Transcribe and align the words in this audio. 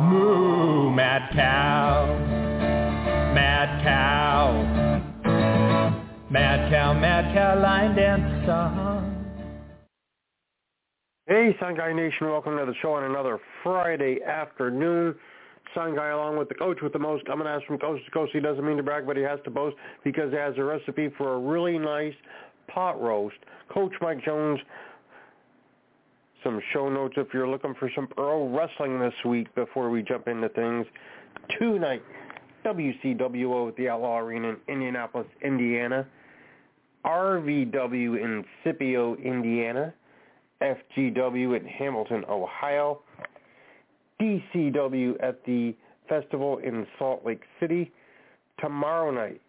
Moo, 0.00 0.90
mad 0.90 1.30
cow. 1.34 2.06
Mad 3.32 3.84
cow. 3.84 5.02
Mad 6.30 6.70
cow, 6.72 6.94
mad 6.94 7.32
cow, 7.32 7.60
line 7.60 7.94
dance 7.94 8.46
song. 8.46 9.24
Hey, 11.26 11.56
Sun 11.60 11.76
Guy 11.76 11.92
Nation, 11.92 12.28
welcome 12.28 12.58
to 12.58 12.66
the 12.66 12.74
show 12.82 12.94
on 12.94 13.04
another 13.04 13.38
Friday 13.62 14.18
afternoon. 14.26 15.14
Sun 15.74 15.94
Guy 15.94 16.08
along 16.08 16.38
with 16.38 16.48
the 16.48 16.56
coach 16.56 16.78
with 16.82 16.92
the 16.92 16.98
most. 16.98 17.22
I'm 17.30 17.38
going 17.38 17.46
to 17.46 17.52
ask 17.52 17.64
from 17.64 17.78
coast 17.78 18.04
to 18.04 18.10
coast. 18.10 18.32
He 18.32 18.40
doesn't 18.40 18.66
mean 18.66 18.76
to 18.78 18.82
brag, 18.82 19.06
but 19.06 19.16
he 19.16 19.22
has 19.22 19.38
to 19.44 19.50
boast 19.50 19.76
because 20.02 20.32
he 20.32 20.36
has 20.36 20.54
a 20.58 20.64
recipe 20.64 21.08
for 21.16 21.34
a 21.34 21.38
really 21.38 21.78
nice 21.78 22.14
pot 22.66 23.00
roast. 23.00 23.36
Coach 23.72 23.92
Mike 24.00 24.24
Jones, 24.24 24.58
some 26.44 26.60
show 26.72 26.88
notes 26.88 27.14
if 27.16 27.28
you're 27.32 27.48
looking 27.48 27.74
for 27.74 27.90
some 27.94 28.06
pro 28.06 28.46
wrestling 28.48 29.00
this 29.00 29.14
week 29.24 29.52
before 29.54 29.90
we 29.90 30.02
jump 30.02 30.28
into 30.28 30.48
things. 30.50 30.86
Tonight, 31.58 32.02
WCWO 32.64 33.68
at 33.68 33.76
the 33.76 33.88
Outlaw 33.88 34.18
Arena 34.18 34.50
in 34.50 34.56
Indianapolis, 34.68 35.26
Indiana. 35.42 36.06
RVW 37.04 38.22
in 38.22 38.44
Scipio, 38.62 39.16
Indiana. 39.16 39.92
FGW 40.62 41.58
in 41.58 41.66
Hamilton, 41.66 42.24
Ohio. 42.28 43.00
DCW 44.20 45.16
at 45.20 45.44
the 45.44 45.74
festival 46.08 46.58
in 46.58 46.86
Salt 46.98 47.24
Lake 47.24 47.42
City. 47.58 47.90
Tomorrow 48.60 49.10
night, 49.10 49.40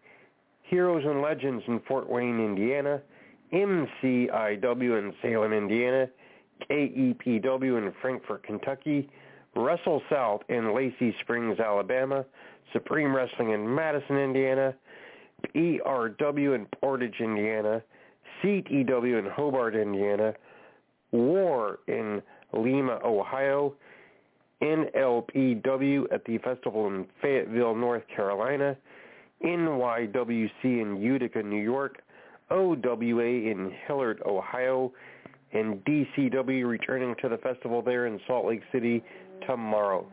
Heroes 0.62 1.04
and 1.04 1.22
Legends 1.22 1.62
in 1.68 1.80
Fort 1.86 2.10
Wayne, 2.10 2.40
Indiana. 2.40 3.00
MCIW 3.52 4.98
in 4.98 5.14
Salem, 5.22 5.52
Indiana. 5.52 6.08
KEPW 6.70 7.78
in 7.78 7.92
Frankfort, 8.00 8.42
Kentucky. 8.44 9.08
Wrestle 9.54 10.02
South 10.10 10.42
in 10.48 10.74
Lacey 10.74 11.14
Springs, 11.20 11.58
Alabama. 11.60 12.24
Supreme 12.72 13.14
Wrestling 13.14 13.52
in 13.52 13.74
Madison, 13.74 14.16
Indiana. 14.16 14.74
ERW 15.54 16.54
in 16.54 16.66
Portage, 16.80 17.20
Indiana. 17.20 17.82
CTW 18.42 19.18
in 19.18 19.30
Hobart, 19.30 19.74
Indiana. 19.74 20.34
War 21.12 21.78
in 21.88 22.22
Lima, 22.52 22.98
Ohio. 23.04 23.74
NLPW 24.62 26.12
at 26.12 26.24
the 26.24 26.38
festival 26.38 26.86
in 26.86 27.06
Fayetteville, 27.22 27.74
North 27.74 28.02
Carolina. 28.14 28.76
NYWC 29.44 30.50
in 30.64 30.96
Utica, 31.00 31.42
New 31.42 31.62
York. 31.62 32.02
OWA 32.50 33.24
in 33.24 33.72
Hilliard, 33.86 34.22
Ohio. 34.24 34.92
And 35.52 35.84
DCW 35.84 36.66
returning 36.66 37.14
to 37.22 37.28
the 37.28 37.38
festival 37.38 37.82
there 37.82 38.06
in 38.06 38.20
Salt 38.26 38.46
Lake 38.46 38.62
City 38.72 39.02
tomorrow. 39.46 40.06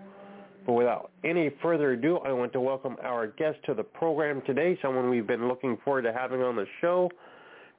But 0.66 0.74
without 0.74 1.12
any 1.24 1.52
further 1.62 1.94
ado, 1.94 2.18
I 2.20 2.32
want 2.32 2.54
to 2.54 2.62
welcome 2.62 2.96
our 3.04 3.28
guest 3.28 3.60
to 3.66 3.74
the 3.74 3.84
program 3.84 4.42
today, 4.46 4.78
someone 4.82 5.10
we've 5.10 5.28
been 5.28 5.48
looking 5.48 5.78
forward 5.84 6.04
to 6.04 6.14
having 6.14 6.42
on 6.42 6.56
the 6.56 6.66
show, 6.80 7.10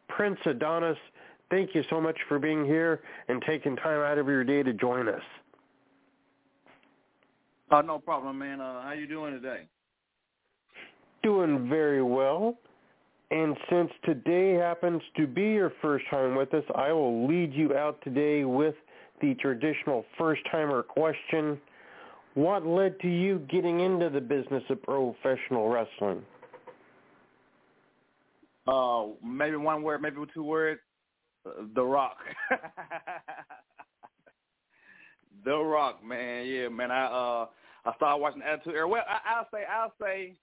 Prince 0.09 0.39
Adonis. 0.45 0.99
Thank 1.51 1.75
you 1.75 1.83
so 1.89 2.01
much 2.01 2.17
for 2.29 2.39
being 2.39 2.65
here 2.65 3.01
and 3.29 3.43
taking 3.47 3.77
time 3.77 4.01
out 4.01 4.19
of 4.19 4.27
your 4.27 4.45
day 4.45 4.63
to 4.63 4.73
join 4.73 5.09
us. 5.09 5.23
Oh, 7.71 7.81
no 7.81 7.99
problem, 7.99 8.39
man. 8.39 8.61
Uh, 8.61 8.83
how 8.83 8.93
you 8.93 9.07
doing 9.07 9.33
today? 9.33 9.63
Doing 11.23 11.69
very 11.69 12.03
well. 12.03 12.57
And 13.31 13.57
since 13.71 13.91
today 14.05 14.55
happens 14.55 15.03
to 15.17 15.27
be 15.27 15.43
your 15.43 15.73
first 15.81 16.05
time 16.11 16.37
with 16.37 16.53
us, 16.55 16.65
I 16.75 16.93
will 16.93 17.27
lead 17.27 17.53
you 17.55 17.75
out 17.75 17.99
today 18.03 18.45
with 18.45 18.75
the 19.21 19.35
traditional 19.35 20.05
first-timer 20.19 20.83
question. 20.83 21.59
What 22.35 22.67
led 22.67 23.01
to 23.01 23.09
you 23.09 23.39
getting 23.51 23.81
into 23.81 24.11
the 24.11 24.21
business 24.21 24.63
of 24.69 24.83
professional 24.83 25.69
wrestling? 25.69 26.23
Uh, 28.67 29.07
maybe 29.25 29.57
one 29.57 29.83
word, 29.83 30.03
maybe 30.03 30.17
two 30.33 30.45
words. 30.45 30.81
The 31.75 31.83
Rock. 31.83 32.17
the 35.45 35.57
Rock, 35.57 36.05
man. 36.05 36.47
Yeah, 36.47 36.69
man. 36.69 36.91
I 36.91 37.05
uh, 37.05 37.47
I 37.85 37.95
started 37.97 38.23
watching 38.23 38.43
Attitude 38.43 38.75
Era. 38.75 38.89
Well, 38.89 39.05
I, 39.09 39.37
I'll 39.37 39.49
say, 39.53 39.65
I'll 39.71 39.93
say 40.01 40.37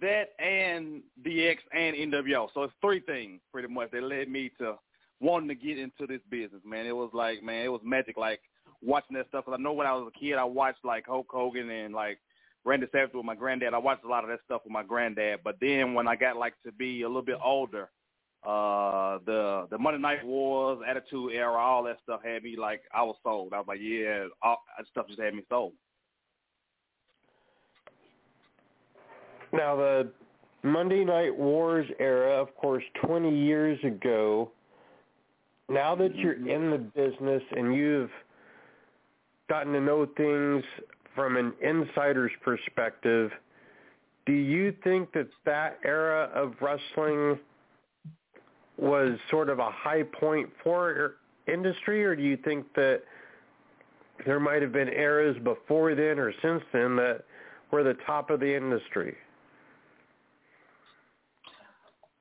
that 0.00 0.30
and 0.38 1.02
DX 1.24 1.56
and 1.72 1.96
NWO. 1.96 2.48
So 2.54 2.64
it's 2.64 2.74
three 2.80 3.00
things 3.00 3.40
pretty 3.52 3.68
much 3.68 3.90
that 3.92 4.02
led 4.02 4.28
me 4.28 4.50
to 4.58 4.74
wanting 5.20 5.48
to 5.48 5.54
get 5.54 5.78
into 5.78 6.06
this 6.06 6.20
business, 6.30 6.62
man. 6.64 6.86
It 6.86 6.96
was 6.96 7.10
like, 7.12 7.42
man, 7.42 7.64
it 7.64 7.72
was 7.72 7.80
magic, 7.84 8.16
like 8.16 8.40
watching 8.82 9.16
that 9.16 9.28
stuff. 9.28 9.44
Cause 9.44 9.54
I 9.58 9.62
know 9.62 9.72
when 9.72 9.86
I 9.86 9.94
was 9.94 10.10
a 10.14 10.18
kid, 10.18 10.34
I 10.34 10.44
watched 10.44 10.84
like 10.84 11.06
Hulk 11.06 11.28
Hogan 11.30 11.70
and 11.70 11.94
like 11.94 12.18
Randy 12.64 12.86
Savage 12.92 13.14
with 13.14 13.24
my 13.24 13.34
granddad. 13.34 13.74
I 13.74 13.78
watched 13.78 14.04
a 14.04 14.08
lot 14.08 14.24
of 14.24 14.30
that 14.30 14.40
stuff 14.44 14.62
with 14.64 14.72
my 14.72 14.82
granddad. 14.82 15.40
But 15.44 15.56
then 15.60 15.94
when 15.94 16.08
I 16.08 16.16
got 16.16 16.36
like 16.36 16.54
to 16.64 16.72
be 16.72 17.02
a 17.02 17.08
little 17.08 17.22
bit 17.22 17.38
older, 17.42 17.90
uh, 18.44 19.18
the 19.24 19.66
the 19.70 19.78
Monday 19.78 20.00
Night 20.00 20.24
Wars, 20.24 20.80
Attitude 20.86 21.32
Era, 21.32 21.56
all 21.56 21.84
that 21.84 21.98
stuff 22.02 22.20
had 22.24 22.42
me 22.42 22.56
like 22.56 22.82
I 22.94 23.02
was 23.02 23.16
sold. 23.22 23.52
I 23.52 23.58
was 23.58 23.66
like, 23.68 23.80
yeah, 23.80 24.26
all 24.42 24.62
that 24.76 24.86
stuff 24.88 25.06
just 25.08 25.20
had 25.20 25.34
me 25.34 25.42
sold. 25.48 25.72
Now, 29.56 29.76
the 29.76 30.10
Monday 30.62 31.04
Night 31.04 31.34
Wars 31.34 31.86
era, 31.98 32.32
of 32.40 32.54
course, 32.56 32.84
20 33.04 33.34
years 33.34 33.78
ago, 33.84 34.50
now 35.68 35.94
that 35.94 36.12
mm-hmm. 36.12 36.20
you're 36.20 36.48
in 36.48 36.70
the 36.70 36.78
business 36.78 37.42
and 37.56 37.74
you've 37.74 38.10
gotten 39.48 39.72
to 39.72 39.80
know 39.80 40.06
things 40.16 40.62
from 41.14 41.36
an 41.36 41.52
insider's 41.62 42.32
perspective, 42.42 43.30
do 44.26 44.32
you 44.32 44.74
think 44.84 45.12
that 45.12 45.28
that 45.44 45.78
era 45.84 46.30
of 46.34 46.54
wrestling 46.60 47.38
was 48.76 49.18
sort 49.30 49.48
of 49.48 49.58
a 49.58 49.70
high 49.70 50.02
point 50.02 50.50
for 50.62 51.14
industry, 51.46 52.04
or 52.04 52.14
do 52.14 52.22
you 52.22 52.36
think 52.36 52.66
that 52.74 53.02
there 54.26 54.40
might 54.40 54.60
have 54.62 54.72
been 54.72 54.88
eras 54.88 55.36
before 55.42 55.94
then 55.94 56.18
or 56.18 56.32
since 56.42 56.62
then 56.72 56.96
that 56.96 57.24
were 57.70 57.82
the 57.82 57.96
top 58.06 58.30
of 58.30 58.40
the 58.40 58.56
industry? 58.56 59.16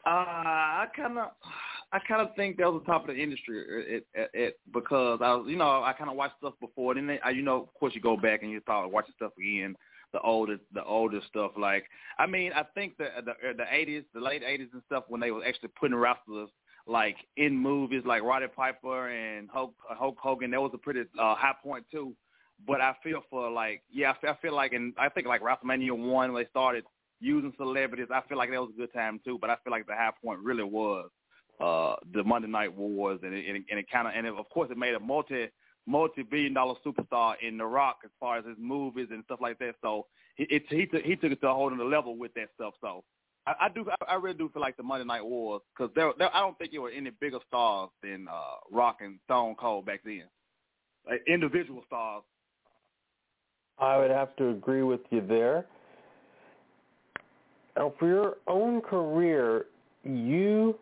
Uh, 0.05 0.09
I 0.09 0.87
kind 0.95 1.17
of, 1.17 1.29
I 1.91 1.99
kind 2.07 2.21
of 2.21 2.35
think 2.35 2.57
that 2.57 2.71
was 2.71 2.83
the 2.85 2.91
top 2.91 3.09
of 3.09 3.15
the 3.15 3.21
industry, 3.21 3.63
it, 3.67 4.07
it, 4.13 4.29
it, 4.33 4.59
because 4.71 5.19
I 5.21 5.33
was, 5.33 5.47
you 5.49 5.55
know, 5.55 5.83
I 5.83 5.93
kind 5.97 6.09
of 6.09 6.15
watched 6.15 6.37
stuff 6.37 6.53
before. 6.61 6.93
Then, 6.93 7.17
I, 7.23 7.31
you 7.31 7.41
know, 7.41 7.63
of 7.63 7.73
course, 7.73 7.95
you 7.95 8.01
go 8.01 8.15
back 8.15 8.43
and 8.43 8.51
you 8.51 8.61
start 8.61 8.91
watching 8.91 9.15
stuff 9.15 9.31
again, 9.39 9.75
the 10.13 10.19
older, 10.21 10.57
the 10.73 10.83
older 10.83 11.21
stuff. 11.27 11.51
Like, 11.57 11.85
I 12.19 12.27
mean, 12.27 12.51
I 12.53 12.63
think 12.75 12.97
the 12.97 13.07
the 13.25 13.33
the 13.57 13.65
eighties, 13.71 14.03
the 14.13 14.19
late 14.19 14.43
eighties 14.43 14.69
and 14.73 14.83
stuff, 14.85 15.05
when 15.07 15.21
they 15.21 15.31
were 15.31 15.43
actually 15.43 15.69
putting 15.79 15.97
wrestlers 15.97 16.49
like 16.87 17.17
in 17.37 17.57
movies, 17.57 18.03
like 18.05 18.21
Roddy 18.21 18.45
Piper 18.55 19.09
and 19.09 19.49
Hulk, 19.49 19.73
Hulk 19.89 20.17
Hogan, 20.21 20.51
that 20.51 20.61
was 20.61 20.71
a 20.75 20.77
pretty 20.77 21.01
uh, 21.19 21.33
high 21.35 21.55
point 21.63 21.83
too. 21.91 22.15
But 22.67 22.79
I 22.79 22.93
feel 23.03 23.21
for 23.29 23.49
like, 23.49 23.81
yeah, 23.91 24.11
I 24.11 24.21
feel, 24.21 24.29
I 24.29 24.35
feel 24.41 24.55
like, 24.55 24.73
and 24.73 24.93
I 24.97 25.09
think 25.09 25.25
like 25.25 25.41
WrestleMania 25.41 25.97
one, 25.97 26.31
when 26.31 26.43
they 26.43 26.49
started 26.49 26.83
using 27.19 27.53
celebrities. 27.57 28.07
I 28.13 28.21
feel 28.27 28.37
like 28.37 28.51
that 28.51 28.61
was 28.61 28.71
a 28.75 28.79
good 28.79 28.93
time 28.93 29.19
too, 29.23 29.37
but 29.39 29.49
I 29.49 29.55
feel 29.63 29.71
like 29.71 29.87
the 29.87 29.93
high 29.93 30.11
point 30.23 30.39
really 30.39 30.63
was 30.63 31.09
uh 31.61 31.95
the 32.13 32.23
Monday 32.23 32.49
Night 32.49 32.75
Wars, 32.75 33.19
and 33.23 33.33
it, 33.33 33.45
and 33.47 33.79
it, 33.79 33.89
kind 33.89 34.07
of 34.07 34.13
and 34.15 34.27
it, 34.27 34.33
of 34.33 34.49
course 34.49 34.69
it 34.71 34.77
made 34.77 34.93
a 34.93 34.99
multi 34.99 35.47
multi 35.87 36.23
billion 36.23 36.53
dollar 36.53 36.75
superstar 36.85 37.35
in 37.41 37.57
The 37.57 37.65
Rock 37.65 37.99
as 38.03 38.11
far 38.19 38.37
as 38.37 38.45
his 38.45 38.57
movies 38.59 39.07
and 39.11 39.23
stuff 39.25 39.39
like 39.41 39.59
that. 39.59 39.75
So 39.81 40.07
it, 40.37 40.51
it 40.51 40.63
he 40.69 40.85
took 40.85 41.03
he 41.03 41.15
took 41.15 41.31
it 41.31 41.41
to 41.41 41.47
a 41.47 41.53
whole 41.53 41.73
other 41.73 41.85
level 41.85 42.17
with 42.17 42.33
that 42.33 42.49
stuff. 42.55 42.73
So 42.81 43.03
I, 43.47 43.53
I 43.61 43.69
do 43.69 43.85
I, 43.89 44.13
I 44.13 44.15
really 44.15 44.37
do 44.37 44.49
feel 44.49 44.61
like 44.61 44.77
the 44.77 44.83
Monday 44.83 45.05
Night 45.05 45.25
Wars 45.25 45.61
because 45.75 45.93
there, 45.95 46.11
there 46.17 46.35
I 46.35 46.39
don't 46.39 46.57
think 46.57 46.71
there 46.71 46.81
were 46.81 46.89
any 46.89 47.11
bigger 47.11 47.39
stars 47.47 47.89
than 48.03 48.27
uh 48.29 48.57
Rock 48.71 48.97
and 49.01 49.19
Stone 49.25 49.55
Cold 49.55 49.85
back 49.85 50.01
then, 50.03 50.23
like 51.07 51.21
individual 51.27 51.83
stars. 51.85 52.23
I 53.77 53.97
would 53.97 54.11
have 54.11 54.35
to 54.37 54.49
agree 54.49 54.83
with 54.83 55.01
you 55.09 55.21
there. 55.25 55.65
Now, 57.75 57.93
for 57.99 58.07
your 58.07 58.37
own 58.47 58.81
career, 58.81 59.65
you 60.03 60.77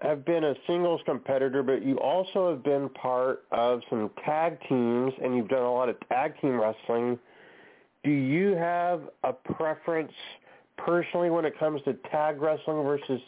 have 0.00 0.24
been 0.24 0.44
a 0.44 0.54
singles 0.66 1.00
competitor, 1.04 1.62
but 1.62 1.84
you 1.84 1.98
also 1.98 2.50
have 2.50 2.62
been 2.62 2.88
part 2.90 3.44
of 3.50 3.80
some 3.88 4.10
tag 4.24 4.58
teams, 4.68 5.12
and 5.22 5.36
you've 5.36 5.48
done 5.48 5.62
a 5.62 5.72
lot 5.72 5.88
of 5.88 5.96
tag 6.08 6.40
team 6.40 6.60
wrestling. 6.60 7.18
do 8.04 8.10
you 8.10 8.54
have 8.54 9.02
a 9.24 9.32
preference 9.32 10.12
personally 10.76 11.30
when 11.30 11.44
it 11.44 11.58
comes 11.58 11.82
to 11.82 11.94
tag 12.10 12.40
wrestling 12.40 12.84
versus 12.84 13.20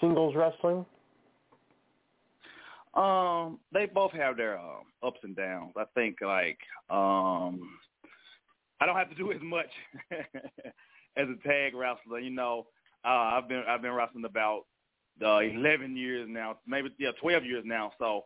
singles 0.00 0.34
wrestling? 0.34 0.84
Um, 2.94 3.60
they 3.72 3.86
both 3.86 4.12
have 4.12 4.36
their 4.36 4.58
uh, 4.58 5.06
ups 5.06 5.20
and 5.22 5.36
downs. 5.36 5.72
I 5.76 5.84
think 5.94 6.16
like 6.20 6.58
um, 6.90 7.78
I 8.80 8.86
don't 8.86 8.96
have 8.96 9.10
to 9.10 9.14
do 9.14 9.30
as 9.30 9.40
much 9.40 9.70
as 11.18 11.28
a 11.28 11.48
tag 11.48 11.74
wrestler. 11.74 12.20
You 12.20 12.30
know, 12.30 12.66
uh, 13.04 13.08
I've 13.08 13.48
been 13.48 13.64
I've 13.68 13.82
been 13.82 13.92
wrestling 13.92 14.24
about 14.24 14.62
uh, 15.22 15.38
11 15.38 15.96
years 15.96 16.26
now, 16.30 16.58
maybe 16.66 16.90
yeah 16.98 17.10
12 17.20 17.44
years 17.44 17.64
now. 17.66 17.92
So 17.98 18.24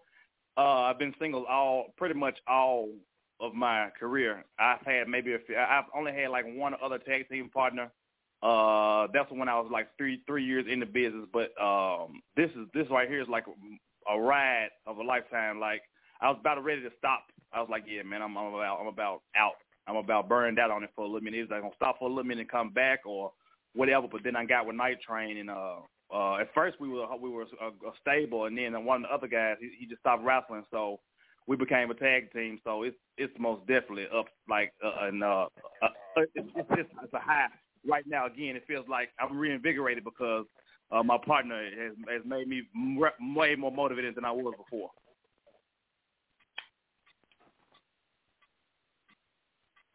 uh, 0.56 0.82
I've 0.82 0.98
been 0.98 1.14
single 1.18 1.44
all 1.46 1.86
pretty 1.96 2.14
much 2.14 2.38
all 2.46 2.90
of 3.40 3.54
my 3.54 3.88
career. 3.98 4.44
I've 4.58 4.84
had 4.84 5.08
maybe 5.08 5.34
a 5.34 5.38
few, 5.38 5.56
I've 5.56 5.84
only 5.96 6.12
had 6.12 6.30
like 6.30 6.44
one 6.46 6.74
other 6.82 6.98
tag 6.98 7.28
team 7.28 7.48
partner. 7.48 7.90
Uh, 8.42 9.06
that's 9.12 9.30
when 9.30 9.48
I 9.48 9.58
was 9.58 9.70
like 9.72 9.88
three 9.96 10.20
three 10.26 10.44
years 10.44 10.66
in 10.68 10.80
the 10.80 10.86
business. 10.86 11.26
But 11.32 11.50
um, 11.62 12.22
this 12.36 12.50
is 12.50 12.66
this 12.74 12.86
right 12.90 13.08
here 13.08 13.22
is 13.22 13.28
like 13.28 13.44
a 14.10 14.18
ride 14.18 14.70
of 14.86 14.98
a 14.98 15.02
lifetime. 15.02 15.60
Like 15.60 15.82
I 16.20 16.28
was 16.28 16.38
about 16.40 16.62
ready 16.62 16.82
to 16.82 16.90
stop. 16.98 17.24
I 17.52 17.60
was 17.60 17.68
like, 17.70 17.84
yeah, 17.86 18.02
man, 18.02 18.22
I'm, 18.22 18.36
I'm 18.36 18.52
about 18.52 18.80
I'm 18.80 18.86
about 18.86 19.22
out. 19.36 19.54
I'm 19.86 19.96
about 19.96 20.28
burned 20.28 20.58
out 20.58 20.70
on 20.70 20.84
it 20.84 20.90
for 20.94 21.02
a 21.04 21.06
little 21.06 21.20
minute. 21.20 21.40
Is 21.40 21.48
I 21.52 21.60
gonna 21.60 21.74
stop 21.74 21.98
for 21.98 22.08
a 22.08 22.12
little 22.12 22.24
minute 22.24 22.42
and 22.42 22.50
come 22.50 22.70
back 22.70 23.00
or 23.06 23.32
whatever. 23.74 24.06
But 24.10 24.22
then 24.24 24.36
I 24.36 24.44
got 24.44 24.66
with 24.66 24.76
Knighttrain 24.76 25.40
and 25.40 25.50
uh, 25.50 25.76
uh, 26.12 26.36
at 26.36 26.52
first 26.54 26.78
we 26.80 26.88
were 26.88 27.06
we 27.20 27.30
were 27.30 27.42
a, 27.42 27.66
a 27.66 27.92
stable, 28.00 28.44
and 28.44 28.56
then 28.56 28.84
one 28.84 29.04
of 29.04 29.08
the 29.08 29.14
other 29.14 29.28
guys 29.28 29.56
he, 29.60 29.70
he 29.80 29.86
just 29.86 30.00
stopped 30.00 30.22
wrestling, 30.22 30.64
so 30.70 31.00
we 31.46 31.56
became 31.56 31.90
a 31.90 31.94
tag 31.94 32.30
team. 32.32 32.58
So 32.64 32.82
it's 32.82 32.96
it's 33.16 33.32
most 33.38 33.66
definitely 33.66 34.06
up 34.14 34.26
like 34.48 34.72
uh, 34.84 35.06
and 35.06 35.24
uh, 35.24 35.46
uh, 35.82 35.88
it's, 36.34 36.48
it's 36.56 36.90
it's 37.02 37.14
a 37.14 37.18
high 37.18 37.46
right 37.86 38.04
now. 38.06 38.26
Again, 38.26 38.56
it 38.56 38.64
feels 38.66 38.86
like 38.88 39.08
I'm 39.18 39.38
reinvigorated 39.38 40.04
because 40.04 40.44
uh, 40.90 41.02
my 41.02 41.16
partner 41.24 41.64
has 41.64 41.92
has 42.10 42.22
made 42.26 42.46
me 42.46 42.62
way 43.34 43.54
more 43.56 43.72
motivated 43.72 44.14
than 44.14 44.26
I 44.26 44.32
was 44.32 44.54
before. 44.58 44.90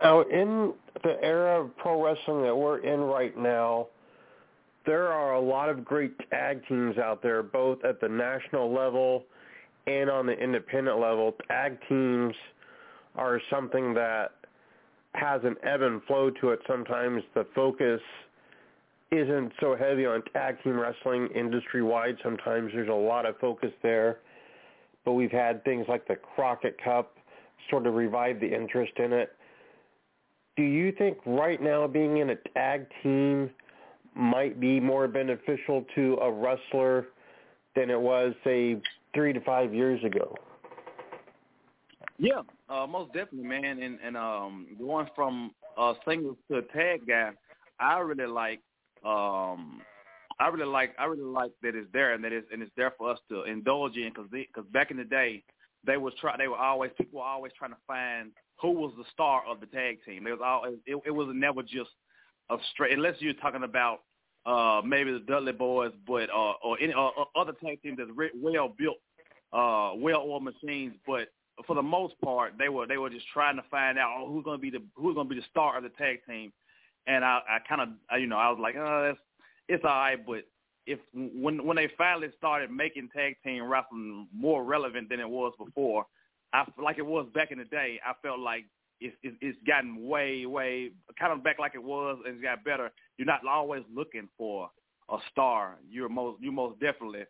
Now, 0.02 0.22
in 0.22 0.74
the 1.04 1.18
era 1.24 1.62
of 1.62 1.76
pro 1.78 2.04
wrestling 2.04 2.44
that 2.44 2.56
we're 2.56 2.80
in 2.80 3.00
right 3.00 3.38
now, 3.38 3.88
there 4.86 5.08
are 5.08 5.34
a 5.34 5.42
lot 5.42 5.70
of 5.70 5.84
great 5.84 6.14
tag 6.30 6.62
teams 6.68 6.98
out 6.98 7.22
there, 7.22 7.44
both 7.44 7.84
at 7.84 8.00
the 8.00 8.08
national 8.08 8.74
level 8.74 9.26
and 9.86 10.10
on 10.10 10.26
the 10.26 10.34
independent 10.34 11.00
level. 11.00 11.34
Tag 11.48 11.78
teams 11.90 12.34
are 13.16 13.42
something 13.50 13.94
that 13.96 14.32
has 15.14 15.42
an 15.44 15.56
ebb 15.64 15.82
and 15.82 16.04
flow 16.04 16.30
to 16.30 16.50
it. 16.52 16.60
Sometimes 16.68 17.24
the 17.34 17.46
focus 17.56 18.02
isn't 19.12 19.52
so 19.60 19.76
heavy 19.76 20.06
on 20.06 20.22
tag 20.34 20.62
team 20.64 20.80
wrestling 20.80 21.28
industry-wide. 21.34 22.18
Sometimes 22.22 22.72
there's 22.74 22.90
a 22.90 22.94
lot 22.94 23.26
of 23.26 23.38
focus 23.40 23.72
there. 23.82 24.20
But 25.06 25.14
we've 25.14 25.32
had 25.32 25.64
things 25.64 25.86
like 25.88 26.08
the 26.08 26.16
Crockett 26.16 26.78
Cup 26.84 27.16
sort 27.70 27.88
of 27.88 27.94
revive 27.96 28.40
the 28.40 28.54
interest 28.54 28.94
in 28.98 29.14
it. 29.14 29.37
Do 30.58 30.64
you 30.64 30.92
think 30.92 31.20
right 31.26 31.62
now 31.62 31.88
being 31.88 32.18
in 32.18 32.32
a 32.32 32.36
tag 32.56 32.88
team 33.04 33.52
might 34.16 34.60
be 34.60 34.80
more 34.80 35.08
beneficial 35.08 35.86
to 35.94 36.16
a 36.16 36.32
wrestler 36.32 37.08
than 37.76 37.92
it 37.92 38.02
was, 38.02 38.34
say, 38.44 38.82
three 39.14 39.34
to 39.34 39.40
five 39.42 39.72
years 39.72 40.04
ago? 40.04 40.36
Yeah, 42.18 42.42
uh, 42.70 42.88
most 42.88 43.14
definitely, 43.14 43.48
man. 43.48 43.80
And 43.80 44.00
and 44.04 44.18
um, 44.18 44.68
going 44.80 45.08
from 45.16 45.52
a 45.78 45.94
singles 46.08 46.38
to 46.50 46.58
a 46.58 46.62
tag 46.64 47.08
guy, 47.08 47.30
I 47.80 48.00
really 48.00 48.26
like. 48.26 48.60
Um, 49.06 49.82
I 50.40 50.48
really 50.48 50.66
like. 50.66 50.96
I 50.98 51.06
really 51.06 51.22
like 51.22 51.52
that 51.62 51.76
it's 51.76 51.88
there 51.94 52.14
and 52.16 52.24
that 52.24 52.34
it's 52.34 52.48
and 52.52 52.64
it's 52.64 52.72
there 52.76 52.94
for 52.98 53.12
us 53.12 53.20
to 53.30 53.44
indulge 53.44 53.98
in 53.98 54.10
because 54.10 54.28
because 54.32 54.66
back 54.72 54.90
in 54.90 54.98
the 54.98 55.04
day, 55.04 55.44
they 55.86 55.98
was 55.98 56.14
try. 56.20 56.36
They 56.36 56.48
were 56.48 56.58
always 56.58 56.90
people 56.98 57.20
were 57.20 57.26
always 57.26 57.52
trying 57.56 57.72
to 57.72 57.78
find 57.86 58.32
who 58.62 58.72
was 58.72 58.94
the 58.98 59.04
star 59.12 59.44
of 59.50 59.60
the 59.60 59.68
tag 59.68 60.00
team. 60.06 60.28
It 60.28 60.32
was 60.32 60.42
always 60.44 60.78
it, 60.86 60.98
it 61.06 61.12
was 61.12 61.30
never 61.34 61.62
just 61.62 61.92
a 62.50 62.58
straight 62.72 62.94
unless 62.94 63.16
you're 63.20 63.34
talking 63.34 63.64
about 63.64 64.00
uh, 64.46 64.82
maybe 64.86 65.12
the 65.12 65.20
Dudley 65.20 65.52
Boys, 65.52 65.92
but 66.08 66.30
uh, 66.30 66.54
or 66.64 66.80
any 66.82 66.94
uh, 66.94 67.10
other 67.36 67.54
tag 67.64 67.82
teams 67.82 67.98
that's 67.98 68.32
well 68.36 68.74
built, 68.78 68.98
uh, 69.52 69.92
well-oiled 69.96 70.44
machines. 70.44 70.96
But 71.06 71.28
for 71.66 71.76
the 71.76 71.82
most 71.82 72.14
part, 72.24 72.54
they 72.58 72.70
were 72.70 72.88
they 72.88 72.98
were 72.98 73.10
just 73.10 73.26
trying 73.34 73.58
to 73.58 73.64
find 73.70 73.98
out 73.98 74.16
oh, 74.18 74.32
who's 74.32 74.44
going 74.44 74.58
to 74.58 74.62
be 74.62 74.70
the 74.70 74.84
who's 74.96 75.16
going 75.16 75.28
to 75.28 75.36
be 75.36 75.40
the 75.40 75.48
star 75.50 75.78
of 75.78 75.84
the 75.84 75.90
tag 75.90 76.20
team. 76.28 76.54
And 77.08 77.24
I, 77.24 77.40
I 77.48 77.60
kind 77.68 77.82
of, 77.82 78.20
you 78.20 78.28
know, 78.28 78.38
I 78.38 78.50
was 78.50 78.60
like, 78.62 78.76
oh, 78.78 79.04
that's 79.08 79.20
it's 79.70 79.84
all 79.84 79.92
right, 79.92 80.26
but 80.26 80.44
if 80.86 81.00
when 81.14 81.66
when 81.66 81.76
they 81.76 81.90
finally 81.98 82.30
started 82.38 82.72
making 82.72 83.10
tag 83.14 83.36
team 83.44 83.64
wrestling 83.64 84.28
more 84.34 84.64
relevant 84.64 85.10
than 85.10 85.20
it 85.20 85.30
was 85.30 85.54
before, 85.58 86.06
I 86.54 86.66
like 86.82 86.98
it 86.98 87.06
was 87.06 87.28
back 87.34 87.52
in 87.52 87.58
the 87.58 87.66
day. 87.66 88.00
I 88.06 88.14
felt 88.22 88.40
like 88.40 88.66
it's, 89.00 89.16
it's 89.24 89.58
gotten 89.68 90.08
way, 90.08 90.46
way 90.46 90.92
kind 91.20 91.34
of 91.34 91.44
back 91.44 91.60
like 91.60 91.76
it 91.76 91.84
was, 91.84 92.18
and 92.26 92.36
it's 92.36 92.44
got 92.44 92.64
better. 92.64 92.92
You're 93.18 93.26
not 93.28 93.46
always 93.46 93.84
looking 93.94 94.28
for 94.38 94.70
a 95.10 95.18
star. 95.32 95.78
You're 95.90 96.10
most, 96.10 96.42
you 96.42 96.52
most 96.52 96.80
definitely 96.80 97.26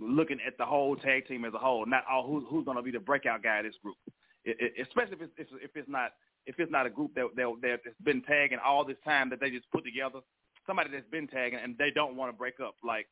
looking 0.00 0.38
at 0.46 0.56
the 0.58 0.64
whole 0.64 0.96
tag 0.96 1.26
team 1.26 1.44
as 1.44 1.54
a 1.54 1.58
whole, 1.58 1.84
not 1.86 2.04
all 2.10 2.26
who's 2.26 2.44
who's 2.48 2.64
going 2.64 2.76
to 2.76 2.82
be 2.82 2.90
the 2.90 3.00
breakout 3.00 3.42
guy 3.42 3.58
of 3.58 3.64
this 3.64 3.74
group. 3.82 3.96
It, 4.44 4.56
it, 4.60 4.86
especially 4.86 5.14
if 5.14 5.22
it's 5.22 5.32
if, 5.36 5.46
if 5.62 5.70
it's 5.76 5.88
not 5.88 6.12
if 6.46 6.58
it's 6.58 6.72
not 6.72 6.86
a 6.86 6.90
group 6.90 7.14
that 7.14 7.26
that 7.36 7.80
that's 7.84 7.96
been 8.04 8.22
tagging 8.22 8.58
all 8.64 8.84
this 8.84 8.96
time 9.04 9.30
that 9.30 9.40
they 9.40 9.50
just 9.50 9.70
put 9.70 9.84
together. 9.84 10.20
Somebody 10.66 10.90
that's 10.92 11.08
been 11.10 11.26
tagging 11.26 11.58
and 11.62 11.76
they 11.78 11.90
don't 11.90 12.16
want 12.16 12.32
to 12.32 12.36
break 12.36 12.60
up, 12.60 12.74
like 12.84 13.06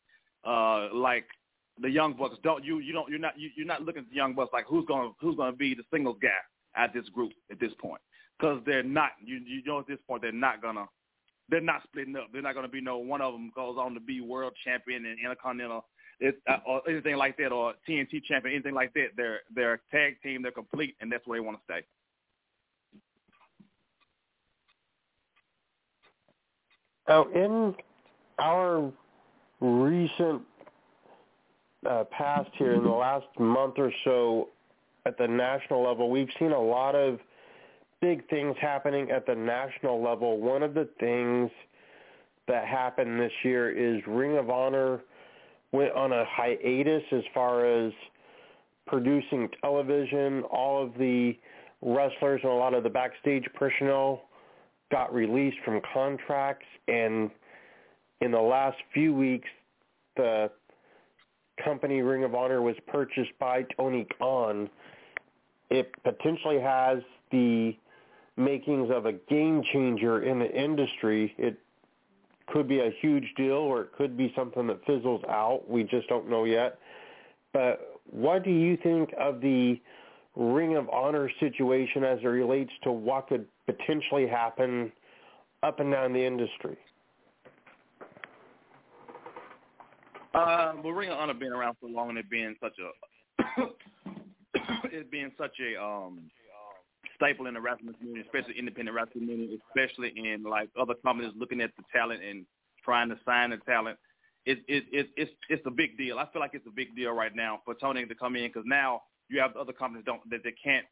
uh 0.44 0.88
like 0.94 1.27
the 1.81 1.90
young 1.90 2.14
bucks. 2.14 2.37
Don't 2.43 2.64
you 2.64 2.78
you 2.78 2.93
don't 2.93 3.08
you're 3.08 3.19
not 3.19 3.38
you, 3.38 3.50
you're 3.56 3.67
not 3.67 3.82
looking 3.82 4.02
at 4.02 4.08
the 4.08 4.17
young 4.17 4.34
bucks 4.34 4.50
like 4.52 4.67
who's 4.67 4.87
going 4.87 5.08
to 5.08 5.14
who's 5.20 5.37
going 5.37 5.52
to 5.52 5.56
be 5.56 5.75
the 5.75 5.84
singles 5.93 6.17
guy 6.20 6.28
at 6.76 6.93
this 6.93 7.08
group 7.11 7.32
at 7.50 7.61
this 7.61 7.73
point 7.81 8.00
because 8.38 8.61
they're 8.67 8.82
not. 8.82 9.11
You 9.25 9.40
you 9.46 9.62
know 9.64 9.81
at 9.81 9.87
this 9.87 9.99
point 10.06 10.23
they're 10.23 10.32
not 10.32 10.62
gonna. 10.62 10.87
They're 11.49 11.61
not 11.61 11.82
splitting 11.84 12.17
up. 12.17 12.28
They're 12.32 12.43
not 12.43 12.55
to 12.55 12.69
be 12.69 12.81
no 12.81 12.99
one 12.99 13.20
of 13.20 13.32
them 13.32 13.52
goes 13.55 13.76
on 13.78 13.94
to 13.94 14.00
be 14.00 14.20
world 14.20 14.52
champion 14.64 15.06
and 15.06 15.19
intercontinental 15.19 15.84
it, 16.19 16.37
uh, 16.49 16.58
or 16.67 16.82
anything 16.88 17.17
like 17.17 17.37
that, 17.37 17.52
or 17.52 17.75
TNT 17.88 18.25
champion, 18.25 18.55
anything 18.55 18.75
like 18.75 18.93
that. 18.94 19.08
They're 19.17 19.40
they're 19.55 19.75
a 19.75 19.78
tag 19.90 20.20
team. 20.23 20.43
They're 20.43 20.50
complete, 20.50 20.96
and 21.00 21.11
that's 21.11 21.26
where 21.26 21.38
they 21.38 21.44
want 21.44 21.58
to 21.58 21.64
stay. 21.64 21.84
Now, 27.08 27.26
in 27.32 27.75
our 28.40 28.92
recent 29.61 30.42
uh, 31.88 32.05
past 32.05 32.50
here, 32.59 32.75
in 32.75 32.85
the 32.85 32.90
last 32.90 33.26
month 33.38 33.75
or 33.78 33.93
so, 34.05 34.49
at 35.07 35.16
the 35.19 35.26
national 35.26 35.83
level, 35.83 36.11
we've 36.11 36.28
seen 36.38 36.52
a 36.52 36.61
lot 36.61 36.95
of 36.95 37.19
big 38.00 38.28
things 38.28 38.57
happening 38.61 39.11
at 39.11 39.26
the 39.26 39.35
national 39.35 40.02
level. 40.02 40.38
One 40.38 40.62
of 40.62 40.75
the 40.75 40.88
things 41.00 41.50
that 42.49 42.66
happened 42.66 43.21
this 43.21 43.33
year 43.43 43.71
is 43.71 44.02
Ring 44.07 44.37
of 44.37 44.50
Honor 44.50 45.00
went 45.73 45.93
on 45.93 46.12
a 46.12 46.25
hiatus 46.28 47.02
as 47.12 47.23
far 47.33 47.66
as 47.66 47.93
producing 48.87 49.49
television. 49.61 50.43
All 50.45 50.83
of 50.83 50.95
the 50.95 51.37
wrestlers 51.83 52.40
and 52.43 52.52
a 52.52 52.55
lot 52.55 52.75
of 52.75 52.83
the 52.83 52.90
backstage 52.90 53.45
personnel 53.55 54.23
got 54.90 55.12
released 55.12 55.57
from 55.64 55.81
contracts 55.93 56.66
and 56.88 57.31
in 58.21 58.31
the 58.31 58.40
last 58.40 58.76
few 58.95 59.12
weeks 59.12 59.49
the 60.16 60.50
company 61.62 62.02
Ring 62.02 62.25
of 62.25 62.34
Honor 62.34 62.62
was 62.62 62.76
purchased 62.86 63.32
by 63.38 63.64
Tony 63.76 64.06
Khan 64.18 64.68
it 65.70 65.92
potentially 66.02 66.60
has 66.60 66.98
the 67.30 67.76
makings 68.36 68.90
of 68.90 69.06
a 69.06 69.12
game 69.12 69.62
changer 69.72 70.22
in 70.22 70.38
the 70.38 70.50
industry. 70.50 71.34
It 71.38 71.58
could 72.46 72.68
be 72.68 72.80
a 72.80 72.90
huge 73.00 73.34
deal 73.36 73.54
or 73.54 73.82
it 73.82 73.92
could 73.96 74.16
be 74.16 74.32
something 74.36 74.66
that 74.68 74.84
fizzles 74.86 75.22
out. 75.28 75.68
We 75.68 75.82
just 75.82 76.08
don't 76.08 76.28
know 76.28 76.44
yet. 76.44 76.78
But 77.52 78.00
what 78.10 78.44
do 78.44 78.50
you 78.50 78.76
think 78.76 79.12
of 79.18 79.40
the 79.40 79.80
Ring 80.36 80.76
of 80.76 80.88
Honor 80.90 81.30
situation 81.40 82.04
as 82.04 82.18
it 82.22 82.26
relates 82.26 82.70
to 82.84 82.92
what 82.92 83.28
could 83.28 83.46
potentially 83.64 84.28
happen 84.28 84.92
up 85.62 85.80
and 85.80 85.90
down 85.90 86.12
the 86.12 86.25
industry? 86.25 86.76
Uh, 90.37 90.75
well, 90.85 90.93
Ring 90.93 91.11
of 91.11 91.19
Honor 91.19 91.35
being 91.35 91.52
around 91.52 91.76
so 91.81 91.87
long 91.87 92.11
and 92.11 92.19
it 92.19 92.28
being 92.28 92.55
such 92.61 92.75
a 92.78 93.62
it 94.93 95.11
being 95.11 95.33
such 95.38 95.57
a 95.61 95.83
um 95.83 96.31
staple 97.16 97.47
in 97.47 97.55
the 97.55 97.61
wrestling 97.61 97.95
community, 97.95 98.26
especially 98.26 98.59
independent 98.59 98.95
wrestling 98.95 99.25
community, 99.25 99.59
especially 99.69 100.12
in 100.14 100.43
like 100.43 100.69
other 100.78 100.95
companies 101.02 101.33
looking 101.37 101.61
at 101.61 101.71
the 101.76 101.83
talent 101.93 102.23
and 102.23 102.45
trying 102.85 103.09
to 103.09 103.16
sign 103.25 103.50
the 103.50 103.57
talent. 103.59 103.99
It, 104.45 104.59
it, 104.69 104.85
it, 104.93 105.09
it's 105.16 105.31
it's 105.49 105.66
a 105.66 105.71
big 105.71 105.99
deal. 105.99 106.19
I 106.19 106.26
feel 106.33 106.40
like 106.40 106.52
it's 106.55 106.66
a 106.66 106.75
big 106.75 106.95
deal 106.95 107.12
right 107.12 107.35
now 107.35 107.61
for 107.64 107.75
Tony 107.75 108.07
to 108.07 108.14
come 108.14 108.37
in 108.37 108.49
because 108.49 108.64
now 108.66 109.02
you 109.28 109.40
have 109.40 109.57
other 109.57 109.73
companies 109.73 110.05
don't 110.07 110.21
that 110.31 110.45
they 110.45 110.55
can't 110.62 110.87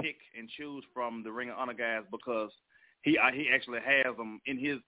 pick 0.00 0.16
and 0.36 0.48
choose 0.48 0.82
from 0.92 1.22
the 1.22 1.30
Ring 1.30 1.50
of 1.50 1.58
Honor 1.58 1.74
guys 1.74 2.02
because 2.10 2.50
he 3.02 3.16
uh, 3.16 3.30
he 3.32 3.48
actually 3.54 3.80
has 3.84 4.16
them 4.16 4.40
in 4.46 4.58
his. 4.58 4.78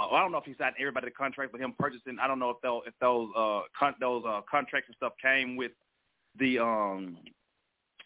Uh, 0.00 0.14
I 0.14 0.20
don't 0.20 0.32
know 0.32 0.38
if 0.38 0.44
he 0.44 0.54
signed 0.58 0.74
everybody 0.78 1.08
the 1.08 1.12
contract, 1.12 1.52
but 1.52 1.60
him 1.60 1.74
purchasing. 1.78 2.18
I 2.20 2.26
don't 2.26 2.38
know 2.38 2.50
if 2.50 2.56
those 2.62 2.82
if 2.86 2.94
those 3.00 3.28
uh 3.36 3.62
con- 3.78 3.96
those 4.00 4.24
uh 4.26 4.40
contracts 4.50 4.88
and 4.88 4.96
stuff 4.96 5.12
came 5.20 5.56
with 5.56 5.72
the 6.38 6.58
um 6.58 7.18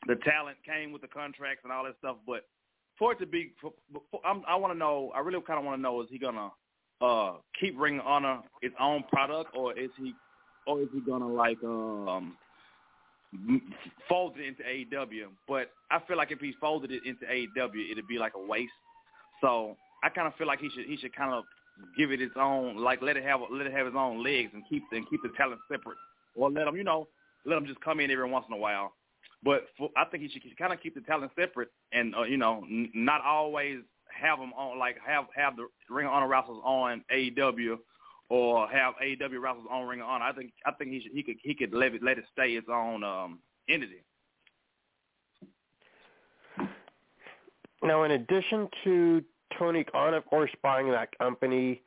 the 0.06 0.16
talent 0.16 0.56
came 0.64 0.92
with 0.92 1.02
the 1.02 1.08
contracts 1.08 1.60
and 1.64 1.72
all 1.72 1.84
that 1.84 1.94
stuff. 1.98 2.16
But 2.26 2.46
for 2.98 3.12
it 3.12 3.18
to 3.20 3.26
be, 3.26 3.52
for, 3.60 3.72
for, 4.10 4.20
I'm, 4.24 4.42
I 4.46 4.56
want 4.56 4.72
to 4.72 4.78
know. 4.78 5.12
I 5.14 5.20
really 5.20 5.40
kind 5.46 5.58
of 5.58 5.64
want 5.64 5.78
to 5.78 5.82
know: 5.82 6.00
is 6.02 6.08
he 6.10 6.18
gonna 6.18 6.50
uh 7.00 7.34
keep 7.58 7.78
Ring 7.78 8.00
of 8.00 8.06
Honor 8.06 8.40
its 8.62 8.74
own 8.80 9.04
product, 9.12 9.56
or 9.56 9.78
is 9.78 9.90
he, 9.96 10.14
or 10.66 10.82
is 10.82 10.88
he 10.92 11.00
gonna 11.00 11.28
like 11.28 11.62
um 11.62 12.36
fold 14.08 14.34
it 14.36 14.46
into 14.46 14.62
AEW? 14.62 15.26
But 15.46 15.70
I 15.90 16.00
feel 16.06 16.16
like 16.16 16.32
if 16.32 16.40
he 16.40 16.54
folded 16.60 16.90
it 16.90 17.02
into 17.06 17.24
AEW, 17.24 17.92
it'd 17.92 18.08
be 18.08 18.18
like 18.18 18.32
a 18.34 18.44
waste. 18.44 18.72
So 19.40 19.76
I 20.02 20.08
kind 20.08 20.26
of 20.26 20.34
feel 20.36 20.46
like 20.46 20.60
he 20.60 20.70
should 20.74 20.86
he 20.86 20.96
should 20.96 21.14
kind 21.14 21.32
of 21.32 21.44
give 21.96 22.10
it 22.12 22.20
its 22.20 22.34
own 22.36 22.76
like 22.76 23.02
let 23.02 23.16
it 23.16 23.24
have 23.24 23.40
let 23.50 23.66
it 23.66 23.72
have 23.72 23.86
its 23.86 23.96
own 23.96 24.22
legs 24.22 24.50
and 24.54 24.62
keep 24.68 24.82
and 24.92 25.08
keep 25.08 25.22
the 25.22 25.30
talent 25.36 25.60
separate, 25.70 25.98
or 26.34 26.50
let 26.50 26.64
them 26.64 26.76
you 26.76 26.84
know 26.84 27.08
let 27.44 27.56
them 27.56 27.66
just 27.66 27.80
come 27.80 28.00
in 28.00 28.10
every 28.10 28.28
once 28.28 28.44
in 28.48 28.54
a 28.54 28.58
while. 28.58 28.92
But 29.42 29.66
for, 29.76 29.90
I 29.96 30.04
think 30.06 30.22
he 30.22 30.28
should 30.28 30.42
kind 30.56 30.72
of 30.72 30.80
keep 30.80 30.94
the 30.94 31.02
talent 31.02 31.32
separate 31.38 31.68
and 31.92 32.14
uh, 32.14 32.22
you 32.22 32.36
know 32.36 32.64
n- 32.70 32.90
not 32.94 33.22
always 33.22 33.78
have 34.10 34.38
them 34.38 34.52
on 34.54 34.78
like 34.78 34.96
have 35.06 35.26
have 35.36 35.56
the 35.56 35.66
Ring 35.92 36.06
of 36.06 36.12
Honor 36.12 36.28
wrestlers 36.28 36.58
on 36.64 37.04
AEW 37.14 37.78
or 38.30 38.68
have 38.68 38.94
AEW 39.02 39.40
wrestlers 39.40 39.66
on 39.70 39.86
Ring 39.86 40.00
of 40.00 40.06
Honor. 40.06 40.24
I 40.24 40.32
think 40.32 40.52
I 40.64 40.72
think 40.72 40.90
he 40.90 41.00
should 41.00 41.12
he 41.12 41.22
could 41.22 41.36
he 41.42 41.54
could 41.54 41.72
let 41.74 41.94
it 41.94 42.02
let 42.02 42.18
it 42.18 42.24
stay 42.32 42.52
its 42.52 42.68
own 42.70 43.04
um, 43.04 43.40
entity. 43.68 44.04
Now, 47.82 48.04
in 48.04 48.12
addition 48.12 48.68
to 48.84 49.22
Tony 49.58 49.84
Khan, 49.84 50.14
of 50.14 50.24
course, 50.26 50.50
buying 50.62 50.90
that 50.90 51.16
company, 51.18 51.82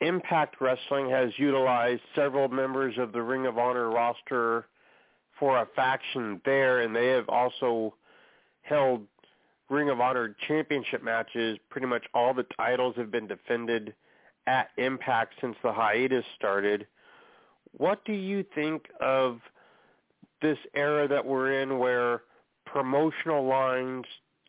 Impact 0.00 0.60
Wrestling 0.60 1.10
has 1.10 1.30
utilized 1.36 2.02
several 2.14 2.48
members 2.48 2.96
of 2.98 3.12
the 3.12 3.22
Ring 3.22 3.46
of 3.46 3.58
Honor 3.58 3.90
roster 3.90 4.66
for 5.38 5.58
a 5.58 5.66
faction 5.74 6.40
there, 6.44 6.80
and 6.80 6.94
they 6.94 7.08
have 7.08 7.28
also 7.28 7.94
held 8.62 9.06
Ring 9.68 9.90
of 9.90 10.00
Honor 10.00 10.36
championship 10.46 11.02
matches. 11.02 11.58
Pretty 11.68 11.86
much 11.86 12.04
all 12.14 12.32
the 12.32 12.46
titles 12.56 12.94
have 12.96 13.10
been 13.10 13.26
defended 13.26 13.94
at 14.46 14.70
Impact 14.78 15.34
since 15.40 15.56
the 15.62 15.72
hiatus 15.72 16.24
started. 16.36 16.86
What 17.76 18.04
do 18.04 18.12
you 18.12 18.44
think 18.54 18.86
of 19.00 19.40
this 20.40 20.58
era 20.74 21.08
that 21.08 21.24
we're 21.24 21.60
in 21.60 21.78
where 21.78 22.22
promotional 22.64 23.44
lines 23.46 24.04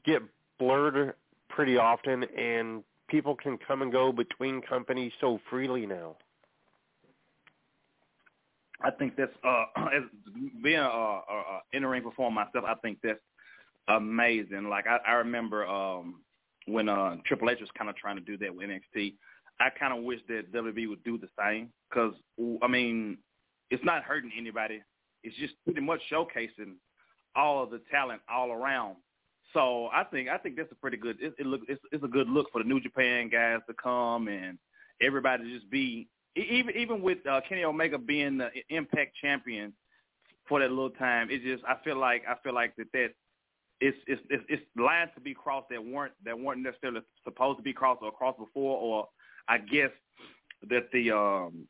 get 0.06 0.22
blurred 0.58 1.14
pretty 1.60 1.76
often 1.76 2.24
and 2.38 2.86
people 3.10 3.36
can 3.36 3.58
come 3.68 3.82
and 3.82 3.92
go 3.92 4.14
between 4.14 4.62
companies 4.62 5.12
so 5.20 5.38
freely 5.50 5.86
now? 5.86 6.16
I 8.82 8.92
think 8.92 9.18
that's 9.18 9.34
uh 9.44 9.66
as 9.94 10.04
being 10.64 10.78
a, 10.78 10.84
a, 10.84 10.86
a 10.86 11.60
in-ring 11.74 12.02
performer 12.02 12.46
myself. 12.46 12.64
I 12.66 12.76
think 12.76 13.00
that's 13.04 13.20
amazing. 13.90 14.70
Like 14.70 14.86
I, 14.88 15.00
I 15.06 15.12
remember 15.16 15.68
um 15.68 16.22
when 16.66 16.88
uh 16.88 17.18
Triple 17.26 17.50
H 17.50 17.60
was 17.60 17.70
kind 17.78 17.90
of 17.90 17.98
trying 17.98 18.16
to 18.16 18.22
do 18.22 18.38
that 18.38 18.56
with 18.56 18.66
NXT. 18.66 19.16
I 19.60 19.70
kind 19.78 19.92
of 19.92 20.06
wish 20.06 20.22
that 20.30 20.54
WWE 20.54 20.88
would 20.88 21.04
do 21.04 21.18
the 21.18 21.28
same 21.38 21.74
because 21.90 22.14
I 22.64 22.68
mean 22.70 23.18
it's 23.70 23.84
not 23.84 24.04
hurting 24.04 24.32
anybody. 24.40 24.82
It's 25.26 25.36
just 25.36 25.56
pretty 25.66 25.82
much 25.82 26.00
showcasing 26.10 26.76
all 27.36 27.62
of 27.62 27.70
the 27.70 27.82
talent 27.92 28.22
all 28.34 28.50
around. 28.50 28.96
So 29.54 29.88
I 29.92 30.04
think 30.04 30.30
I 30.30 30.38
think 30.38 30.56
that's 30.56 30.72
a 30.72 30.76
pretty 30.76 30.98
good. 30.98 31.18
It, 31.22 31.34
it 31.40 31.46
look 31.46 31.62
it's, 31.68 31.82
it's 31.92 32.04
a 32.04 32.08
good 32.08 32.30
look 32.30 32.52
for 32.52 32.62
the 32.62 32.70
New 32.70 32.80
Japan 32.80 33.30
guys 33.30 33.60
to 33.68 33.74
come 33.74 34.28
and 34.28 34.58
everybody 35.02 35.44
to 35.44 35.58
just 35.58 35.70
be 35.72 36.08
even 36.36 36.76
even 36.76 37.02
with 37.02 37.20
uh, 37.30 37.42
Kenny 37.48 37.64
Omega 37.64 37.98
being 37.98 38.38
the 38.38 38.50
Impact 38.70 39.16
champion 39.22 39.74
for 40.48 40.60
that 40.60 40.70
little 40.70 40.90
time, 40.90 41.30
it 41.30 41.44
just 41.44 41.64
I 41.66 41.76
feel 41.84 41.98
like 41.98 42.24
I 42.28 42.36
feel 42.44 42.54
like 42.54 42.76
that 42.78 42.92
that 42.94 43.10
it's 43.82 43.98
it's 44.08 44.22
it's, 44.30 44.44
it's 44.50 44.64
lines 44.76 45.12
to 45.16 45.22
be 45.22 45.34
crossed 45.34 45.70
that 45.70 45.84
weren't 45.84 46.14
that 46.26 46.38
weren't 46.38 46.62
necessarily 46.62 47.02
supposed 47.24 47.58
to 47.58 47.64
be 47.64 47.74
crossed 47.74 48.02
or 48.02 48.12
crossed 48.12 48.40
before, 48.40 48.78
or 48.78 49.08
I 49.48 49.58
guess 49.58 49.92
that 50.70 50.90
the 50.92 51.12
um 51.12 51.68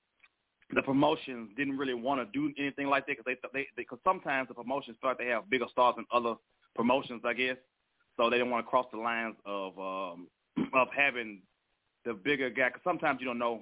the 0.74 0.82
promotions 0.82 1.50
didn't 1.58 1.78
really 1.78 1.94
want 1.94 2.20
to 2.22 2.40
do 2.40 2.54
anything 2.58 2.88
like 2.88 3.06
that 3.08 3.18
because 3.18 3.26
they 3.26 3.38
they 3.54 3.68
because 3.76 4.00
sometimes 4.04 4.48
the 4.48 4.54
promotions 4.54 4.98
start 4.98 5.20
to 5.20 5.26
have 5.26 5.50
bigger 5.50 5.66
stars 5.72 5.96
than 5.96 6.06
other 6.12 6.36
promotions, 6.76 7.22
I 7.26 7.34
guess. 7.34 7.58
So 8.20 8.30
they 8.30 8.36
didn't 8.38 8.52
want 8.52 8.66
to 8.66 8.70
cross 8.70 8.86
the 8.92 9.00
lines 9.00 9.36
of 9.46 9.80
um 9.80 10.28
of 10.74 10.90
having 10.96 11.42
the 12.04 12.14
bigger 12.14 12.50
guy. 12.50 12.68
Because 12.68 12.82
sometimes 12.84 13.22
you 13.22 13.26
don't 13.26 13.40
know 13.40 13.62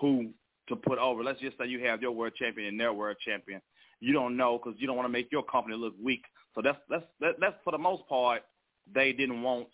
who 0.00 0.30
to 0.68 0.74
put 0.74 0.98
over. 0.98 1.22
Let's 1.22 1.40
just 1.40 1.56
say 1.56 1.66
you 1.66 1.78
have 1.86 2.02
your 2.02 2.10
world 2.10 2.32
champion 2.36 2.66
and 2.66 2.80
their 2.80 2.92
world 2.92 3.16
champion. 3.24 3.62
You 4.00 4.12
don't 4.12 4.36
know 4.36 4.58
because 4.58 4.78
you 4.80 4.88
don't 4.88 4.96
want 4.96 5.06
to 5.06 5.12
make 5.12 5.30
your 5.30 5.44
company 5.44 5.76
look 5.76 5.94
weak. 6.02 6.24
So 6.56 6.62
that's 6.62 6.78
that's 6.90 7.04
that, 7.20 7.36
that's 7.40 7.54
for 7.62 7.70
the 7.70 7.78
most 7.78 8.02
part 8.08 8.42
they 8.92 9.12
didn't 9.12 9.40
want. 9.40 9.68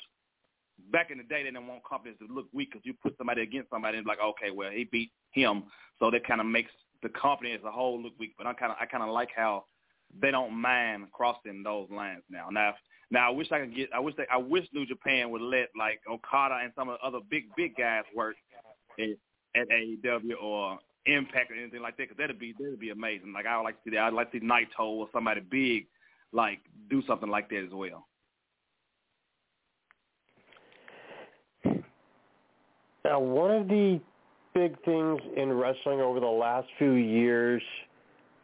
Back 0.92 1.10
in 1.10 1.18
the 1.18 1.24
day, 1.24 1.42
they 1.42 1.50
didn't 1.50 1.66
want 1.66 1.82
companies 1.88 2.18
to 2.20 2.32
look 2.32 2.46
weak 2.52 2.70
because 2.70 2.84
you 2.84 2.94
put 3.02 3.16
somebody 3.16 3.42
against 3.42 3.70
somebody 3.70 3.96
and 3.96 4.06
like, 4.06 4.20
okay, 4.22 4.50
well 4.54 4.70
he 4.70 4.84
beat 4.84 5.10
him, 5.32 5.64
so 5.98 6.10
that 6.10 6.26
kind 6.26 6.40
of 6.40 6.46
makes 6.46 6.70
the 7.02 7.08
company 7.08 7.52
as 7.52 7.60
a 7.64 7.70
whole 7.70 8.00
look 8.00 8.12
weak. 8.18 8.34
But 8.36 8.46
I 8.46 8.52
kind 8.52 8.72
of 8.72 8.78
I 8.78 8.84
kind 8.84 9.02
of 9.02 9.08
like 9.08 9.30
how 9.34 9.64
they 10.20 10.30
don't 10.30 10.52
mind 10.52 11.06
crossing 11.12 11.62
those 11.62 11.88
lines 11.90 12.22
now. 12.30 12.48
Now, 12.50 12.74
now 13.10 13.28
I 13.28 13.30
wish 13.30 13.50
I 13.50 13.60
could 13.60 13.74
get. 13.74 13.90
I 13.94 14.00
wish 14.00 14.14
they. 14.16 14.26
I 14.32 14.36
wish 14.36 14.66
New 14.72 14.86
Japan 14.86 15.30
would 15.30 15.42
let 15.42 15.68
like 15.78 16.00
Okada 16.10 16.60
and 16.62 16.72
some 16.76 16.88
of 16.88 16.98
the 17.00 17.06
other 17.06 17.18
big 17.30 17.44
big 17.56 17.76
guys 17.76 18.04
work 18.14 18.36
at, 18.98 19.08
at 19.54 19.68
AEW 19.68 20.42
or 20.42 20.78
Impact 21.06 21.50
or 21.50 21.54
anything 21.54 21.80
like 21.80 21.96
that. 21.96 22.04
Because 22.04 22.16
that'd 22.18 22.38
be 22.38 22.54
that'd 22.58 22.78
be 22.78 22.90
amazing. 22.90 23.32
Like 23.32 23.46
I 23.46 23.56
would 23.56 23.64
like 23.64 23.82
to 23.82 23.90
see 23.90 23.96
that. 23.96 24.04
I'd 24.04 24.12
like 24.12 24.30
to 24.32 24.40
see 24.40 24.44
Naito 24.44 24.80
or 24.80 25.08
somebody 25.12 25.40
big 25.40 25.86
like 26.32 26.60
do 26.90 27.02
something 27.06 27.30
like 27.30 27.48
that 27.48 27.64
as 27.64 27.72
well. 27.72 28.06
Now, 33.04 33.20
one 33.20 33.50
of 33.50 33.68
the 33.68 34.00
big 34.54 34.76
things 34.84 35.18
in 35.36 35.52
wrestling 35.52 36.00
over 36.00 36.20
the 36.20 36.26
last 36.26 36.68
few 36.76 36.92
years 36.92 37.62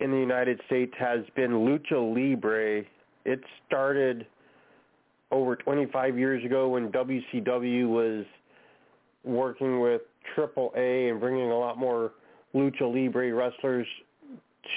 in 0.01 0.11
the 0.11 0.17
United 0.17 0.59
States 0.67 0.93
has 0.99 1.21
been 1.37 1.51
lucha 1.51 1.93
libre. 1.93 2.83
It 3.27 3.41
started 3.67 4.27
over 5.35 5.57
25 5.57 6.17
years 6.17 6.45
ago 6.45 6.69
when 6.69 6.93
WCW 6.93 7.89
was 7.89 8.25
working 9.25 9.81
with 9.81 10.03
AAA 10.37 11.11
and 11.11 11.19
bringing 11.19 11.51
a 11.51 11.59
lot 11.59 11.77
more 11.77 12.13
lucha 12.55 12.83
libre 12.83 13.35
wrestlers 13.35 13.87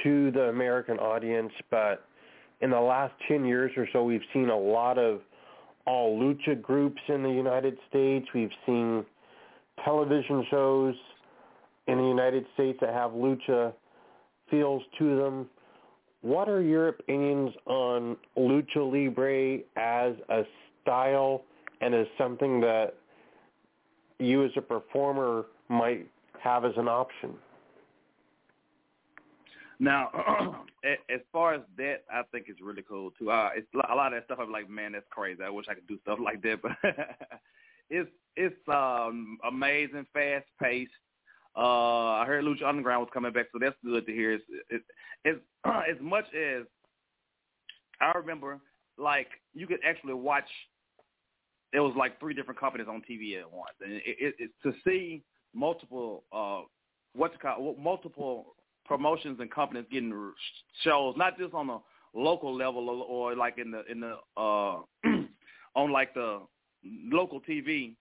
to 0.04 0.32
the 0.32 0.50
American 0.50 0.98
audience. 0.98 1.52
But 1.70 2.06
in 2.62 2.72
the 2.72 2.80
last 2.80 3.14
10 3.28 3.46
years 3.46 3.72
or 3.78 3.88
so, 3.94 4.04
we've 4.04 4.20
seen 4.34 4.50
a 4.50 4.58
lot 4.58 4.98
of 4.98 5.22
all 5.86 6.20
lucha 6.20 6.60
groups 6.60 7.02
in 7.08 7.22
the 7.22 7.30
United 7.30 7.78
States. 7.90 8.26
We've 8.34 8.50
seen 8.66 9.06
television 9.86 10.44
shows 10.50 10.96
in 11.88 11.98
the 11.98 12.04
United 12.04 12.46
States 12.56 12.80
that 12.82 12.94
have 12.94 13.12
lucha 13.12 13.74
feels 14.50 14.82
to 14.98 15.18
them. 15.18 15.50
What 16.27 16.50
are 16.50 16.62
your 16.62 16.89
opinions 16.89 17.53
on 17.67 18.17
lucha 18.38 18.75
libre 18.75 19.60
as 19.77 20.13
a 20.27 20.43
style 20.81 21.46
and 21.79 21.96
as 21.96 22.05
something 22.17 22.60
that 22.60 22.96
you 24.19 24.43
as 24.43 24.51
a 24.57 24.62
performer 24.62 25.46
might 25.69 26.05
have 26.43 26.65
as 26.65 26.74
an 26.75 26.89
option? 26.89 27.34
Now, 29.79 30.65
as 30.84 31.22
far 31.31 31.53
as 31.53 31.62
that, 31.77 32.03
I 32.12 32.24
think 32.34 32.48
it's 32.50 32.60
really 32.60 32.84
cool 32.84 33.12
too. 33.17 33.31
Uh, 33.31 33.51
it's 33.55 33.67
a 33.74 33.77
lot 33.77 34.07
of 34.07 34.19
that 34.19 34.25
stuff. 34.25 34.39
I'm 34.41 34.51
like, 34.51 34.69
man, 34.69 34.91
that's 34.91 35.05
crazy. 35.10 35.41
I 35.41 35.50
wish 35.50 35.67
I 35.69 35.75
could 35.75 35.88
do 35.88 35.98
stuff 36.01 36.19
like 36.22 36.41
that, 36.41 36.62
but 36.62 36.72
it's 37.89 38.10
it's 38.36 38.67
um 38.67 39.38
amazing, 39.48 40.05
fast 40.12 40.48
paced. 40.62 40.91
Uh, 41.58 42.22
I 42.22 42.26
heard 42.28 42.44
Lucha 42.44 42.68
Underground 42.68 43.02
was 43.02 43.10
coming 43.12 43.34
back, 43.34 43.48
so 43.52 43.58
that's 43.60 43.76
good 43.84 44.06
to 44.06 44.14
hear. 44.14 44.34
It's, 44.34 44.44
it's, 44.70 44.86
it's 45.26 45.40
as 45.66 45.98
much 46.00 46.26
as 46.36 46.66
I 48.00 48.16
remember, 48.16 48.60
like 48.98 49.28
you 49.54 49.66
could 49.66 49.80
actually 49.86 50.14
watch. 50.14 50.48
There 51.74 51.84
was 51.84 51.94
like 51.98 52.20
three 52.20 52.34
different 52.34 52.60
companies 52.60 52.88
on 52.90 53.02
TV 53.10 53.40
at 53.40 53.52
once, 53.52 53.76
and 53.84 53.94
it, 53.94 54.04
it, 54.06 54.36
it 54.40 54.52
to 54.64 54.74
see 54.86 55.24
multiple 55.54 56.24
uh, 56.32 56.62
what's 57.14 57.36
called 57.42 57.78
multiple 57.80 58.56
promotions 58.86 59.40
and 59.40 59.52
companies 59.52 59.86
getting 59.92 60.14
shows, 60.84 61.16
not 61.18 61.38
just 61.38 61.54
on 61.54 61.70
a 61.70 61.80
local 62.14 62.56
level 62.56 62.90
or, 62.90 63.04
or 63.06 63.36
like 63.36 63.58
in 63.58 63.72
the 63.72 63.84
in 63.92 64.00
the 64.00 64.16
uh, 64.38 64.82
on 65.76 65.92
like 65.92 66.14
the 66.14 66.40
local 67.12 67.42
TV, 67.42 67.96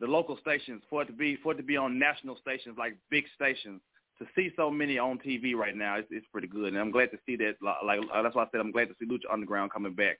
the 0.00 0.06
local 0.06 0.38
stations 0.38 0.82
for 0.88 1.02
it 1.02 1.06
to 1.06 1.12
be 1.12 1.36
for 1.42 1.52
it 1.52 1.56
to 1.56 1.62
be 1.62 1.76
on 1.76 1.98
national 1.98 2.36
stations 2.38 2.76
like 2.78 2.96
big 3.10 3.24
stations 3.34 3.80
to 4.18 4.26
see 4.34 4.50
so 4.56 4.70
many 4.70 4.98
on 4.98 5.18
TV 5.18 5.54
right 5.54 5.76
now, 5.76 5.96
it's, 5.96 6.08
it's 6.10 6.26
pretty 6.32 6.48
good, 6.48 6.72
and 6.72 6.78
I'm 6.78 6.90
glad 6.90 7.10
to 7.12 7.18
see 7.24 7.36
that. 7.36 7.54
Like 7.84 8.00
that's 8.22 8.34
why 8.34 8.42
I 8.42 8.46
said 8.50 8.60
I'm 8.60 8.72
glad 8.72 8.88
to 8.88 8.94
see 8.98 9.06
Lucha 9.06 9.32
Underground 9.32 9.72
coming 9.72 9.94
back, 9.94 10.18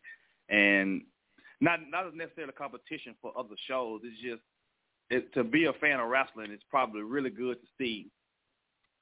and 0.48 1.02
not 1.60 1.80
not 1.90 2.14
necessarily 2.14 2.52
a 2.54 2.58
competition 2.58 3.14
for 3.20 3.32
other 3.36 3.56
shows. 3.66 4.00
It's 4.04 4.20
just 4.22 4.42
it, 5.10 5.32
to 5.34 5.42
be 5.42 5.64
a 5.64 5.72
fan 5.74 6.00
of 6.00 6.08
wrestling, 6.08 6.50
it's 6.52 6.62
probably 6.70 7.02
really 7.02 7.30
good 7.30 7.56
to 7.60 7.66
see. 7.76 8.06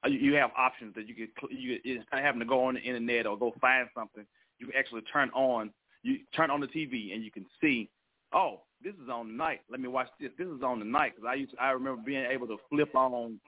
uh, 0.03 0.09
You 0.09 0.33
have 0.35 0.51
options 0.57 0.95
that 0.95 1.07
you 1.07 1.13
could 1.13 1.29
you 1.51 1.79
instead 1.85 2.19
of 2.19 2.23
having 2.23 2.39
to 2.39 2.45
go 2.45 2.65
on 2.65 2.73
the 2.75 2.81
internet 2.81 3.27
or 3.27 3.37
go 3.37 3.53
find 3.61 3.87
something, 3.95 4.25
you 4.57 4.67
can 4.67 4.75
actually 4.75 5.01
turn 5.13 5.29
on 5.31 5.71
you 6.03 6.19
turn 6.35 6.49
on 6.49 6.61
the 6.61 6.67
TV 6.67 7.13
and 7.13 7.23
you 7.23 7.31
can 7.31 7.45
see, 7.61 7.89
oh, 8.33 8.61
this 8.83 8.93
is 8.95 9.09
on 9.11 9.27
tonight. 9.27 9.61
Let 9.69 9.79
me 9.79 9.87
watch 9.87 10.07
this. 10.19 10.31
This 10.37 10.47
is 10.47 10.61
on 10.63 10.79
tonight 10.79 11.13
because 11.15 11.29
I 11.29 11.35
used 11.35 11.51
to, 11.51 11.61
I 11.61 11.71
remember 11.71 12.01
being 12.05 12.25
able 12.25 12.47
to 12.47 12.57
flip 12.69 12.93
on 12.95 13.39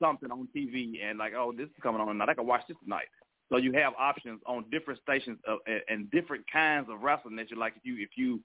something 0.00 0.30
on 0.30 0.48
TV 0.54 1.02
and 1.02 1.18
like, 1.18 1.32
oh, 1.36 1.52
this 1.56 1.66
is 1.66 1.82
coming 1.82 2.00
on 2.00 2.08
tonight. 2.08 2.28
I 2.28 2.34
can 2.34 2.46
watch 2.46 2.62
this 2.68 2.76
tonight. 2.82 3.06
So 3.50 3.58
you 3.58 3.72
have 3.72 3.92
options 3.98 4.40
on 4.46 4.64
different 4.70 5.00
stations 5.00 5.38
of, 5.46 5.58
and, 5.66 5.80
and 5.88 6.10
different 6.10 6.44
kinds 6.50 6.88
of 6.90 7.02
wrestling 7.02 7.36
that 7.36 7.50
you 7.50 7.58
like. 7.58 7.74
If 7.76 7.84
you 7.84 7.96
if 8.02 8.10
you 8.16 8.40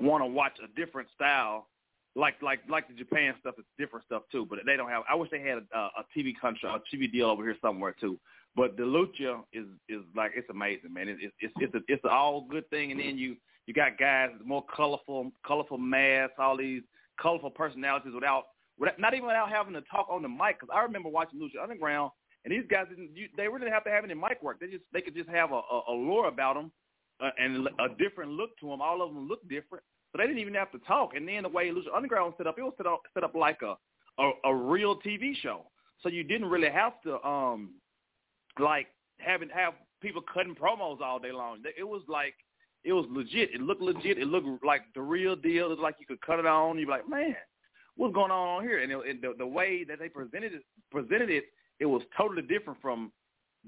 want 0.00 0.22
to 0.22 0.26
watch 0.26 0.52
a 0.62 0.80
different 0.80 1.08
style, 1.14 1.68
like 2.14 2.40
like 2.42 2.60
like 2.68 2.88
the 2.88 2.94
Japan 2.94 3.34
stuff, 3.40 3.54
it's 3.58 3.68
different 3.78 4.06
stuff 4.06 4.22
too. 4.30 4.46
But 4.48 4.60
they 4.66 4.76
don't 4.76 4.88
have. 4.88 5.02
I 5.10 5.14
wish 5.14 5.30
they 5.30 5.40
had 5.40 5.58
a, 5.74 5.78
a 5.78 6.04
TV 6.16 6.32
contract, 6.40 6.88
a 6.92 6.96
TV 6.96 7.10
deal 7.10 7.26
over 7.26 7.42
here 7.42 7.56
somewhere 7.60 7.94
too. 7.98 8.18
But 8.54 8.76
the 8.76 8.82
lucha 8.82 9.40
is 9.52 9.66
is 9.88 10.02
like 10.14 10.32
it's 10.36 10.48
amazing, 10.50 10.92
man. 10.92 11.08
It's 11.08 11.34
it's 11.40 11.52
it's 11.56 11.74
a, 11.74 11.80
it's 11.88 12.04
an 12.04 12.10
all 12.10 12.46
good 12.48 12.68
thing, 12.70 12.92
and 12.92 13.00
then 13.00 13.18
you 13.18 13.36
you 13.66 13.74
got 13.74 13.98
guys 13.98 14.30
more 14.44 14.64
colorful 14.74 15.30
colorful 15.46 15.78
masks, 15.78 16.34
all 16.38 16.56
these 16.56 16.82
colorful 17.20 17.50
personalities 17.50 18.12
without, 18.14 18.44
without 18.78 18.98
not 18.98 19.14
even 19.14 19.26
without 19.26 19.50
having 19.50 19.74
to 19.74 19.82
talk 19.82 20.08
on 20.10 20.22
the 20.22 20.28
mic. 20.28 20.60
Because 20.60 20.74
I 20.74 20.82
remember 20.82 21.08
watching 21.08 21.38
Lucha 21.38 21.62
Underground, 21.62 22.10
and 22.44 22.52
these 22.52 22.64
guys 22.68 22.86
didn't 22.88 23.10
you, 23.14 23.28
they 23.36 23.46
really 23.46 23.60
didn't 23.60 23.74
have 23.74 23.84
to 23.84 23.90
have 23.90 24.04
any 24.04 24.14
mic 24.14 24.42
work. 24.42 24.58
They 24.60 24.66
just 24.66 24.84
they 24.92 25.00
could 25.00 25.14
just 25.14 25.30
have 25.30 25.52
a, 25.52 25.60
a, 25.60 25.82
a 25.90 25.92
lore 25.92 26.28
about 26.28 26.54
them 26.54 26.72
uh, 27.22 27.30
and 27.38 27.68
a 27.78 27.94
different 27.98 28.32
look 28.32 28.58
to 28.60 28.68
them. 28.68 28.82
All 28.82 29.02
of 29.02 29.14
them 29.14 29.28
look 29.28 29.42
different, 29.48 29.84
so 30.10 30.18
they 30.18 30.26
didn't 30.26 30.40
even 30.40 30.54
have 30.54 30.72
to 30.72 30.78
talk. 30.80 31.14
And 31.14 31.26
then 31.28 31.44
the 31.44 31.48
way 31.48 31.70
Lucha 31.70 31.94
Underground 31.94 32.26
was 32.26 32.34
set 32.38 32.46
up, 32.46 32.58
it 32.58 32.62
was 32.62 32.74
set 32.76 32.86
up 32.86 33.02
set 33.14 33.24
up 33.24 33.34
like 33.34 33.60
a 33.62 33.76
a, 34.20 34.30
a 34.44 34.54
real 34.54 34.98
TV 35.00 35.36
show. 35.40 35.66
So 36.02 36.08
you 36.08 36.24
didn't 36.24 36.48
really 36.48 36.70
have 36.70 37.00
to 37.02 37.24
um 37.24 37.74
like 38.58 38.88
having 39.18 39.48
have 39.54 39.74
people 40.00 40.22
cutting 40.34 40.56
promos 40.56 41.00
all 41.00 41.20
day 41.20 41.32
long. 41.32 41.58
It 41.78 41.84
was 41.84 42.02
like 42.08 42.34
it 42.84 42.92
was 42.92 43.06
legit. 43.10 43.50
It 43.54 43.60
looked 43.60 43.82
legit. 43.82 44.18
It 44.18 44.28
looked 44.28 44.64
like 44.64 44.82
the 44.94 45.02
real 45.02 45.36
deal. 45.36 45.66
It 45.66 45.70
was 45.70 45.78
like 45.78 45.96
you 46.00 46.06
could 46.06 46.20
cut 46.20 46.38
it 46.38 46.46
on. 46.46 46.78
You'd 46.78 46.86
be 46.86 46.90
like, 46.90 47.08
man, 47.08 47.36
what's 47.96 48.14
going 48.14 48.30
on 48.30 48.62
here? 48.62 48.82
And, 48.82 48.90
it, 48.90 48.98
and 49.08 49.22
the, 49.22 49.34
the 49.38 49.46
way 49.46 49.84
that 49.84 49.98
they 49.98 50.08
presented 50.08 50.54
it, 50.54 50.62
presented 50.90 51.30
it, 51.30 51.44
it 51.78 51.86
was 51.86 52.02
totally 52.16 52.42
different 52.42 52.80
from 52.80 53.12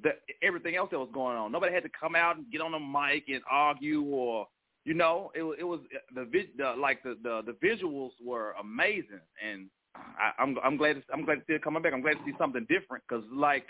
the 0.02 0.10
everything 0.42 0.74
else 0.74 0.88
that 0.90 0.98
was 0.98 1.10
going 1.12 1.36
on. 1.36 1.52
Nobody 1.52 1.72
had 1.72 1.84
to 1.84 1.90
come 1.98 2.16
out 2.16 2.36
and 2.36 2.50
get 2.50 2.60
on 2.60 2.72
the 2.72 2.78
mic 2.78 3.24
and 3.28 3.42
argue 3.50 4.02
or 4.02 4.46
you 4.84 4.92
know, 4.92 5.30
it, 5.34 5.42
it 5.60 5.64
was 5.64 5.80
the, 6.14 6.28
the 6.58 6.74
like 6.78 7.02
the, 7.02 7.16
the 7.22 7.40
the 7.46 7.66
visuals 7.66 8.10
were 8.22 8.54
amazing, 8.60 9.20
and 9.42 9.70
I, 9.96 10.32
I'm 10.38 10.56
I'm 10.62 10.76
glad 10.76 10.94
to, 10.96 11.02
I'm 11.12 11.24
glad 11.24 11.36
to 11.36 11.40
see 11.46 11.54
it 11.54 11.64
coming 11.64 11.82
back. 11.82 11.94
I'm 11.94 12.02
glad 12.02 12.14
to 12.14 12.24
see 12.26 12.34
something 12.38 12.66
different 12.68 13.02
because 13.08 13.24
like 13.32 13.66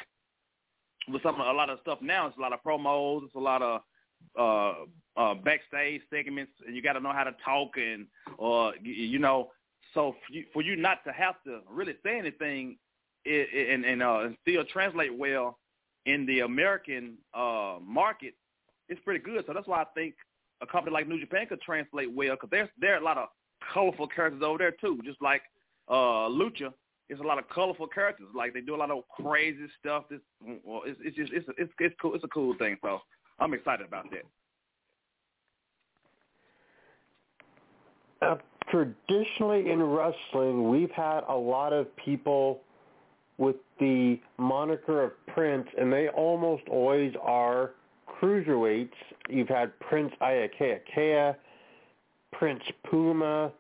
with 1.09 1.23
some 1.23 1.41
a 1.41 1.53
lot 1.53 1.71
of 1.71 1.79
stuff 1.83 1.99
now, 2.03 2.27
it's 2.27 2.37
a 2.37 2.41
lot 2.41 2.53
of 2.53 2.59
promos, 2.67 3.25
it's 3.25 3.35
a 3.37 3.39
lot 3.39 3.63
of 3.63 3.83
uh 4.39 4.75
uh 5.17 5.35
backstage 5.35 6.03
segments, 6.11 6.53
and 6.67 6.75
you 6.75 6.83
got 6.83 6.95
to 6.95 7.01
know 7.01 7.13
how 7.13 7.25
to 7.25 7.35
talk 7.45 7.71
and 7.77 8.07
or 8.39 8.69
uh, 8.69 8.73
you 8.83 9.19
know, 9.19 9.51
so 9.95 10.15
for 10.27 10.33
you, 10.33 10.45
for 10.53 10.63
you 10.63 10.77
not 10.77 11.05
to 11.05 11.13
have 11.13 11.37
to 11.45 11.61
really 11.71 11.95
say 12.05 12.19
anything 12.19 12.77
and 13.27 13.85
and 13.85 14.03
uh, 14.03 14.21
and 14.21 14.37
still 14.43 14.65
translate 14.65 15.17
well 15.17 15.59
in 16.07 16.27
the 16.27 16.41
American 16.41 17.17
uh 17.33 17.79
market, 17.83 18.35
it's 18.89 19.01
pretty 19.05 19.21
good. 19.21 19.45
So 19.47 19.53
that's 19.53 19.67
why 19.67 19.83
I 19.83 19.87
think 19.95 20.15
a 20.61 20.67
company 20.67 20.93
like 20.93 21.09
New 21.09 21.21
Japan 21.21 21.47
could 21.47 21.61
translate 21.61 22.13
well 22.13 22.35
because 22.35 22.51
there's 22.51 22.69
there 22.79 22.95
are 22.95 23.01
a 23.01 23.05
lot 23.05 23.19
of 23.19 23.29
colorful 23.73 24.09
characters 24.09 24.43
over 24.45 24.59
there 24.59 24.75
too, 24.81 25.01
just 25.05 25.21
like 25.23 25.43
uh 25.89 26.29
Lucha. 26.29 26.73
It's 27.11 27.21
a 27.21 27.25
lot 27.25 27.39
of 27.39 27.49
colorful 27.51 27.87
characters. 27.87 28.29
Like 28.35 28.55
they 28.55 28.63
do 28.63 28.75
a 28.75 28.77
lot 28.77 28.91
of 28.91 29.03
crazy 29.09 29.67
stuff. 29.79 30.05
This 30.11 30.21
well, 30.65 30.83
it's 30.87 30.99
it's 31.03 31.17
just 31.17 31.33
it's 31.33 31.47
it's 31.59 31.73
it's 31.79 31.95
cool. 32.01 32.15
It's 32.15 32.25
a 32.25 32.29
cool 32.29 32.55
thing. 32.59 32.77
So 32.83 33.01
I'm 33.39 33.55
excited 33.55 33.87
about 33.87 34.07
that. 34.11 34.25
Uh, 38.27 38.37
traditionally 38.71 39.71
in 39.71 39.83
wrestling, 39.83 40.71
we've 40.71 40.91
had 40.91 41.21
a 41.29 41.35
lot 41.35 41.73
of 41.73 41.95
people 41.97 42.61
with 43.39 43.57
the 43.81 44.19
moniker 44.39 45.03
of 45.03 45.13
Prince, 45.27 45.67
and 45.79 45.93
they 45.93 46.09
almost 46.09 46.63
always 46.71 47.13
are 47.21 47.73
cruiserweights. 48.09 48.91
You've 49.29 49.49
had 49.49 49.79
Prince 49.81 50.13
Iaukea, 50.23 51.35
Prince 52.33 52.63
Puma, 52.89 53.53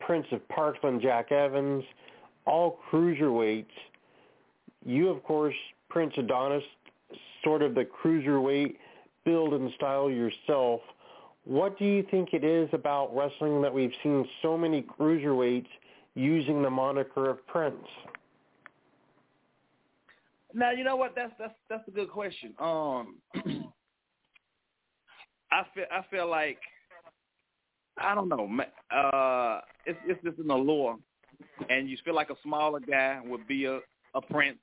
Prince 0.00 0.26
of 0.32 0.46
Parkland 0.48 1.00
Jack 1.00 1.32
Evans, 1.32 1.84
all 2.46 2.78
cruiserweights. 2.90 3.66
You, 4.84 5.08
of 5.08 5.22
course, 5.22 5.54
Prince 5.88 6.12
Adonis, 6.18 6.64
sort 7.42 7.62
of 7.62 7.74
the 7.74 7.86
cruiserweight 7.86 8.74
build 9.24 9.54
and 9.54 9.72
style 9.74 10.10
yourself. 10.10 10.80
What 11.44 11.78
do 11.78 11.84
you 11.84 12.04
think 12.10 12.30
it 12.32 12.44
is 12.44 12.68
about 12.72 13.14
wrestling 13.14 13.60
that 13.62 13.72
we've 13.72 13.92
seen 14.02 14.26
so 14.42 14.56
many 14.56 14.82
cruiserweights 14.82 15.66
using 16.14 16.62
the 16.62 16.70
moniker 16.70 17.28
of 17.28 17.46
Prince? 17.46 17.86
Now 20.54 20.70
you 20.70 20.84
know 20.84 20.96
what 20.96 21.14
that's 21.16 21.32
that's 21.38 21.54
that's 21.68 21.86
a 21.88 21.90
good 21.90 22.08
question. 22.10 22.54
Um, 22.60 23.16
I 25.50 25.62
feel 25.74 25.84
I 25.90 26.02
feel 26.10 26.30
like 26.30 26.58
I 27.98 28.14
don't 28.14 28.28
know. 28.28 28.48
Uh, 28.90 29.60
it's 29.84 29.98
it's 30.06 30.22
just 30.22 30.38
an 30.38 30.50
allure, 30.50 30.96
and 31.68 31.88
you 31.88 31.96
feel 32.04 32.14
like 32.14 32.30
a 32.30 32.36
smaller 32.42 32.80
guy 32.80 33.20
would 33.24 33.46
be 33.48 33.64
a 33.64 33.80
a 34.14 34.20
prince 34.20 34.58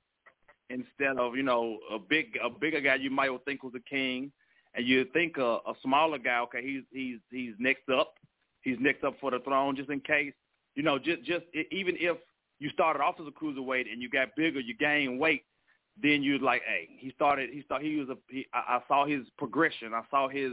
instead 0.70 1.18
of 1.18 1.36
you 1.36 1.42
know 1.42 1.78
a 1.92 1.98
big 1.98 2.38
a 2.42 2.48
bigger 2.48 2.80
guy 2.80 2.94
you 2.94 3.10
might 3.10 3.30
think 3.44 3.62
was 3.62 3.74
a 3.76 3.80
king, 3.80 4.32
and 4.74 4.86
you 4.86 5.04
think 5.12 5.36
a, 5.36 5.58
a 5.66 5.74
smaller 5.82 6.18
guy. 6.18 6.40
Okay, 6.40 6.62
he's 6.62 6.82
he's 6.90 7.18
he's 7.30 7.54
next 7.58 7.88
up. 7.88 8.14
He's 8.62 8.78
next 8.80 9.04
up 9.04 9.14
for 9.20 9.30
the 9.30 9.40
throne, 9.40 9.76
just 9.76 9.90
in 9.90 10.00
case. 10.00 10.32
You 10.74 10.82
know, 10.82 10.98
just 10.98 11.22
just 11.24 11.44
even 11.70 11.96
if 11.98 12.16
you 12.58 12.70
started 12.70 13.00
off 13.00 13.16
as 13.20 13.26
a 13.26 13.30
cruiserweight 13.30 13.90
and 13.90 14.00
you 14.00 14.08
got 14.08 14.34
bigger, 14.36 14.60
you 14.60 14.74
gain 14.74 15.18
weight 15.18 15.42
then 16.00 16.22
you're 16.22 16.38
like, 16.38 16.62
hey, 16.66 16.88
he 16.98 17.10
started. 17.10 17.50
He 17.50 17.62
started. 17.62 17.90
He 17.90 17.96
was 17.96 18.08
a. 18.08 18.16
He, 18.28 18.46
I, 18.52 18.76
I 18.76 18.80
saw 18.88 19.06
his 19.06 19.22
progression. 19.36 19.92
I 19.92 20.02
saw 20.10 20.28
his 20.28 20.52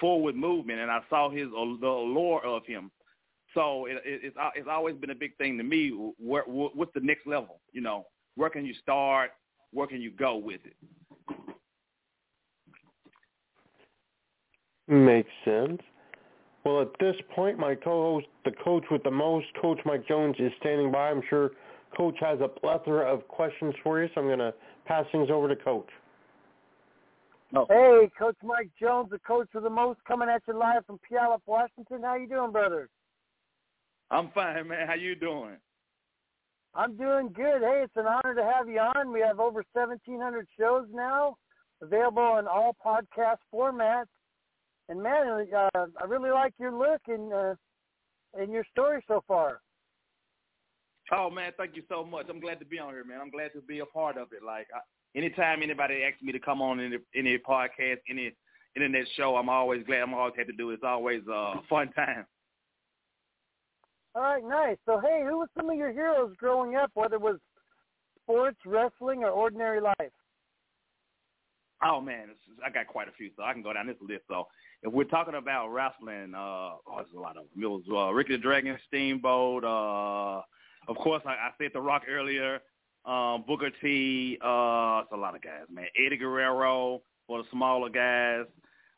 forward 0.00 0.34
movement, 0.34 0.80
and 0.80 0.90
I 0.90 1.00
saw 1.08 1.30
his 1.30 1.46
uh, 1.46 1.64
the 1.80 1.86
allure 1.86 2.44
of 2.44 2.66
him. 2.66 2.90
So 3.54 3.86
it, 3.86 3.96
it, 4.04 4.20
it's 4.24 4.36
uh, 4.36 4.50
it's 4.54 4.68
always 4.70 4.96
been 4.96 5.10
a 5.10 5.14
big 5.14 5.36
thing 5.36 5.56
to 5.58 5.64
me. 5.64 5.90
Where, 6.18 6.42
what's 6.44 6.92
the 6.94 7.00
next 7.00 7.26
level? 7.26 7.60
You 7.72 7.80
know, 7.80 8.06
where 8.34 8.50
can 8.50 8.66
you 8.66 8.74
start? 8.74 9.30
Where 9.72 9.86
can 9.86 10.00
you 10.00 10.10
go 10.10 10.36
with 10.36 10.60
it? 10.64 10.76
Makes 14.88 15.30
sense. 15.44 15.80
Well, 16.64 16.82
at 16.82 16.88
this 16.98 17.16
point, 17.34 17.58
my 17.58 17.74
co-host, 17.74 18.26
the 18.44 18.52
coach 18.64 18.84
with 18.90 19.02
the 19.04 19.10
most, 19.10 19.46
Coach 19.60 19.78
Mike 19.84 20.06
Jones, 20.08 20.36
is 20.38 20.52
standing 20.60 20.90
by. 20.90 21.10
I'm 21.10 21.22
sure 21.28 21.52
Coach 21.96 22.16
has 22.20 22.40
a 22.40 22.48
plethora 22.48 23.12
of 23.12 23.26
questions 23.28 23.74
for 23.82 24.02
you, 24.02 24.08
so 24.14 24.20
I'm 24.20 24.26
going 24.26 24.40
to 24.40 24.52
pass 24.84 25.04
things 25.12 25.28
over 25.30 25.48
to 25.48 25.56
Coach. 25.56 25.88
Oh. 27.54 27.66
Hey, 27.68 28.10
Coach 28.18 28.36
Mike 28.42 28.70
Jones, 28.80 29.10
the 29.10 29.20
coach 29.20 29.48
with 29.54 29.62
the 29.62 29.70
most, 29.70 30.00
coming 30.06 30.28
at 30.28 30.42
you 30.48 30.58
live 30.58 30.84
from 30.84 30.98
Puyallup, 31.08 31.42
Washington. 31.46 32.02
How 32.02 32.16
you 32.16 32.28
doing, 32.28 32.50
brother? 32.50 32.88
I'm 34.10 34.30
fine, 34.34 34.68
man. 34.68 34.86
How 34.88 34.94
you 34.94 35.14
doing? 35.14 35.56
I'm 36.74 36.96
doing 36.96 37.30
good. 37.32 37.62
Hey, 37.62 37.82
it's 37.84 37.96
an 37.96 38.06
honor 38.06 38.34
to 38.34 38.42
have 38.42 38.68
you 38.68 38.80
on. 38.80 39.12
We 39.12 39.20
have 39.20 39.38
over 39.38 39.64
1,700 39.72 40.46
shows 40.58 40.86
now 40.92 41.36
available 41.80 42.38
in 42.38 42.46
all 42.46 42.76
podcast 42.84 43.38
formats. 43.54 44.06
And 44.88 45.02
man, 45.02 45.46
uh, 45.54 45.68
I 45.74 46.04
really 46.06 46.30
like 46.30 46.54
your 46.58 46.72
look 46.72 47.00
and 47.08 47.32
uh, 47.32 47.54
and 48.34 48.52
your 48.52 48.64
story 48.70 49.02
so 49.08 49.22
far. 49.26 49.60
Oh 51.12 51.30
man, 51.30 51.52
thank 51.56 51.76
you 51.76 51.82
so 51.88 52.04
much. 52.04 52.26
I'm 52.28 52.40
glad 52.40 52.58
to 52.60 52.64
be 52.64 52.78
on 52.78 52.92
here, 52.92 53.04
man. 53.04 53.20
I'm 53.20 53.30
glad 53.30 53.52
to 53.54 53.60
be 53.60 53.80
a 53.80 53.86
part 53.86 54.16
of 54.16 54.28
it. 54.32 54.42
Like 54.44 54.66
I, 54.74 54.80
anytime 55.18 55.62
anybody 55.62 56.02
asks 56.02 56.22
me 56.22 56.32
to 56.32 56.38
come 56.38 56.60
on 56.62 56.80
any 56.80 56.98
any 57.14 57.38
podcast, 57.38 57.98
any 58.08 58.32
internet 58.74 59.06
show, 59.16 59.36
I'm 59.36 59.48
always 59.48 59.84
glad. 59.84 60.02
I'm 60.02 60.14
always 60.14 60.34
happy 60.36 60.52
to 60.52 60.56
do 60.56 60.70
it. 60.70 60.74
It's 60.74 60.82
always 60.84 61.22
a 61.32 61.54
fun 61.68 61.92
time. 61.92 62.26
All 64.14 64.22
right, 64.22 64.44
nice. 64.44 64.76
So 64.86 65.00
hey, 65.00 65.24
who 65.28 65.38
were 65.38 65.50
some 65.56 65.68
of 65.68 65.76
your 65.76 65.92
heroes 65.92 66.34
growing 66.38 66.76
up, 66.76 66.90
whether 66.94 67.16
it 67.16 67.20
was 67.20 67.38
sports, 68.22 68.58
wrestling, 68.64 69.24
or 69.24 69.30
ordinary 69.30 69.80
life? 69.80 70.12
Oh 71.84 72.00
man, 72.00 72.28
I 72.64 72.70
got 72.70 72.86
quite 72.86 73.08
a 73.08 73.12
few, 73.12 73.30
so 73.36 73.42
I 73.42 73.52
can 73.52 73.62
go 73.62 73.72
down 73.72 73.86
this 73.86 73.96
list. 74.00 74.22
So 74.28 74.46
if 74.82 74.92
we're 74.92 75.04
talking 75.04 75.34
about 75.34 75.68
wrestling, 75.68 76.34
uh, 76.34 76.38
oh, 76.38 76.80
there's 76.96 77.08
a 77.16 77.20
lot 77.20 77.36
of 77.36 77.44
them. 77.54 77.62
It 77.62 77.66
was 77.66 77.82
uh, 77.90 78.12
Ricky 78.12 78.36
the 78.36 78.42
Dragon, 78.42 78.78
Steamboat. 78.88 79.64
Uh, 79.64 80.42
of 80.88 80.96
course, 80.96 81.22
I, 81.26 81.30
I 81.30 81.50
said 81.58 81.70
The 81.74 81.80
Rock 81.80 82.02
earlier. 82.08 82.60
Um, 83.04 83.44
Booker 83.46 83.70
T. 83.80 84.38
Uh, 84.42 85.02
it's 85.02 85.12
a 85.12 85.16
lot 85.16 85.34
of 85.34 85.42
guys, 85.42 85.66
man. 85.70 85.86
Eddie 85.96 86.16
Guerrero 86.16 87.02
for 87.26 87.38
the 87.38 87.48
smaller 87.50 87.88
guys. 87.88 88.46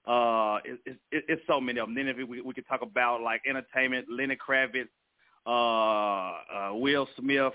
Uh, 0.06 0.58
it, 0.64 0.80
it, 0.86 0.98
it, 1.12 1.24
it's 1.28 1.42
so 1.46 1.60
many 1.60 1.78
of 1.78 1.86
them. 1.86 1.94
Then 1.94 2.08
if 2.08 2.16
we, 2.16 2.40
we 2.40 2.54
could 2.54 2.66
talk 2.66 2.80
about 2.82 3.20
like 3.20 3.42
entertainment, 3.46 4.06
Lenny 4.10 4.36
Kravitz, 4.36 4.88
uh, 5.46 5.50
uh, 5.50 6.74
Will 6.74 7.06
Smith, 7.18 7.52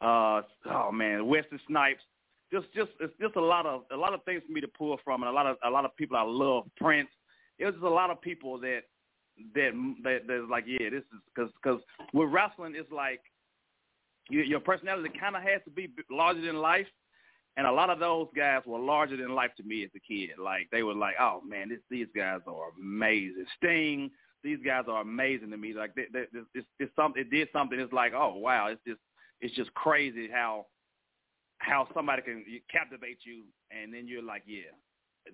uh, 0.00 0.42
oh 0.70 0.92
man, 0.92 1.26
Wesley 1.26 1.58
Snipes. 1.66 2.02
Just, 2.52 2.66
just, 2.74 2.90
it's 3.00 3.14
just 3.20 3.34
a 3.36 3.40
lot 3.40 3.66
of 3.66 3.82
a 3.92 3.96
lot 3.96 4.12
of 4.12 4.22
things 4.24 4.42
for 4.46 4.52
me 4.52 4.60
to 4.60 4.68
pull 4.68 4.98
from, 5.02 5.22
and 5.22 5.30
a 5.30 5.32
lot 5.32 5.46
of 5.46 5.56
a 5.64 5.70
lot 5.70 5.84
of 5.84 5.96
people 5.96 6.16
I 6.16 6.22
love. 6.22 6.64
Prince. 6.76 7.08
Was 7.64 7.74
a 7.82 7.86
lot 7.86 8.10
of 8.10 8.20
people 8.20 8.58
that 8.60 8.82
that 9.54 9.94
that 10.04 10.20
that's 10.26 10.50
like, 10.50 10.64
yeah, 10.66 10.90
this 10.90 11.02
is 11.02 11.20
because 11.34 11.50
because 11.62 11.80
with 12.12 12.30
wrestling, 12.30 12.74
it's 12.76 12.90
like 12.92 13.20
your, 14.30 14.44
your 14.44 14.60
personality 14.60 15.10
kind 15.18 15.36
of 15.36 15.42
has 15.42 15.60
to 15.64 15.70
be 15.70 15.88
larger 16.10 16.40
than 16.40 16.56
life. 16.56 16.86
And 17.58 17.66
a 17.66 17.72
lot 17.72 17.90
of 17.90 17.98
those 17.98 18.28
guys 18.34 18.62
were 18.64 18.78
larger 18.78 19.16
than 19.16 19.34
life 19.34 19.50
to 19.58 19.62
me 19.62 19.84
as 19.84 19.90
a 19.94 20.00
kid. 20.00 20.30
Like 20.42 20.68
they 20.72 20.82
were 20.82 20.94
like, 20.94 21.16
oh 21.20 21.42
man, 21.46 21.68
this, 21.68 21.80
these 21.90 22.06
guys 22.16 22.40
are 22.46 22.70
amazing. 22.80 23.44
Sting, 23.58 24.10
these 24.42 24.58
guys 24.64 24.84
are 24.88 25.02
amazing 25.02 25.50
to 25.50 25.58
me. 25.58 25.74
Like 25.74 25.94
they, 25.94 26.06
they, 26.12 26.24
it's, 26.54 26.66
it's 26.78 26.96
something. 26.96 27.20
It 27.20 27.30
did 27.30 27.48
something. 27.52 27.78
It's 27.78 27.92
like, 27.92 28.12
oh 28.14 28.36
wow, 28.36 28.68
it's 28.68 28.80
just 28.86 29.00
it's 29.40 29.54
just 29.54 29.72
crazy 29.74 30.28
how 30.32 30.66
how 31.58 31.88
somebody 31.94 32.22
can 32.22 32.44
captivate 32.70 33.18
you, 33.24 33.44
and 33.70 33.92
then 33.92 34.08
you're 34.08 34.22
like, 34.22 34.42
yeah, 34.46 34.72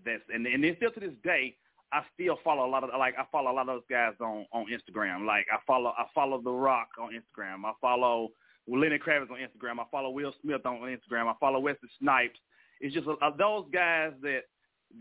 that's 0.05 0.23
and 0.33 0.47
and 0.47 0.63
then 0.63 0.75
still 0.77 0.91
to 0.91 1.01
this 1.01 1.15
day, 1.23 1.57
I 1.93 2.03
still 2.15 2.39
follow 2.45 2.67
a 2.67 2.71
lot 2.71 2.85
of 2.85 2.91
like 2.99 3.15
I 3.19 3.25
follow 3.33 3.51
a 3.51 3.55
lot 3.55 3.69
of 3.69 3.77
those 3.77 3.83
guys 3.91 4.13
on 4.21 4.47
on 4.53 4.67
Instagram. 4.67 5.27
Like 5.27 5.47
I 5.53 5.59
follow 5.67 5.93
I 5.97 6.05
follow 6.15 6.41
The 6.43 6.51
Rock 6.51 6.89
on 7.01 7.11
Instagram. 7.11 7.65
I 7.65 7.73
follow 7.81 8.31
Lenny 8.67 8.99
Kravitz 8.99 9.31
on 9.31 9.39
Instagram. 9.39 9.81
I 9.81 9.85
follow 9.91 10.11
Will 10.11 10.35
Smith 10.43 10.67
on 10.67 10.81
Instagram. 10.81 11.27
I 11.27 11.35
follow 11.41 11.61
Wesley 11.61 11.89
Snipes. 11.99 12.39
It's 12.81 12.95
just 12.95 13.09
uh, 13.09 13.31
those 13.39 13.65
guys 13.73 14.13
that 14.23 14.43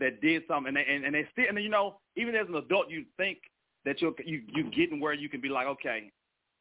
that 0.00 0.20
did 0.20 0.42
something, 0.48 0.68
and 0.68 0.76
they, 0.76 0.84
and, 0.92 1.04
and 1.04 1.14
they 1.14 1.26
still, 1.32 1.46
and 1.48 1.62
you 1.62 1.68
know, 1.68 2.00
even 2.16 2.34
as 2.34 2.46
an 2.48 2.54
adult, 2.56 2.90
you 2.90 3.04
think 3.16 3.38
that 3.84 4.00
you're 4.00 4.14
you 4.24 4.42
you 4.54 4.70
getting 4.70 5.00
where 5.00 5.12
you 5.12 5.28
can 5.28 5.40
be 5.40 5.48
like, 5.48 5.66
okay, 5.66 6.10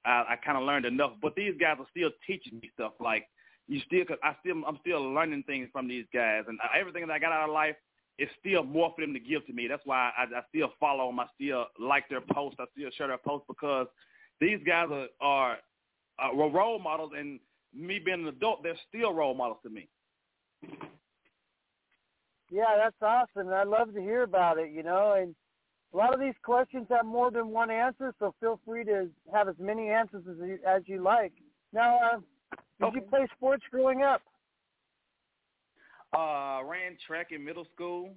I, 0.05 0.25
I 0.29 0.35
kind 0.43 0.57
of 0.57 0.63
learned 0.63 0.85
enough. 0.85 1.13
But 1.21 1.35
these 1.35 1.53
guys 1.59 1.77
are 1.79 1.87
still 1.89 2.09
teaching 2.25 2.59
me 2.61 2.69
stuff. 2.73 2.93
Like 2.99 3.27
you 3.67 3.81
still, 3.85 4.05
cause 4.05 4.17
I 4.23 4.35
still, 4.41 4.61
I'm 4.67 4.77
still 4.81 5.13
learning 5.13 5.43
things 5.47 5.69
from 5.71 5.87
these 5.87 6.05
guys, 6.13 6.43
and 6.47 6.59
everything 6.77 7.07
that 7.07 7.13
I 7.13 7.19
got 7.19 7.31
out 7.31 7.49
of 7.49 7.53
life 7.53 7.75
is 8.19 8.30
still 8.39 8.63
more 8.63 8.91
for 8.95 9.01
them 9.01 9.13
to 9.13 9.19
give 9.19 9.45
to 9.47 9.53
me. 9.53 9.67
That's 9.67 9.86
why 9.86 10.12
I, 10.17 10.23
I 10.23 10.41
still 10.49 10.71
follow 10.80 11.08
them. 11.08 11.19
I 11.19 11.27
still 11.36 11.65
like 11.80 12.10
their 12.10 12.21
posts. 12.21 12.60
I 12.60 12.65
still 12.75 12.89
share 12.97 13.08
their 13.08 13.17
posts 13.17 13.45
because 13.47 13.88
these 14.39 14.60
guys 14.65 14.88
are 15.21 15.58
are 16.19 16.36
were 16.36 16.49
role 16.49 16.80
models, 16.80 17.12
and 17.17 17.39
me 17.73 17.99
being 17.99 18.21
an 18.21 18.27
adult, 18.27 18.63
they're 18.63 18.77
still 18.89 19.13
role 19.13 19.36
models 19.36 19.60
to 19.63 19.69
me. 19.69 19.88
Yeah, 22.49 22.63
that's 22.77 22.95
awesome. 23.01 23.49
I 23.49 23.63
love 23.63 23.93
to 23.93 24.01
hear 24.01 24.23
about 24.23 24.58
it. 24.58 24.71
You 24.71 24.84
know, 24.84 25.15
and 25.19 25.36
a 25.93 25.97
lot 25.97 26.13
of 26.13 26.19
these 26.19 26.34
questions 26.43 26.88
have 26.89 27.06
more 27.06 27.32
than 27.32 27.49
one 27.49 27.69
answer, 27.69 28.13
so 28.19 28.34
feel 28.39 28.60
free 28.65 28.84
to 28.86 29.10
have 29.34 29.47
as 29.47 29.56
many 29.60 29.89
answers 29.89 30.23
as 30.30 30.38
you, 30.39 30.60
as 30.67 30.82
you 30.86 31.01
like. 31.01 31.34
Now, 31.73 31.97
uh, 31.97 32.17
did 32.80 32.86
okay. 32.88 32.95
you 32.95 33.01
play 33.03 33.27
sports 33.36 33.63
growing 33.71 34.01
up? 34.01 34.21
Uh, 36.15 36.61
ran 36.65 36.97
track 37.05 37.27
in 37.31 37.43
middle 37.43 37.65
school. 37.73 38.11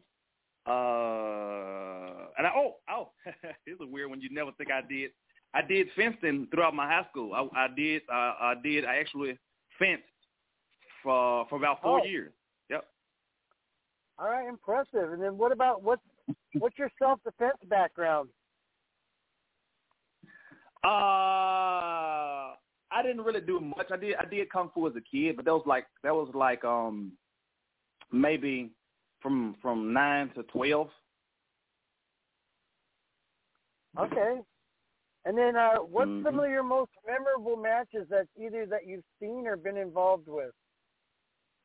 Uh, 0.66 2.28
and 2.38 2.46
I, 2.46 2.50
oh, 2.54 2.76
oh, 2.90 3.10
it's 3.66 3.80
a 3.80 3.86
weird 3.86 4.10
one. 4.10 4.20
You 4.20 4.28
never 4.30 4.52
think 4.52 4.70
I 4.70 4.80
did. 4.86 5.10
I 5.52 5.62
did 5.62 5.88
fencing 5.96 6.46
throughout 6.52 6.74
my 6.74 6.86
high 6.86 7.06
school. 7.10 7.32
I, 7.34 7.64
I 7.64 7.68
did. 7.74 8.02
Uh, 8.08 8.34
I 8.40 8.54
did. 8.62 8.84
I 8.84 8.96
actually 8.96 9.38
fenced 9.78 10.04
for 11.02 11.46
for 11.48 11.56
about 11.56 11.82
four 11.82 12.00
oh. 12.00 12.04
years. 12.04 12.32
Yep. 12.68 12.84
All 14.18 14.28
right, 14.28 14.48
impressive. 14.48 15.12
And 15.12 15.20
then 15.20 15.36
what 15.38 15.50
about 15.50 15.82
what's 15.82 16.02
what's 16.58 16.78
your 16.78 16.90
self 16.98 17.20
defense 17.24 17.56
background? 17.68 18.28
Uh, 20.84 22.54
I 22.92 23.02
didn't 23.02 23.22
really 23.22 23.40
do 23.40 23.60
much. 23.60 23.88
I 23.90 23.96
did. 23.96 24.14
I 24.16 24.24
did 24.24 24.50
kung 24.50 24.70
fu 24.72 24.86
as 24.86 24.94
a 24.94 25.00
kid, 25.00 25.36
but 25.36 25.44
that 25.46 25.52
was 25.52 25.64
like 25.66 25.86
that 26.04 26.14
was 26.14 26.30
like 26.34 26.64
um 26.64 27.12
maybe 28.12 28.70
from 29.20 29.56
from 29.62 29.92
nine 29.92 30.30
to 30.34 30.42
twelve. 30.44 30.88
Okay. 33.98 34.40
And 35.26 35.36
then, 35.36 35.54
uh, 35.54 35.76
what's 35.76 36.08
mm-hmm. 36.08 36.24
some 36.24 36.40
of 36.40 36.48
your 36.48 36.62
most 36.62 36.90
memorable 37.06 37.56
matches 37.56 38.06
that 38.08 38.26
either 38.42 38.64
that 38.66 38.86
you've 38.86 39.04
seen 39.20 39.46
or 39.46 39.56
been 39.56 39.76
involved 39.76 40.28
with? 40.28 40.52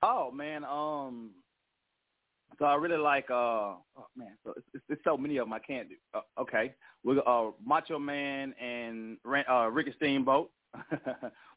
Oh 0.04 0.30
man, 0.32 0.66
um, 0.66 1.32
so 2.60 2.66
I 2.66 2.76
really 2.76 2.98
like. 2.98 3.30
uh 3.30 3.76
Oh 3.98 4.08
man, 4.18 4.32
so 4.44 4.54
it's, 4.58 4.66
it's, 4.74 4.84
it's 4.90 5.02
so 5.06 5.18
many 5.18 5.38
of 5.38 5.46
them 5.46 5.54
I 5.54 5.60
can't 5.60 5.88
do. 5.88 5.96
Uh, 6.14 6.42
okay, 6.42 6.74
we 7.04 7.20
uh 7.26 7.52
Macho 7.66 7.98
Man 7.98 8.54
and 8.62 9.18
uh 9.50 9.70
Ricky 9.72 9.94
Steamboat 9.96 10.52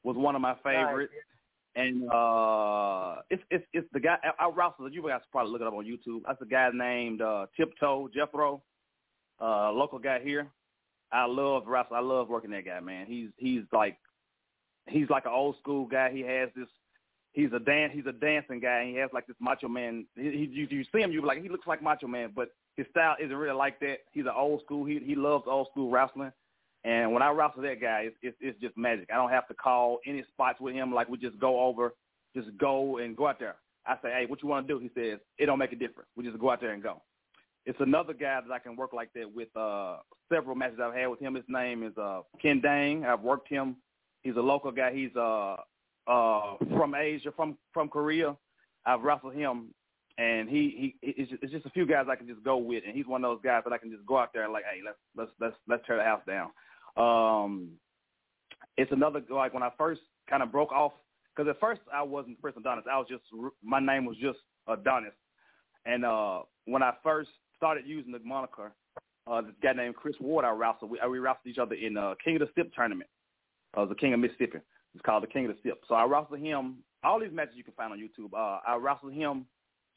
was 0.04 0.16
one 0.16 0.36
of 0.36 0.40
my 0.40 0.54
favorites. 0.62 1.12
Nice. 1.12 1.37
And 1.78 2.10
uh 2.10 3.22
it's 3.30 3.42
it's 3.50 3.64
it's 3.72 3.86
the 3.92 4.00
guy 4.00 4.16
I, 4.38 4.50
wrestled. 4.54 4.92
You 4.92 5.06
guys 5.06 5.20
probably 5.30 5.52
look 5.52 5.60
it 5.60 5.66
up 5.68 5.74
on 5.74 5.84
YouTube. 5.84 6.22
That's 6.26 6.42
a 6.42 6.46
guy 6.46 6.70
named 6.74 7.22
uh 7.22 7.46
Tiptoe 7.56 8.08
Jethro, 8.12 8.62
uh 9.40 9.70
local 9.70 10.00
guy 10.00 10.18
here. 10.18 10.48
I 11.12 11.26
love 11.26 11.66
wrestling. 11.66 11.98
I 11.98 12.02
love 12.02 12.28
working 12.28 12.50
that 12.50 12.64
guy, 12.64 12.80
man. 12.80 13.06
He's 13.06 13.28
he's 13.36 13.62
like 13.72 13.96
he's 14.88 15.08
like 15.08 15.24
an 15.24 15.32
old 15.32 15.56
school 15.60 15.86
guy. 15.86 16.10
He 16.10 16.22
has 16.22 16.48
this. 16.56 16.68
He's 17.32 17.52
a 17.54 17.60
dance. 17.60 17.92
He's 17.94 18.06
a 18.06 18.12
dancing 18.12 18.58
guy. 18.58 18.80
And 18.80 18.90
he 18.90 18.96
has 18.96 19.10
like 19.12 19.28
this 19.28 19.36
Macho 19.38 19.68
Man. 19.68 20.04
He, 20.16 20.22
he 20.22 20.48
you, 20.50 20.66
you 20.68 20.84
see 20.92 21.00
him, 21.00 21.12
you 21.12 21.24
like 21.24 21.40
he 21.40 21.48
looks 21.48 21.66
like 21.68 21.80
Macho 21.82 22.08
Man, 22.08 22.32
but 22.34 22.48
his 22.76 22.86
style 22.90 23.14
isn't 23.22 23.36
really 23.36 23.54
like 23.54 23.78
that. 23.80 23.98
He's 24.12 24.24
an 24.24 24.32
old 24.36 24.62
school. 24.64 24.84
He 24.84 24.98
he 24.98 25.14
loves 25.14 25.44
old 25.46 25.68
school 25.70 25.90
wrestling. 25.90 26.32
And 26.84 27.12
when 27.12 27.22
I 27.22 27.30
wrestle 27.30 27.62
that 27.62 27.80
guy, 27.80 28.04
it's, 28.06 28.16
it's 28.22 28.36
it's 28.40 28.60
just 28.60 28.76
magic. 28.76 29.08
I 29.12 29.16
don't 29.16 29.30
have 29.30 29.48
to 29.48 29.54
call 29.54 29.98
any 30.06 30.22
spots 30.32 30.60
with 30.60 30.74
him. 30.74 30.94
Like 30.94 31.08
we 31.08 31.18
just 31.18 31.38
go 31.38 31.60
over, 31.60 31.94
just 32.36 32.48
go 32.58 32.98
and 32.98 33.16
go 33.16 33.26
out 33.26 33.38
there. 33.38 33.56
I 33.86 33.94
say, 34.02 34.10
hey, 34.10 34.26
what 34.26 34.42
you 34.42 34.48
want 34.48 34.68
to 34.68 34.74
do? 34.74 34.78
He 34.78 34.90
says, 34.94 35.18
it 35.38 35.46
don't 35.46 35.58
make 35.58 35.72
a 35.72 35.76
difference. 35.76 36.10
We 36.16 36.24
just 36.24 36.38
go 36.38 36.50
out 36.50 36.60
there 36.60 36.72
and 36.72 36.82
go. 36.82 37.02
It's 37.64 37.80
another 37.80 38.12
guy 38.12 38.40
that 38.40 38.52
I 38.52 38.58
can 38.58 38.76
work 38.76 38.92
like 38.92 39.12
that 39.14 39.34
with. 39.34 39.54
Uh, 39.56 39.96
several 40.30 40.54
matches 40.54 40.78
I've 40.82 40.94
had 40.94 41.06
with 41.06 41.20
him. 41.20 41.34
His 41.34 41.44
name 41.48 41.82
is 41.82 41.96
uh, 41.96 42.20
Ken 42.40 42.60
Dang. 42.60 43.04
I've 43.04 43.22
worked 43.22 43.48
him. 43.48 43.76
He's 44.22 44.36
a 44.36 44.40
local 44.40 44.70
guy. 44.70 44.92
He's 44.92 45.14
uh, 45.16 45.56
uh, 46.06 46.56
from 46.76 46.94
Asia, 46.94 47.32
from 47.34 47.56
from 47.72 47.88
Korea. 47.88 48.36
I've 48.86 49.02
wrestled 49.02 49.34
him, 49.34 49.74
and 50.18 50.48
he 50.48 50.94
he 51.00 51.08
it's 51.08 51.30
just, 51.30 51.42
it's 51.42 51.52
just 51.52 51.66
a 51.66 51.70
few 51.70 51.86
guys 51.86 52.06
I 52.10 52.16
can 52.16 52.26
just 52.26 52.42
go 52.42 52.56
with, 52.56 52.82
and 52.84 52.94
he's 52.94 53.06
one 53.06 53.24
of 53.24 53.30
those 53.30 53.42
guys 53.42 53.62
that 53.64 53.72
I 53.72 53.78
can 53.78 53.90
just 53.90 54.04
go 54.04 54.18
out 54.18 54.32
there 54.34 54.44
and 54.44 54.52
like, 54.52 54.64
hey, 54.64 54.80
let's 54.84 54.98
let's 55.16 55.30
let's 55.40 55.56
let's 55.68 55.86
tear 55.86 55.96
the 55.96 56.02
house 56.02 56.22
down. 56.26 56.50
Um, 56.96 57.70
it's 58.76 58.90
another 58.90 59.22
like 59.30 59.54
when 59.54 59.62
I 59.62 59.70
first 59.78 60.00
kind 60.28 60.42
of 60.42 60.50
broke 60.50 60.72
off 60.72 60.92
because 61.34 61.48
at 61.48 61.60
first 61.60 61.80
I 61.94 62.02
wasn't 62.02 62.40
Prince 62.40 62.56
Adonis. 62.58 62.84
I 62.90 62.98
was 62.98 63.06
just 63.08 63.22
my 63.62 63.78
name 63.78 64.04
was 64.04 64.16
just 64.16 64.38
Adonis, 64.66 65.14
and 65.86 66.04
uh, 66.04 66.40
when 66.64 66.82
I 66.82 66.92
first 67.02 67.30
started 67.56 67.84
using 67.86 68.12
the 68.12 68.20
moniker. 68.20 68.72
Uh, 69.30 69.42
this 69.42 69.52
guy 69.62 69.74
named 69.74 69.94
Chris 69.94 70.14
Ward, 70.22 70.46
I 70.46 70.50
wrestled. 70.52 70.90
We, 70.90 70.98
we 71.06 71.18
wrestled 71.18 71.48
each 71.48 71.58
other 71.58 71.74
in 71.74 71.98
uh, 71.98 72.14
King 72.24 72.36
of 72.36 72.40
the 72.40 72.48
Sip 72.56 72.72
tournament. 72.74 73.10
Uh, 73.76 73.84
the 73.84 73.94
King 73.94 74.14
of 74.14 74.20
Mississippi. 74.20 74.56
It's 74.94 75.04
called 75.04 75.22
the 75.22 75.26
King 75.26 75.44
of 75.44 75.54
the 75.54 75.58
Sip. 75.62 75.82
So 75.86 75.96
I 75.96 76.04
wrestled 76.04 76.40
him. 76.40 76.76
All 77.04 77.20
these 77.20 77.30
matches 77.30 77.52
you 77.54 77.62
can 77.62 77.74
find 77.74 77.92
on 77.92 77.98
YouTube. 77.98 78.32
Uh, 78.32 78.60
I 78.66 78.76
wrestled 78.76 79.12
him 79.12 79.44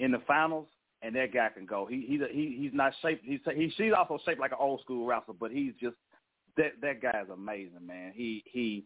in 0.01 0.11
the 0.11 0.19
finals, 0.27 0.67
and 1.01 1.15
that 1.15 1.33
guy 1.33 1.49
can 1.53 1.65
go. 1.65 1.85
He 1.85 2.05
he's 2.07 2.21
he 2.31 2.57
he's 2.59 2.73
not 2.73 2.93
shaped. 3.01 3.23
He's 3.23 3.39
he 3.55 3.71
she's 3.77 3.93
also 3.97 4.19
shaped 4.25 4.39
like 4.39 4.51
an 4.51 4.57
old 4.59 4.81
school 4.81 5.05
wrestler, 5.05 5.35
but 5.39 5.51
he's 5.51 5.73
just 5.79 5.95
that 6.57 6.73
that 6.81 7.01
guy 7.01 7.21
is 7.23 7.29
amazing, 7.31 7.85
man. 7.85 8.11
He 8.13 8.43
he. 8.45 8.85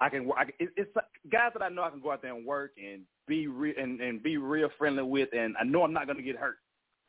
I 0.00 0.08
can 0.08 0.30
I, 0.36 0.42
it, 0.58 0.70
it's 0.76 0.90
guys 1.32 1.52
that 1.54 1.62
I 1.62 1.68
know 1.68 1.82
I 1.82 1.90
can 1.90 2.00
go 2.00 2.12
out 2.12 2.20
there 2.20 2.34
and 2.34 2.44
work 2.44 2.72
and 2.76 3.02
be 3.26 3.46
real 3.46 3.74
and, 3.78 4.00
and 4.00 4.22
be 4.22 4.36
real 4.36 4.68
friendly 4.76 5.02
with, 5.02 5.30
and 5.32 5.54
I 5.58 5.64
know 5.64 5.82
I'm 5.82 5.92
not 5.92 6.06
going 6.06 6.18
to 6.18 6.22
get 6.22 6.36
hurt, 6.36 6.56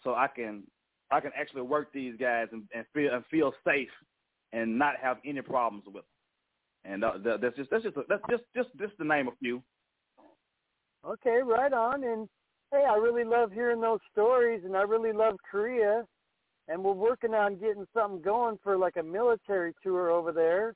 so 0.04 0.12
I 0.12 0.28
can 0.34 0.64
I 1.12 1.20
can 1.20 1.32
actually 1.38 1.64
work 1.64 1.92
these 1.94 2.16
guys 2.20 2.48
and, 2.52 2.64
and 2.74 2.86
feel 2.94 3.14
and 3.14 3.26
feel 3.30 3.54
safe 3.68 3.90
and 4.54 4.78
not 4.80 4.96
have 5.02 5.18
any 5.26 5.42
problems 5.42 5.84
with 5.86 5.96
them. 5.96 6.04
And 6.86 7.04
uh, 7.04 7.38
that's 7.42 7.56
just 7.58 7.70
that's 7.72 7.84
just 7.84 7.98
that's 8.08 8.22
just 8.30 8.44
just 8.56 8.70
just 8.80 8.98
to 8.98 9.06
name 9.06 9.28
a 9.28 9.32
few. 9.40 9.62
Okay, 11.06 11.40
right 11.44 11.74
on. 11.74 12.04
And 12.04 12.30
hey, 12.72 12.84
I 12.90 12.96
really 12.96 13.24
love 13.24 13.52
hearing 13.52 13.82
those 13.82 14.00
stories, 14.12 14.62
and 14.66 14.76
I 14.76 14.82
really 14.82 15.14
love 15.14 15.36
Korea. 15.50 16.04
And 16.68 16.84
we're 16.84 16.94
working 16.94 17.34
on 17.34 17.58
getting 17.58 17.86
something 17.94 18.22
going 18.22 18.58
for 18.64 18.76
like 18.78 18.96
a 18.98 19.04
military 19.04 19.74
tour 19.84 20.10
over 20.10 20.32
there. 20.32 20.74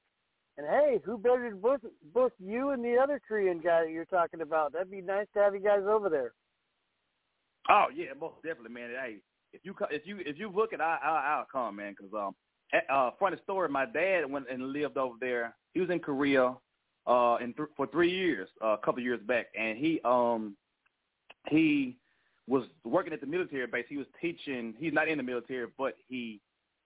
And 0.58 0.68
hey, 0.68 1.00
who 1.04 1.18
better 1.18 1.50
to 1.50 1.56
book, 1.56 1.82
book 2.14 2.34
you 2.38 2.72
and 2.72 2.84
the 2.84 2.98
other 3.02 3.20
Korean 3.26 3.60
guy 3.60 3.86
that 3.86 3.92
you're 3.92 4.06
talking 4.06 4.42
about? 4.42 4.74
That'd 4.74 4.92
be 4.92 5.02
nice 5.02 5.26
to 5.34 5.40
have 5.40 5.56
you 5.56 5.62
guys 5.62 5.84
over 5.88 6.10
there. 6.10 6.34
Oh 7.70 7.86
yeah, 7.96 8.08
most 8.20 8.36
definitely, 8.44 8.74
man. 8.74 8.90
Hey, 8.90 9.18
if 9.54 9.62
you 9.64 9.76
if 9.90 10.06
you 10.06 10.18
if 10.20 10.38
you 10.38 10.50
book 10.50 10.72
it, 10.74 10.82
I, 10.82 10.98
I 11.04 11.38
I'll 11.38 11.48
come, 11.52 11.78
man. 11.78 11.96
Cause 11.96 12.10
um, 12.14 12.36
uh, 12.90 13.12
funny 13.20 13.38
story. 13.44 13.70
My 13.70 13.86
dad 13.86 14.30
went 14.30 14.46
and 14.52 14.72
lived 14.72 14.98
over 14.98 15.16
there. 15.20 15.56
He 15.74 15.80
was 15.80 15.90
in 15.90 16.00
Korea, 16.00 16.56
uh, 17.08 17.38
in 17.42 17.54
th- 17.54 17.70
for 17.76 17.88
three 17.88 18.12
years, 18.12 18.50
uh, 18.64 18.70
a 18.70 18.78
couple 18.78 19.02
years 19.02 19.22
back, 19.28 19.48
and 19.58 19.78
he 19.78 20.00
um, 20.04 20.56
he 21.48 21.98
was 22.48 22.64
working 22.84 23.14
at 23.14 23.22
the 23.22 23.28
military 23.28 23.68
base. 23.68 23.86
He 23.88 23.98
was 23.98 24.08
teaching. 24.20 24.74
He's 24.78 24.94
not 24.94 25.08
in 25.08 25.18
the 25.18 25.24
military, 25.24 25.68
but 25.78 25.94
he 26.08 26.42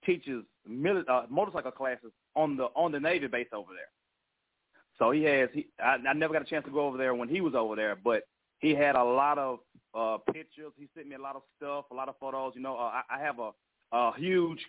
teaches 0.05 0.43
mili- 0.69 1.07
uh, 1.07 1.23
motorcycle 1.29 1.71
classes 1.71 2.11
on 2.35 2.57
the 2.57 2.65
on 2.75 2.91
the 2.91 2.99
Navy 2.99 3.27
base 3.27 3.47
over 3.53 3.71
there. 3.73 3.89
So 4.99 5.11
he 5.11 5.23
has. 5.23 5.49
He, 5.53 5.67
I, 5.79 5.97
I 6.07 6.13
never 6.13 6.33
got 6.33 6.41
a 6.41 6.45
chance 6.45 6.65
to 6.65 6.71
go 6.71 6.85
over 6.87 6.97
there 6.97 7.15
when 7.15 7.29
he 7.29 7.41
was 7.41 7.55
over 7.55 7.75
there, 7.75 7.95
but 7.95 8.23
he 8.59 8.71
had 8.71 8.95
a 8.95 9.03
lot 9.03 9.37
of 9.37 9.59
uh 9.95 10.17
pictures. 10.31 10.73
He 10.77 10.87
sent 10.95 11.07
me 11.07 11.15
a 11.15 11.21
lot 11.21 11.35
of 11.35 11.43
stuff, 11.57 11.85
a 11.91 11.95
lot 11.95 12.09
of 12.09 12.15
photos. 12.19 12.53
You 12.55 12.61
know, 12.61 12.75
uh, 12.75 13.01
I, 13.01 13.01
I 13.09 13.19
have 13.19 13.39
a, 13.39 13.51
a 13.91 14.13
huge 14.17 14.59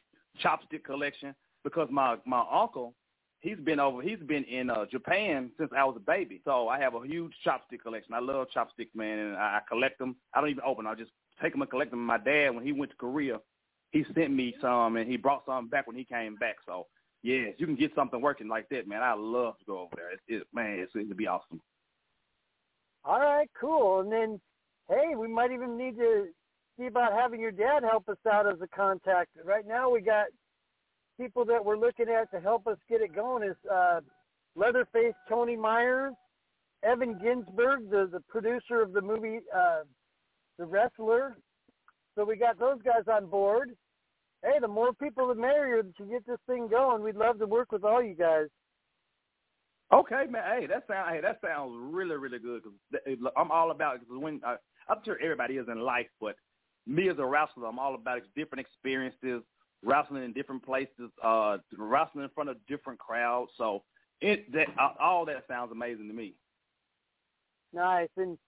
chopstick 0.42 0.85
collection 0.85 1.35
because 1.62 1.88
my 1.90 2.16
my 2.25 2.44
uncle 2.53 2.94
he's 3.44 3.59
been 3.59 3.78
over 3.78 4.02
he's 4.02 4.18
been 4.18 4.42
in 4.44 4.70
uh 4.70 4.87
Japan 4.90 5.50
since 5.59 5.70
I 5.76 5.85
was 5.85 5.96
a 5.96 6.00
baby. 6.00 6.40
So 6.44 6.68
I 6.68 6.80
have 6.80 6.94
a 6.94 7.07
huge 7.07 7.33
chopstick 7.46 7.83
collection. 7.83 8.14
I 8.14 8.20
love 8.20 8.48
chopsticks, 8.52 8.94
man, 8.96 9.18
and 9.18 9.37
I, 9.37 9.59
I 9.59 9.61
collect 9.68 9.98
them. 9.98 10.16
I 10.33 10.40
don't 10.40 10.50
even 10.50 10.64
open. 10.66 10.87
I 10.87 10.94
just 10.94 11.12
take 11.40 11.52
them 11.52 11.62
and 11.62 11.70
collect 11.70 11.90
them. 11.90 12.04
My 12.04 12.18
dad, 12.18 12.54
when 12.54 12.64
he 12.64 12.72
went 12.72 12.90
to 12.90 12.96
Korea, 12.96 13.38
he 13.92 14.04
sent 14.14 14.33
me 14.33 14.54
some, 14.61 14.96
and 14.96 15.09
he 15.09 15.16
brought 15.16 15.44
some 15.46 15.68
back 15.68 15.87
when 15.87 15.96
he 15.96 16.04
came 16.04 16.37
back. 16.37 16.57
So 16.66 16.87
yeah, 17.22 17.48
you 17.59 17.66
can 17.66 17.76
get 17.76 17.94
something 17.94 18.20
working 18.20 18.48
like 18.48 18.68
that, 18.70 18.88
man. 18.88 19.02
I 19.02 19.14
love 19.14 19.59
to 19.59 19.64
go 19.66 19.78
over 19.80 19.94
there. 19.94 20.12
It, 20.12 20.20
it 20.26 20.46
man, 20.52 20.78
it's 20.78 20.92
going 20.92 21.09
to 21.09 21.14
be 21.14 21.28
awesome. 21.28 21.61
All 23.04 23.20
right, 23.20 23.50
cool. 23.61 24.00
And 24.00 24.11
then, 24.11 24.40
hey, 24.88 25.14
we 25.14 25.28
might 25.28 25.52
even 25.52 25.76
need 25.76 25.96
to 25.98 26.28
see 26.78 26.87
about 26.87 27.12
having 27.12 27.40
your 27.40 27.52
dad 27.52 27.83
help 27.83 28.09
us 28.09 28.16
out 28.30 28.50
as 28.50 28.59
a 28.62 28.68
contact. 28.68 29.30
Right 29.44 29.66
now, 29.66 29.90
we 29.90 30.00
got 30.00 30.26
people 31.18 31.44
that 31.46 31.64
we're 31.64 31.77
looking 31.79 32.07
at 32.09 32.31
to 32.33 32.40
help 32.40 32.66
us 32.66 32.79
get 32.88 33.00
it 33.00 33.14
going 33.14 33.42
is 33.42 33.57
uh, 33.72 34.00
Leatherface 34.57 35.14
Tony 35.29 35.57
Myers, 35.57 36.14
Evan 36.83 37.18
Ginzburg, 37.22 37.90
the 37.90 38.09
the 38.11 38.20
producer 38.29 38.83
of 38.83 38.92
the 38.92 39.00
movie 39.00 39.40
uh, 39.55 39.81
The 40.59 40.66
Wrestler. 40.66 41.37
So 42.14 42.24
we 42.24 42.37
got 42.37 42.59
those 42.59 42.81
guys 42.83 43.05
on 43.11 43.27
board. 43.27 43.70
Hey, 44.42 44.59
the 44.61 44.68
more 44.68 44.92
people 44.92 45.29
the 45.29 45.35
merrier 45.35 45.83
to 45.83 46.05
get 46.05 46.27
this 46.27 46.38
thing 46.46 46.68
going. 46.68 47.03
We'd 47.03 47.16
love 47.16 47.38
to 47.38 47.46
work 47.46 47.72
with 47.72 47.83
all 47.83 48.03
you 48.03 48.14
guys. 48.14 48.46
Okay, 49.92 50.24
man. 50.29 50.42
Hey, 50.61 50.66
that 50.66 50.85
sounds 50.88 51.09
hey, 51.11 51.20
that 51.20 51.40
sounds 51.44 51.74
really 51.79 52.16
really 52.16 52.38
good. 52.38 52.62
Cause 52.62 52.72
I'm 53.37 53.50
all 53.50 53.70
about 53.70 54.00
because 54.00 54.22
when 54.22 54.40
I, 54.44 54.57
I'm 54.88 54.98
sure 55.05 55.18
everybody 55.22 55.55
is 55.55 55.66
in 55.68 55.81
life, 55.81 56.09
but 56.20 56.37
me 56.87 57.09
as 57.09 57.16
a 57.18 57.24
wrestler, 57.24 57.66
I'm 57.66 57.79
all 57.79 57.94
about 57.94 58.22
different 58.37 58.66
experiences, 58.66 59.42
wrestling 59.85 60.25
in 60.25 60.33
different 60.33 60.64
places, 60.64 61.11
uh, 61.23 61.59
wrestling 61.77 62.25
in 62.25 62.31
front 62.31 62.51
of 62.51 62.57
different 62.66 62.99
crowds. 62.99 63.51
So 63.57 63.83
it 64.20 64.51
that 64.53 64.68
all 65.01 65.25
that 65.27 65.44
sounds 65.49 65.73
amazing 65.73 66.09
to 66.09 66.14
me. 66.14 66.35
Nice, 67.73 68.09
and 68.16 68.38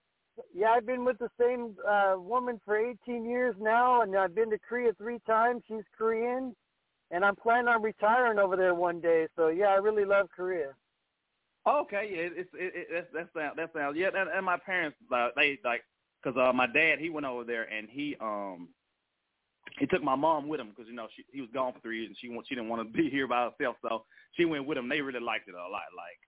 yeah, 0.55 0.68
I've 0.68 0.87
been 0.87 1.05
with 1.05 1.18
the 1.18 1.31
same 1.40 1.77
uh, 1.88 2.14
woman 2.18 2.61
for 2.64 2.77
18 2.77 3.25
years 3.25 3.55
now, 3.59 4.03
and 4.03 4.16
I've 4.16 4.35
been 4.35 4.51
to 4.51 4.59
Korea 4.59 4.92
three 4.94 5.18
times. 5.27 5.62
She's 5.68 5.85
Korean, 5.96 6.55
and 7.11 7.25
I'm 7.25 7.37
planning 7.37 7.68
on 7.68 7.83
retiring 7.83 8.38
over 8.38 8.57
there 8.57 8.75
one 8.75 9.01
day. 9.01 9.27
So 9.37 9.49
yeah, 9.49 9.66
I 9.66 9.77
really 9.77 10.05
love 10.05 10.29
Korea. 10.35 10.75
Okay, 11.66 12.11
yeah, 12.12 12.40
it's 12.40 12.51
it, 12.55 12.72
it, 12.75 12.87
it 12.90 13.12
that 13.12 13.29
sounds 13.35 13.57
that 13.57 13.72
sounds 13.75 13.96
yeah, 13.96 14.09
and, 14.14 14.31
and 14.31 14.46
my 14.46 14.57
parents 14.57 14.96
uh, 15.12 15.29
they 15.35 15.59
like 15.64 15.83
because 16.22 16.38
uh, 16.38 16.53
my 16.53 16.66
dad 16.66 16.99
he 17.01 17.11
went 17.11 17.27
over 17.27 17.44
there 17.44 17.64
and 17.64 17.88
he 17.90 18.16
um 18.20 18.68
he 19.78 19.86
took 19.86 20.02
my 20.02 20.14
mom 20.14 20.48
with 20.48 20.60
him 20.60 20.70
because 20.70 20.88
you 20.88 20.94
know 20.94 21.06
she 21.14 21.24
he 21.32 21.40
was 21.40 21.50
gone 21.52 21.72
for 21.72 21.80
three 21.80 21.98
years 21.98 22.08
and 22.08 22.16
she 22.18 22.28
she 22.48 22.54
didn't 22.54 22.70
want 22.70 22.86
to 22.86 22.96
be 23.02 23.10
here 23.10 23.26
by 23.26 23.48
herself, 23.48 23.76
so 23.82 24.04
she 24.32 24.44
went 24.44 24.66
with 24.66 24.78
him. 24.78 24.88
They 24.88 25.00
really 25.00 25.20
liked 25.20 25.48
it 25.48 25.54
a 25.54 25.58
lot. 25.58 25.92
Like 25.96 26.18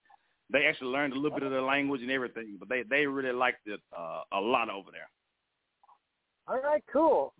they 0.51 0.67
actually 0.67 0.89
learned 0.89 1.13
a 1.13 1.17
little 1.17 1.37
bit 1.37 1.47
of 1.47 1.53
the 1.53 1.61
language 1.61 2.03
and 2.03 2.11
everything, 2.11 2.57
but 2.59 2.69
they 2.69 2.83
they 2.89 3.07
really 3.07 3.33
liked 3.33 3.67
it 3.67 3.81
uh, 3.97 4.23
a 4.33 4.41
lot 4.41 4.71
over 4.71 4.91
there. 4.91 5.09
All 6.47 6.61
right, 6.61 6.83
cool. 6.93 7.35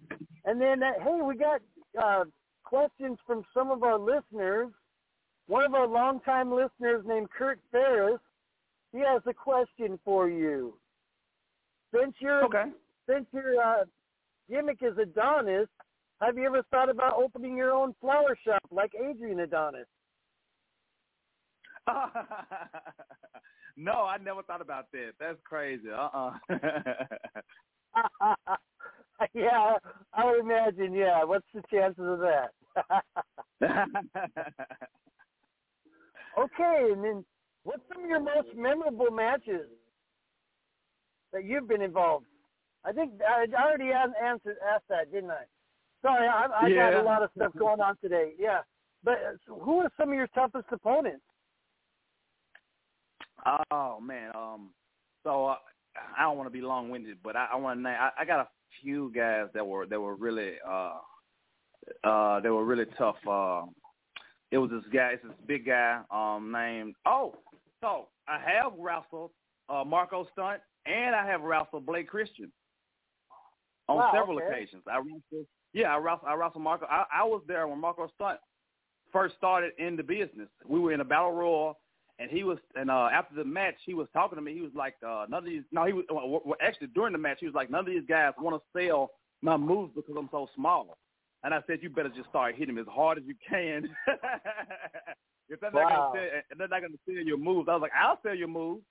And 0.45 0.61
then 0.61 0.83
uh, 0.83 0.93
hey, 1.03 1.21
we 1.23 1.37
got 1.37 1.61
uh, 2.01 2.25
questions 2.65 3.19
from 3.27 3.45
some 3.55 3.71
of 3.71 3.83
our 3.83 3.99
listeners. 3.99 4.69
One 5.47 5.65
of 5.65 5.75
our 5.75 5.87
longtime 5.87 6.53
listeners 6.53 7.05
named 7.07 7.29
Kurt 7.31 7.59
Ferris, 7.71 8.21
he 8.93 8.99
has 8.99 9.23
a 9.27 9.33
question 9.33 9.99
for 10.05 10.29
you. 10.29 10.75
Since 11.95 12.17
your 12.19 12.45
okay. 12.45 12.65
since 13.09 13.25
your 13.33 13.63
uh, 13.63 13.85
gimmick 14.51 14.79
is 14.83 14.99
Adonis, 14.99 15.69
have 16.21 16.37
you 16.37 16.45
ever 16.47 16.63
thought 16.71 16.91
about 16.91 17.15
opening 17.15 17.57
your 17.57 17.73
own 17.73 17.95
flower 18.01 18.37
shop 18.45 18.63
like 18.71 18.93
Adrian 18.95 19.41
Adonis? 19.41 19.87
no, 23.77 23.93
I 23.93 24.19
never 24.19 24.43
thought 24.43 24.61
about 24.61 24.93
that. 24.93 25.13
That's 25.19 25.39
crazy. 25.45 25.89
Uh 25.91 26.09
uh 26.13 26.33
yeah, 29.35 29.77
I 30.13 30.25
would 30.25 30.39
imagine. 30.41 30.93
Yeah, 30.93 31.25
what's 31.25 31.47
the 31.55 31.63
chances 31.71 32.05
of 32.05 32.19
that? 32.19 32.51
okay, 36.39 36.91
and 36.93 37.03
then 37.03 37.25
what's 37.65 37.83
some 37.93 38.05
of 38.05 38.11
your 38.11 38.21
most 38.21 38.55
memorable 38.55 39.11
matches 39.11 39.69
that 41.33 41.45
you've 41.45 41.69
been 41.69 41.83
involved? 41.83 42.27
I 42.85 42.93
think 42.93 43.15
I 43.27 43.47
already 43.61 43.91
answered 43.93 44.57
asked 44.73 44.89
that, 44.89 45.11
didn't 45.13 45.31
I? 45.31 45.45
Sorry, 46.03 46.29
I, 46.29 46.47
I 46.47 46.67
yeah. 46.69 46.93
got 46.93 47.01
a 47.01 47.05
lot 47.05 47.23
of 47.23 47.31
stuff 47.37 47.53
going 47.59 47.81
on 47.81 47.97
today. 48.01 48.33
Yeah, 48.39 48.61
but 49.03 49.15
uh, 49.15 49.55
who 49.55 49.79
are 49.81 49.91
some 49.99 50.11
of 50.11 50.15
your 50.15 50.29
toughest 50.29 50.67
opponents? 50.71 51.23
Oh 53.71 53.99
man, 54.01 54.31
um, 54.35 54.71
so 55.25 55.47
uh, 55.47 55.57
I 56.17 56.23
don't 56.23 56.37
want 56.37 56.47
to 56.47 56.53
be 56.53 56.61
long 56.61 56.91
winded, 56.91 57.19
but 57.23 57.37
I, 57.37 57.49
I 57.53 57.57
want 57.57 57.79
to 57.79 57.83
name. 57.83 57.97
I, 57.99 58.11
I 58.21 58.25
got 58.25 58.41
a 58.41 58.49
few 58.83 59.13
guys 59.15 59.47
that 59.55 59.67
were 59.67 59.87
that 59.87 60.01
were 60.01 60.15
really 60.15 60.53
uh 60.69 60.95
uh 62.05 62.41
they 62.41 62.51
were 62.51 62.65
really 62.65 62.87
tough. 62.97 63.17
Uh, 63.29 63.63
it 64.51 64.59
was 64.59 64.71
this 64.71 64.85
guy, 64.93 65.11
it's 65.15 65.23
this 65.23 65.33
big 65.47 65.67
guy 65.67 66.01
um 66.11 66.53
named 66.53 66.95
oh, 67.07 67.35
so 67.81 68.09
I 68.27 68.39
have 68.39 68.73
wrestled 68.79 69.31
uh 69.69 69.85
Marko 69.85 70.27
Stunt 70.33 70.61
and 70.87 71.15
I 71.15 71.27
have 71.27 71.43
wrestled 71.43 71.87
Blake 71.87 72.09
Christian 72.09 72.51
on 73.89 73.97
wow, 73.97 74.11
several 74.15 74.39
okay. 74.39 74.47
occasions. 74.47 74.83
I 74.91 74.99
wrestled, 74.99 75.47
yeah, 75.73 75.95
I 75.95 75.99
wrestled, 75.99 76.29
I 76.29 76.35
wrestled 76.35 76.65
Marko. 76.65 76.87
I, 76.87 77.05
I 77.13 77.25
was 77.25 77.43
there 77.47 77.67
when 77.69 77.81
Marko 77.81 78.11
Stunt 78.15 78.39
first 79.13 79.37
started 79.37 79.73
in 79.79 79.97
the 79.97 80.03
business. 80.03 80.49
We 80.67 80.81
were 80.81 80.93
in 80.93 81.01
a 81.01 81.05
battle 81.05 81.33
royal 81.33 81.79
and 82.19 82.31
he 82.31 82.45
was 82.45 82.59
and 82.75 82.91
uh 82.91 83.09
after 83.13 83.35
the 83.35 83.45
match 83.45 83.77
he 83.85 83.95
was 83.95 84.09
talking 84.13 84.37
to 84.37 84.43
me 84.43 84.55
he 84.55 84.61
was 84.61 84.73
like 84.75 84.95
uh 85.07 85.27
none 85.29 85.39
of 85.39 85.45
these 85.45 85.63
no 85.73 85.85
he 85.85 85.93
was 85.93 86.05
well, 86.11 86.57
actually 86.61 86.89
during 86.89 87.13
the 87.13 87.19
match 87.19 87.39
he 87.41 87.47
was 87.47 87.55
like 87.55 87.71
none 87.71 87.81
of 87.81 87.87
these 87.87 88.03
guys 88.09 88.33
want 88.39 88.61
to 88.61 88.79
sell 88.79 89.11
my 89.43 89.57
moves 89.57 89.93
because 89.95 90.15
I'm 90.19 90.29
so 90.31 90.49
small 90.55 90.99
and 91.45 91.55
I 91.55 91.61
said 91.67 91.79
you 91.83 91.91
better 91.91 92.09
just 92.09 92.29
start 92.29 92.55
hitting 92.57 92.77
him 92.77 92.81
as 92.81 92.87
hard 92.91 93.19
as 93.19 93.25
you 93.25 93.35
can 93.49 93.89
if 95.49 95.61
they're 95.61 95.71
wow. 95.73 95.83
not 95.83 95.89
gonna 95.89 96.11
sell 96.13 96.41
if 96.51 96.59
they're 96.59 96.69
not 96.69 96.83
gonna 96.83 96.95
sell 97.07 97.25
your 97.25 97.39
moves 97.39 97.69
I 97.69 97.75
was 97.75 97.83
like 97.83 97.93
I'll 97.99 98.19
sell 98.23 98.35
your 98.35 98.49
moves 98.49 98.83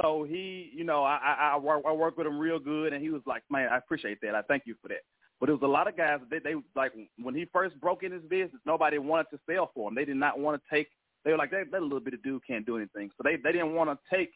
so 0.00 0.24
he 0.28 0.70
you 0.74 0.84
know 0.84 1.02
I 1.02 1.16
I, 1.16 1.52
I 1.54 1.58
work 1.58 1.82
I 1.86 1.92
work 1.92 2.16
with 2.16 2.26
him 2.26 2.38
real 2.38 2.60
good 2.60 2.92
and 2.92 3.02
he 3.02 3.10
was 3.10 3.22
like 3.26 3.42
man 3.50 3.68
I 3.72 3.78
appreciate 3.78 4.20
that 4.22 4.34
I 4.34 4.42
thank 4.42 4.64
you 4.66 4.76
for 4.80 4.88
that 4.88 5.02
but 5.40 5.48
it 5.48 5.52
was 5.52 5.62
a 5.62 5.66
lot 5.66 5.88
of 5.88 5.96
guys 5.96 6.20
they, 6.30 6.38
they 6.38 6.54
like 6.74 6.92
when 7.22 7.34
he 7.34 7.46
first 7.52 7.80
broke 7.80 8.02
in 8.02 8.12
his 8.12 8.22
business 8.22 8.60
nobody 8.66 8.98
wanted 8.98 9.26
to 9.30 9.38
sell 9.48 9.70
for 9.74 9.88
him 9.88 9.94
they 9.94 10.04
did 10.04 10.16
not 10.16 10.38
want 10.38 10.60
to 10.60 10.74
take 10.74 10.88
they 11.24 11.32
were 11.32 11.38
like, 11.38 11.50
that, 11.50 11.70
that 11.72 11.82
little 11.82 12.00
bit 12.00 12.14
of 12.14 12.22
dude 12.22 12.46
can't 12.46 12.66
do 12.66 12.76
anything. 12.76 13.10
So 13.16 13.22
they 13.22 13.36
they 13.36 13.52
didn't 13.52 13.74
want 13.74 13.90
to 13.90 14.16
take 14.16 14.30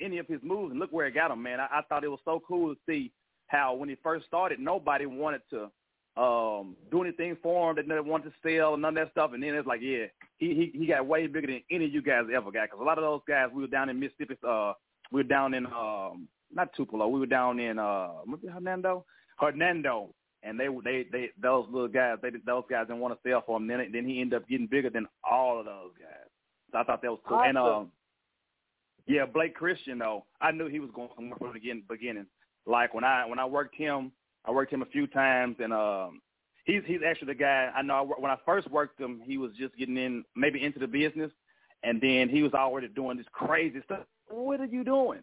any 0.00 0.18
of 0.18 0.26
his 0.26 0.40
moves, 0.42 0.70
and 0.70 0.78
look 0.78 0.92
where 0.92 1.06
it 1.06 1.14
got 1.14 1.30
him, 1.30 1.42
man. 1.42 1.60
I, 1.60 1.66
I 1.78 1.82
thought 1.88 2.04
it 2.04 2.10
was 2.10 2.20
so 2.24 2.40
cool 2.46 2.74
to 2.74 2.80
see 2.86 3.12
how 3.46 3.74
when 3.74 3.88
he 3.88 3.96
first 4.02 4.26
started, 4.26 4.60
nobody 4.60 5.06
wanted 5.06 5.42
to 5.50 5.70
um 6.20 6.76
do 6.90 7.02
anything 7.02 7.36
for 7.42 7.70
him. 7.70 7.76
They 7.76 7.82
never 7.82 8.02
wanted 8.02 8.30
to 8.30 8.34
sell 8.42 8.74
and 8.74 8.82
none 8.82 8.96
of 8.98 9.06
that 9.06 9.12
stuff. 9.12 9.32
And 9.32 9.42
then 9.42 9.54
it's 9.54 9.66
like, 9.66 9.80
yeah, 9.82 10.06
he 10.38 10.70
he 10.72 10.78
he 10.78 10.86
got 10.86 11.06
way 11.06 11.26
bigger 11.26 11.46
than 11.46 11.62
any 11.70 11.86
of 11.86 11.92
you 11.92 12.02
guys 12.02 12.24
ever 12.32 12.52
got. 12.52 12.64
Because 12.68 12.80
a 12.80 12.84
lot 12.84 12.98
of 12.98 13.04
those 13.04 13.22
guys, 13.26 13.48
we 13.52 13.62
were 13.62 13.68
down 13.68 13.88
in 13.88 13.98
Mississippi. 13.98 14.36
Uh, 14.46 14.74
we 15.10 15.20
were 15.22 15.28
down 15.28 15.54
in 15.54 15.66
um 15.66 16.28
not 16.52 16.68
Tupelo. 16.76 17.08
We 17.08 17.20
were 17.20 17.26
down 17.26 17.58
in 17.58 17.78
uh 17.78 18.10
Hernando, 18.52 19.06
Hernando, 19.38 20.14
and 20.42 20.58
they 20.58 20.68
they 20.84 21.06
they 21.10 21.30
those 21.40 21.66
little 21.70 21.88
guys 21.88 22.18
they 22.22 22.30
those 22.44 22.64
guys 22.68 22.86
didn't 22.86 23.00
want 23.00 23.14
to 23.14 23.28
sell 23.28 23.42
for 23.46 23.58
him. 23.58 23.66
Then 23.66 23.90
then 23.92 24.06
he 24.06 24.20
ended 24.20 24.42
up 24.42 24.48
getting 24.48 24.66
bigger 24.66 24.90
than 24.90 25.06
all 25.28 25.58
of 25.58 25.66
those 25.66 25.92
guys. 25.98 26.28
So 26.72 26.78
I 26.78 26.84
thought 26.84 27.02
that 27.02 27.10
was 27.10 27.20
cool. 27.26 27.38
Awesome. 27.38 27.48
And 27.48 27.58
um, 27.58 27.92
yeah, 29.06 29.26
Blake 29.26 29.54
Christian 29.54 29.98
though, 29.98 30.24
I 30.40 30.50
knew 30.50 30.68
he 30.68 30.80
was 30.80 30.90
going 30.94 31.10
somewhere 31.14 31.36
from 31.38 31.48
the 31.48 31.54
beginning. 31.54 31.84
beginning. 31.88 32.26
Like 32.66 32.94
when 32.94 33.04
I 33.04 33.26
when 33.26 33.38
I 33.38 33.44
worked 33.44 33.74
him, 33.74 34.12
I 34.44 34.50
worked 34.50 34.72
him 34.72 34.82
a 34.82 34.86
few 34.86 35.06
times, 35.06 35.56
and 35.60 35.72
um, 35.72 36.20
he's 36.64 36.82
he's 36.86 37.00
actually 37.06 37.28
the 37.28 37.34
guy 37.34 37.70
I 37.74 37.82
know. 37.82 37.94
I, 37.94 38.02
when 38.02 38.30
I 38.30 38.36
first 38.44 38.70
worked 38.70 39.00
him, 39.00 39.20
he 39.24 39.38
was 39.38 39.52
just 39.58 39.76
getting 39.76 39.96
in 39.96 40.24
maybe 40.36 40.62
into 40.62 40.78
the 40.78 40.86
business, 40.86 41.30
and 41.82 42.00
then 42.00 42.28
he 42.28 42.42
was 42.42 42.52
already 42.52 42.88
doing 42.88 43.16
this 43.16 43.26
crazy 43.32 43.80
stuff. 43.84 44.04
What 44.28 44.60
are 44.60 44.66
you 44.66 44.84
doing? 44.84 45.20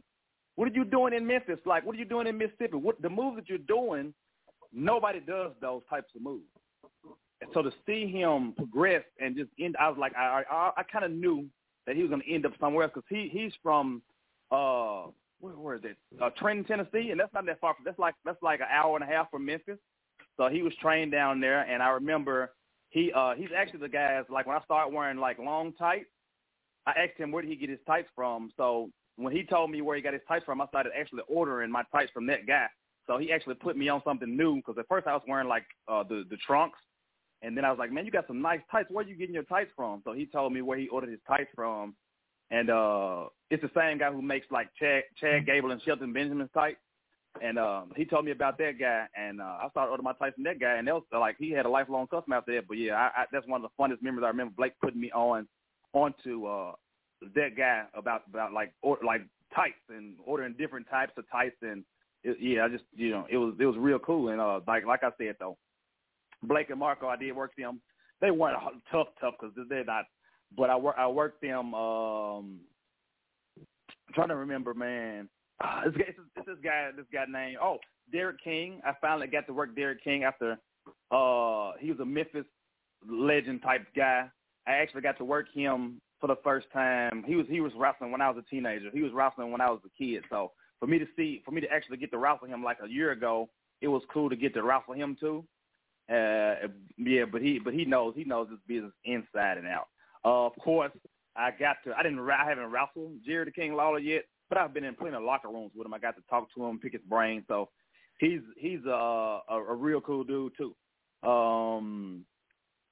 What 0.55 0.67
are 0.67 0.73
you 0.73 0.83
doing 0.83 1.13
in 1.13 1.25
Memphis? 1.25 1.59
Like, 1.65 1.85
what 1.85 1.95
are 1.95 1.99
you 1.99 2.05
doing 2.05 2.27
in 2.27 2.37
Mississippi? 2.37 2.75
What 2.75 3.01
the 3.01 3.09
moves 3.09 3.37
that 3.37 3.47
you're 3.47 3.57
doing 3.59 4.13
nobody 4.73 5.19
does 5.19 5.51
those 5.61 5.81
types 5.89 6.09
of 6.15 6.21
moves. 6.21 6.43
And 7.41 7.49
so 7.53 7.61
to 7.61 7.71
see 7.85 8.07
him 8.07 8.53
progress 8.57 9.03
and 9.19 9.35
just 9.35 9.49
end, 9.59 9.75
I 9.79 9.89
was 9.89 9.97
like, 9.97 10.15
I 10.15 10.43
I, 10.49 10.71
I 10.77 10.83
kind 10.83 11.05
of 11.05 11.11
knew 11.11 11.47
that 11.87 11.95
he 11.95 12.01
was 12.01 12.09
going 12.09 12.21
to 12.21 12.31
end 12.33 12.45
up 12.45 12.53
somewhere 12.59 12.83
else 12.83 12.91
because 12.93 13.07
he 13.09 13.29
he's 13.31 13.53
from 13.63 14.01
uh 14.51 15.05
where, 15.39 15.53
where 15.53 15.75
is 15.75 15.81
it? 15.83 15.97
Uh, 16.21 16.29
Trenton, 16.37 16.65
Tennessee, 16.65 17.11
and 17.11 17.19
that's 17.19 17.33
not 17.33 17.45
that 17.45 17.59
far. 17.61 17.73
From, 17.73 17.85
that's 17.85 17.99
like 17.99 18.15
that's 18.25 18.41
like 18.43 18.59
an 18.59 18.67
hour 18.71 18.95
and 18.95 19.03
a 19.03 19.07
half 19.07 19.31
from 19.31 19.45
Memphis. 19.45 19.79
So 20.37 20.49
he 20.49 20.61
was 20.61 20.73
trained 20.81 21.11
down 21.11 21.39
there, 21.39 21.61
and 21.61 21.81
I 21.81 21.89
remember 21.89 22.51
he 22.89 23.11
uh 23.15 23.35
he's 23.35 23.49
actually 23.55 23.79
the 23.79 23.89
guys 23.89 24.25
like 24.29 24.47
when 24.47 24.57
I 24.57 24.61
started 24.63 24.93
wearing 24.93 25.17
like 25.17 25.39
long 25.39 25.73
tights, 25.73 26.09
I 26.85 26.91
asked 26.91 27.17
him 27.17 27.31
where 27.31 27.41
did 27.41 27.49
he 27.49 27.55
get 27.55 27.69
his 27.69 27.79
tights 27.85 28.09
from. 28.15 28.51
So 28.57 28.89
when 29.15 29.33
he 29.33 29.43
told 29.43 29.71
me 29.71 29.81
where 29.81 29.95
he 29.95 30.01
got 30.01 30.13
his 30.13 30.21
tights 30.27 30.45
from, 30.45 30.61
I 30.61 30.67
started 30.67 30.91
actually 30.99 31.23
ordering 31.27 31.71
my 31.71 31.83
tights 31.91 32.11
from 32.13 32.25
that 32.27 32.47
guy. 32.47 32.67
So 33.09 33.17
he 33.17 33.31
actually 33.31 33.55
put 33.55 33.75
me 33.75 33.89
on 33.89 34.03
something 34.05 34.37
new 34.37 34.57
because 34.57 34.75
at 34.77 34.87
first 34.87 35.07
I 35.07 35.13
was 35.13 35.23
wearing 35.27 35.47
like 35.47 35.65
uh, 35.87 36.03
the 36.03 36.25
the 36.29 36.37
trunks, 36.45 36.77
and 37.41 37.57
then 37.57 37.65
I 37.65 37.71
was 37.71 37.79
like, 37.79 37.91
man, 37.91 38.05
you 38.05 38.11
got 38.11 38.27
some 38.27 38.39
nice 38.39 38.59
tights. 38.71 38.89
Where 38.91 39.03
are 39.03 39.07
you 39.07 39.15
getting 39.15 39.33
your 39.33 39.45
tights 39.45 39.71
from? 39.75 40.03
So 40.05 40.13
he 40.13 40.27
told 40.27 40.53
me 40.53 40.61
where 40.61 40.77
he 40.77 40.87
ordered 40.89 41.09
his 41.09 41.19
tights 41.27 41.49
from, 41.55 41.95
and 42.51 42.69
uh, 42.69 43.25
it's 43.49 43.63
the 43.63 43.71
same 43.75 43.97
guy 43.97 44.11
who 44.11 44.21
makes 44.21 44.45
like 44.51 44.69
Chad 44.79 45.05
Chad 45.19 45.47
Gable 45.47 45.71
and 45.71 45.81
Shelton 45.81 46.13
Benjamin's 46.13 46.51
tights. 46.53 46.77
And 47.41 47.57
uh, 47.57 47.83
he 47.95 48.05
told 48.05 48.25
me 48.25 48.31
about 48.31 48.59
that 48.59 48.73
guy, 48.79 49.05
and 49.15 49.41
uh, 49.41 49.57
I 49.63 49.67
started 49.71 49.89
ordering 49.89 50.03
my 50.03 50.13
tights 50.13 50.35
from 50.35 50.43
that 50.43 50.59
guy, 50.59 50.75
and 50.77 50.87
that 50.87 50.93
was 50.93 51.03
like 51.11 51.35
he 51.39 51.49
had 51.49 51.65
a 51.65 51.69
lifelong 51.69 52.05
customer 52.07 52.35
after 52.35 52.53
that. 52.55 52.67
But 52.67 52.77
yeah, 52.77 52.93
I, 52.93 53.21
I, 53.21 53.25
that's 53.31 53.47
one 53.47 53.63
of 53.63 53.71
the 53.71 53.83
funnest 53.83 54.03
memories 54.03 54.23
I 54.23 54.29
remember. 54.29 54.53
Blake 54.55 54.73
putting 54.83 55.01
me 55.01 55.11
on 55.13 55.47
onto 55.93 56.45
uh, 56.45 56.73
that 57.33 57.57
guy 57.57 57.85
about 57.95 58.21
about 58.29 58.53
like 58.53 58.71
or, 58.83 58.99
like 59.03 59.21
tights 59.55 59.81
and 59.89 60.13
ordering 60.23 60.53
different 60.59 60.87
types 60.91 61.13
of 61.17 61.23
tights, 61.31 61.55
and 61.63 61.83
it, 62.23 62.37
yeah, 62.39 62.65
I 62.65 62.69
just 62.69 62.83
you 62.95 63.11
know 63.11 63.25
it 63.29 63.37
was 63.37 63.55
it 63.59 63.65
was 63.65 63.75
real 63.77 63.99
cool. 63.99 64.29
And 64.29 64.41
uh, 64.41 64.59
like 64.67 64.85
like 64.85 65.03
I 65.03 65.09
said 65.17 65.35
though, 65.39 65.57
Blake 66.43 66.69
and 66.69 66.79
Marco, 66.79 67.07
I 67.07 67.15
did 67.15 67.35
work 67.35 67.51
them. 67.57 67.81
They 68.21 68.31
weren't 68.31 68.57
tough 68.91 69.07
tough 69.21 69.35
because 69.39 69.55
they're 69.69 69.85
not, 69.85 70.05
but 70.57 70.69
I 70.69 70.75
work 70.75 70.95
I 70.97 71.07
worked 71.07 71.41
them. 71.41 71.73
Um, 71.73 72.59
I'm 73.57 74.13
trying 74.13 74.29
to 74.29 74.35
remember, 74.35 74.73
man 74.73 75.29
uh, 75.61 75.81
it's, 75.85 75.97
it's 76.35 76.47
this 76.47 76.57
guy, 76.63 76.89
this 76.95 77.05
guy 77.11 77.25
named 77.29 77.57
oh 77.61 77.77
Derek 78.11 78.41
King. 78.43 78.81
I 78.85 78.93
finally 79.01 79.27
got 79.27 79.45
to 79.47 79.53
work 79.53 79.75
Derek 79.75 80.03
King 80.03 80.23
after 80.23 80.57
uh 81.11 81.71
he 81.79 81.91
was 81.91 81.99
a 82.01 82.05
Memphis 82.05 82.45
legend 83.07 83.61
type 83.61 83.85
guy. 83.95 84.29
I 84.67 84.71
actually 84.73 85.01
got 85.01 85.17
to 85.17 85.25
work 85.25 85.47
him 85.53 86.01
for 86.19 86.27
the 86.27 86.37
first 86.43 86.67
time. 86.73 87.23
He 87.25 87.35
was 87.35 87.45
he 87.49 87.61
was 87.61 87.73
wrestling 87.77 88.11
when 88.11 88.21
I 88.21 88.29
was 88.29 88.43
a 88.45 88.49
teenager. 88.49 88.89
He 88.91 89.01
was 89.01 89.11
wrestling 89.13 89.51
when 89.51 89.61
I 89.61 89.69
was 89.69 89.79
a 89.85 89.89
kid. 89.97 90.23
So 90.29 90.51
for 90.79 90.87
me 90.87 90.99
to 90.99 91.05
see, 91.15 91.41
for 91.45 91.51
me 91.51 91.61
to 91.61 91.71
actually 91.71 91.97
get 91.97 92.11
to 92.11 92.17
wrestle 92.17 92.47
him 92.47 92.63
like 92.63 92.77
a 92.83 92.89
year 92.89 93.11
ago, 93.11 93.49
it 93.81 93.87
was 93.87 94.01
cool 94.11 94.29
to 94.29 94.35
get 94.35 94.53
to 94.53 94.63
wrestle 94.63 94.93
him 94.93 95.17
too. 95.19 95.43
Uh, 96.09 96.55
yeah, 96.97 97.25
but 97.31 97.41
he 97.41 97.59
but 97.59 97.73
he 97.73 97.85
knows 97.85 98.13
he 98.15 98.23
knows 98.23 98.47
this 98.49 98.59
business 98.67 98.93
inside 99.05 99.57
and 99.57 99.67
out. 99.67 99.87
Uh, 100.25 100.45
of 100.47 100.53
course, 100.59 100.91
I 101.35 101.51
got 101.51 101.77
to 101.85 101.93
I 101.93 102.01
didn't 102.03 102.19
I 102.29 102.45
haven't 102.47 102.71
wrestled 102.71 103.13
Jerry 103.25 103.45
the 103.45 103.51
King 103.51 103.75
Lawler 103.75 103.99
yet, 103.99 104.23
but 104.49 104.57
I've 104.57 104.73
been 104.73 104.83
in 104.83 104.95
plenty 104.95 105.15
of 105.15 105.23
locker 105.23 105.49
rooms 105.49 105.71
with 105.75 105.85
him. 105.85 105.93
I 105.93 105.99
got 105.99 106.15
to 106.15 106.23
talk 106.29 106.47
to 106.55 106.65
him, 106.65 106.79
pick 106.79 106.93
his 106.93 107.01
brain. 107.07 107.43
So 107.47 107.69
he's 108.19 108.41
he's 108.57 108.83
a 108.85 108.89
a, 109.49 109.63
a 109.69 109.75
real 109.75 110.01
cool 110.01 110.23
dude 110.23 110.53
too. 110.57 110.75
Um, 111.27 112.25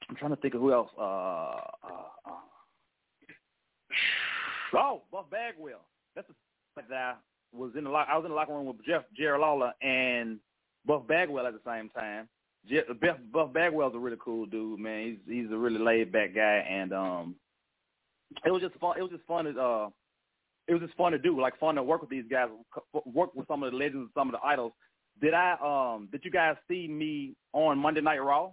I'm 0.10 0.15
trying 0.15 0.32
to 0.32 0.38
think 0.38 0.54
of 0.54 0.62
who 0.62 0.73
else. 0.73 0.91
Uh, 0.97 1.02
uh, 1.02 2.10
uh, 2.26 2.32
oh, 4.76 5.02
Buff 5.12 5.26
Bagwell. 5.32 5.86
That's 6.15 6.28
the 6.76 6.84
guy 6.88 7.15
was 7.53 7.71
in 7.77 7.83
the 7.83 7.89
lock. 7.89 8.07
I 8.10 8.17
was 8.17 8.25
in 8.25 8.31
the 8.31 8.36
locker 8.36 8.53
room 8.53 8.65
with 8.65 8.86
Jeff 8.86 9.03
Jerry 9.15 9.39
Lawler 9.39 9.73
and 9.81 10.39
Buff 10.86 11.07
Bagwell 11.07 11.47
at 11.47 11.53
the 11.53 11.60
same 11.65 11.89
time. 11.89 12.27
Jeff, 12.69 12.86
Buff, 12.99 13.17
Buff 13.31 13.53
Bagwell's 13.53 13.95
a 13.95 13.99
really 13.99 14.17
cool 14.23 14.45
dude, 14.45 14.79
man. 14.79 15.19
He's 15.25 15.43
he's 15.43 15.51
a 15.51 15.57
really 15.57 15.79
laid 15.79 16.12
back 16.12 16.36
guy, 16.36 16.65
and 16.69 16.93
um, 16.93 17.36
it 18.45 18.51
was 18.51 18.62
just 18.62 18.75
fun. 18.75 18.97
It 18.97 19.01
was 19.01 19.12
just 19.12 19.25
fun 19.25 19.45
to 19.45 19.62
uh 19.62 19.89
it 20.67 20.73
was 20.73 20.81
just 20.81 20.97
fun 20.97 21.13
to 21.13 21.17
do, 21.17 21.39
like 21.39 21.57
fun 21.60 21.75
to 21.75 21.83
work 21.83 22.01
with 22.01 22.10
these 22.10 22.25
guys, 22.29 22.49
work 23.05 23.33
with 23.33 23.47
some 23.47 23.63
of 23.63 23.71
the 23.71 23.77
legends, 23.77 24.01
and 24.01 24.10
some 24.13 24.27
of 24.27 24.33
the 24.33 24.45
idols. 24.45 24.73
Did 25.21 25.33
I 25.33 25.55
um 25.63 26.10
did 26.12 26.23
you 26.23 26.31
guys 26.31 26.55
see 26.67 26.88
me 26.88 27.36
on 27.53 27.77
Monday 27.77 28.01
Night 28.01 28.21
Raw? 28.21 28.51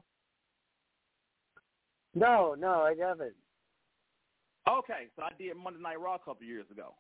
No, 2.15 2.55
no, 2.57 2.83
I 2.83 2.95
haven't. 2.99 3.35
Okay, 4.69 5.09
so 5.17 5.23
I 5.23 5.31
did 5.39 5.57
Monday 5.57 5.81
Night 5.81 6.01
Raw 6.01 6.15
a 6.15 6.19
couple 6.19 6.47
years 6.47 6.67
ago. 6.71 6.95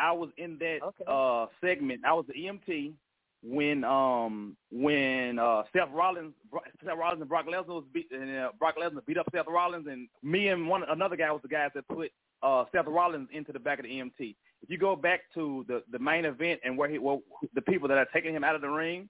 I 0.00 0.12
was 0.12 0.30
in 0.38 0.58
that 0.58 0.78
okay. 0.82 1.04
uh 1.06 1.46
segment. 1.60 2.02
I 2.04 2.12
was 2.12 2.24
the 2.26 2.34
EMT 2.34 2.94
when 3.42 3.84
um 3.84 4.56
when 4.70 5.38
uh 5.38 5.62
Seth 5.72 5.90
Rollins 5.92 6.34
Seth 6.84 6.96
Rollins 6.96 7.20
and 7.20 7.28
Brock 7.28 7.46
Lesnar 7.46 7.68
was 7.68 7.84
beat 7.92 8.08
and 8.10 8.36
uh, 8.38 8.50
Brock 8.58 8.76
Lesnar 8.80 9.04
beat 9.06 9.18
up 9.18 9.26
Seth 9.34 9.46
Rollins 9.48 9.86
and 9.86 10.08
me 10.22 10.48
and 10.48 10.68
one 10.68 10.82
another 10.88 11.16
guy 11.16 11.30
was 11.32 11.42
the 11.42 11.48
guys 11.48 11.70
that 11.74 11.86
put 11.88 12.10
uh 12.42 12.64
Seth 12.72 12.86
Rollins 12.86 13.28
into 13.32 13.52
the 13.52 13.58
back 13.58 13.78
of 13.78 13.84
the 13.84 13.90
EMT 13.90 14.36
if 14.62 14.68
you 14.70 14.78
go 14.78 14.96
back 14.96 15.20
to 15.34 15.64
the 15.68 15.82
the 15.90 15.98
main 15.98 16.24
event 16.24 16.60
and 16.64 16.76
where 16.76 16.88
he 16.88 16.98
well 16.98 17.22
the 17.54 17.62
people 17.62 17.88
that 17.88 17.98
are 17.98 18.06
taking 18.12 18.34
him 18.34 18.44
out 18.44 18.54
of 18.54 18.60
the 18.60 18.68
ring, 18.68 19.08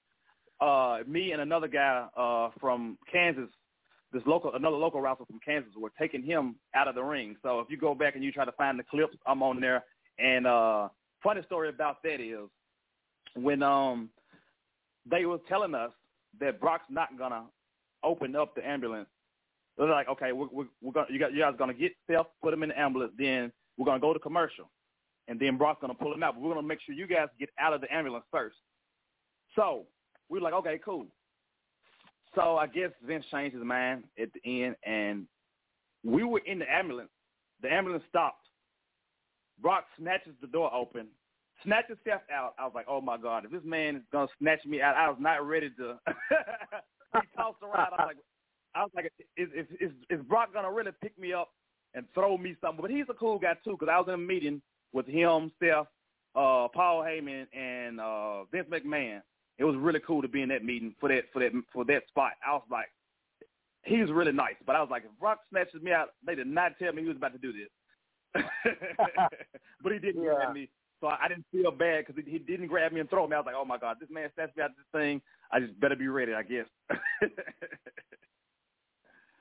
uh, 0.61 0.99
me 1.07 1.33
and 1.33 1.41
another 1.41 1.69
guy 1.69 2.07
uh, 2.17 2.51
from 2.61 2.99
Kansas, 3.11 3.49
this 4.13 4.23
local 4.27 4.55
another 4.55 4.77
local 4.77 5.01
wrestler 5.01 5.27
from 5.27 5.41
Kansas, 5.45 5.73
were 5.77 5.93
taking 5.99 6.23
him 6.23 6.57
out 6.75 6.89
of 6.89 6.95
the 6.95 7.03
ring. 7.03 7.37
So 7.43 7.61
if 7.61 7.69
you 7.71 7.77
go 7.77 7.95
back 7.95 8.15
and 8.15 8.23
you 8.25 8.33
try 8.33 8.45
to 8.45 8.53
find 8.53 8.79
the 8.79 8.85
clips, 8.85 9.17
I'm 9.27 9.43
on 9.43 9.61
there. 9.61 9.85
And 10.23 10.47
uh, 10.47 10.89
funny 11.23 11.43
story 11.43 11.69
about 11.69 12.03
that 12.03 12.21
is 12.21 12.49
when 13.35 13.63
um 13.63 14.11
they 15.11 15.25
were 15.25 15.39
telling 15.49 15.75
us 15.75 15.91
that 16.41 16.61
Brock's 16.61 16.85
not 16.91 17.17
gonna 17.19 17.45
open 18.05 18.37
up 18.37 18.55
the 18.55 18.67
ambulance. 18.67 19.09
They're 19.79 19.89
like, 19.89 20.09
okay, 20.09 20.33
we're, 20.33 20.49
we're, 20.53 20.67
we're 20.83 20.93
gonna 20.93 21.07
you 21.11 21.19
got 21.19 21.33
you 21.33 21.41
guys 21.41 21.55
gonna 21.59 21.75
get 21.75 21.93
Seth, 22.09 22.27
put 22.43 22.53
him 22.53 22.63
in 22.63 22.71
the 22.71 22.79
ambulance, 22.79 23.13
then 23.19 23.53
we're 23.79 23.87
gonna 23.87 24.01
go 24.01 24.13
to 24.13 24.19
commercial 24.19 24.71
and 25.31 25.39
then 25.39 25.57
Brock's 25.57 25.81
to 25.81 25.95
pull 25.95 26.13
him 26.13 26.25
out. 26.25 26.35
But 26.35 26.43
we're 26.43 26.55
to 26.55 26.63
make 26.63 26.81
sure 26.85 26.95
you 26.95 27.07
guys 27.07 27.29
get 27.39 27.51
out 27.59 27.73
of 27.73 27.81
the 27.81 27.93
ambulance 27.95 28.25
first. 28.33 28.57
So 29.55 29.87
we're 30.29 30.41
like, 30.41 30.55
okay, 30.55 30.79
cool. 30.85 31.07
So 32.35 32.57
I 32.57 32.67
guess 32.67 32.91
Vince 33.07 33.25
changed 33.31 33.55
his 33.55 33.65
mind 33.65 34.05
at 34.21 34.29
the 34.33 34.65
end, 34.65 34.77
and 34.85 35.27
we 36.05 36.25
were 36.25 36.41
in 36.41 36.59
the 36.59 36.71
ambulance. 36.71 37.11
The 37.63 37.73
ambulance 37.73 38.05
stopped. 38.09 38.47
Brock 39.61 39.85
snatches 39.99 40.33
the 40.41 40.47
door 40.47 40.73
open, 40.75 41.07
snatches 41.65 41.99
Seth 42.05 42.23
out. 42.33 42.55
I 42.59 42.65
was 42.65 42.73
like, 42.75 42.87
oh 42.89 43.01
my 43.01 43.17
god, 43.17 43.45
if 43.45 43.51
this 43.51 43.65
man 43.65 43.97
is 43.97 44.03
gonna 44.13 44.29
snatch 44.39 44.65
me 44.65 44.81
out, 44.81 44.97
I 44.97 45.09
was 45.09 45.19
not 45.21 45.47
ready 45.47 45.71
to. 45.79 45.99
he 46.07 47.21
tossed 47.37 47.63
around. 47.63 47.93
I 47.99 48.05
was 48.05 48.07
like, 48.07 48.17
I 48.75 48.83
was 48.83 48.91
like, 48.95 49.13
is, 49.37 49.49
is, 49.55 49.67
is, 49.81 49.91
is 50.09 50.21
Brock 50.27 50.53
gonna 50.53 50.73
really 50.73 50.93
pick 51.03 51.19
me 51.19 51.33
up 51.33 51.51
and 51.95 52.07
throw 52.15 52.39
me 52.39 52.57
something? 52.61 52.83
But 52.83 52.91
he's 52.91 53.07
a 53.11 53.15
cool 53.15 53.39
guy 53.39 53.55
too, 53.65 53.77
because 53.79 53.89
I 53.91 53.99
was 53.99 54.07
in 54.09 54.15
a 54.15 54.19
meeting 54.19 54.63
with 54.93 55.07
him, 55.07 55.53
Steph, 55.57 55.87
uh, 56.35 56.69
Paul 56.73 57.05
Heyman, 57.05 57.47
and 57.57 58.01
uh, 58.01 58.45
Vince 58.45 58.69
McMahon. 58.71 59.21
It 59.59 59.65
was 59.65 59.77
really 59.77 60.01
cool 60.07 60.23
to 60.23 60.29
be 60.29 60.43
in 60.43 60.49
that 60.49 60.65
meeting 60.65 60.95
for 60.99 61.09
that 61.11 61.25
for 61.33 61.41
that 61.41 61.53
for 61.73 61.85
that 61.85 62.03
spot. 62.09 62.33
I 62.47 62.53
was 62.53 62.63
like, 62.71 62.89
he 63.85 63.99
was 63.99 64.11
really 64.11 64.33
nice, 64.33 64.57
but 64.67 64.77
I 64.77 64.81
was 64.81 64.89
like, 64.91 65.05
if 65.05 65.19
Brock 65.21 65.41
snatches 65.51 65.83
me 65.83 65.93
out, 65.93 66.09
they 66.25 66.35
did 66.35 66.47
not 66.47 66.73
tell 66.79 66.93
me 66.93 67.03
he 67.03 67.09
was 67.09 67.17
about 67.17 67.33
to 67.33 67.39
do 67.39 67.53
this. 67.53 67.69
but 69.83 69.93
he 69.93 69.99
didn't 69.99 70.23
yeah. 70.23 70.35
grab 70.35 70.55
me, 70.55 70.69
so 71.01 71.09
I, 71.09 71.25
I 71.25 71.29
didn't 71.29 71.47
feel 71.51 71.71
bad 71.71 72.07
because 72.07 72.23
he, 72.25 72.31
he 72.31 72.39
didn't 72.39 72.69
grab 72.69 72.93
me 72.93 73.01
and 73.01 73.11
throw 73.11 73.27
me. 73.27 73.35
I 73.35 73.39
was 73.39 73.47
like, 73.47 73.55
oh 73.59 73.65
my 73.65 73.79
god, 73.79 73.97
this 74.01 74.11
man 74.11 74.31
snatched 74.35 74.57
me 74.57 74.63
out 74.63 74.71
of 74.71 74.77
this 74.77 74.87
thing. 75.01 75.21
I 75.53 75.61
just 75.61 75.79
better 75.81 75.97
be 75.97 76.09
ready, 76.09 76.33
I 76.33 76.43
guess. 76.43 76.67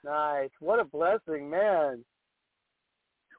nice. 0.04 0.49
What 0.60 0.80
a 0.80 0.86
blessing, 0.86 1.49
man. 1.49 2.04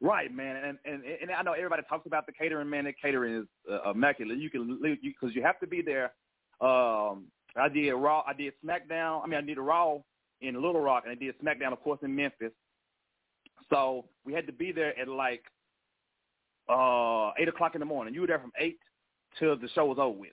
Right, 0.00 0.32
man, 0.34 0.56
and 0.64 0.78
and 0.86 1.02
and 1.04 1.30
I 1.30 1.42
know 1.42 1.52
everybody 1.52 1.82
talks 1.88 2.06
about 2.06 2.24
the 2.24 2.32
catering, 2.32 2.70
man. 2.70 2.84
The 2.84 2.92
catering 2.92 3.42
is 3.42 3.46
uh, 3.70 3.90
immaculate. 3.90 4.38
You 4.38 4.48
can 4.48 4.78
because 4.80 5.34
you, 5.34 5.40
you 5.40 5.42
have 5.42 5.60
to 5.60 5.66
be 5.66 5.82
there. 5.82 6.12
Um, 6.60 7.26
I 7.56 7.68
did 7.68 7.92
Raw, 7.92 8.22
I 8.26 8.32
did 8.32 8.52
SmackDown. 8.64 9.22
I 9.22 9.26
mean, 9.26 9.38
I 9.38 9.42
did 9.42 9.58
a 9.58 9.62
Raw 9.62 9.98
in 10.40 10.54
Little 10.54 10.80
Rock, 10.80 11.04
and 11.06 11.12
I 11.12 11.16
did 11.16 11.34
SmackDown, 11.40 11.72
of 11.72 11.82
course, 11.82 12.00
in 12.02 12.14
Memphis. 12.14 12.52
So 13.70 14.06
we 14.24 14.32
had 14.32 14.46
to 14.46 14.52
be 14.52 14.72
there 14.72 14.98
at 14.98 15.08
like 15.08 15.42
uh 16.68 17.30
eight 17.38 17.48
o'clock 17.48 17.74
in 17.74 17.80
the 17.80 17.86
morning. 17.86 18.14
You 18.14 18.22
were 18.22 18.26
there 18.26 18.38
from 18.38 18.52
eight 18.58 18.78
till 19.38 19.56
the 19.56 19.68
show 19.74 19.86
was 19.86 19.98
over 19.98 20.18
with, 20.18 20.32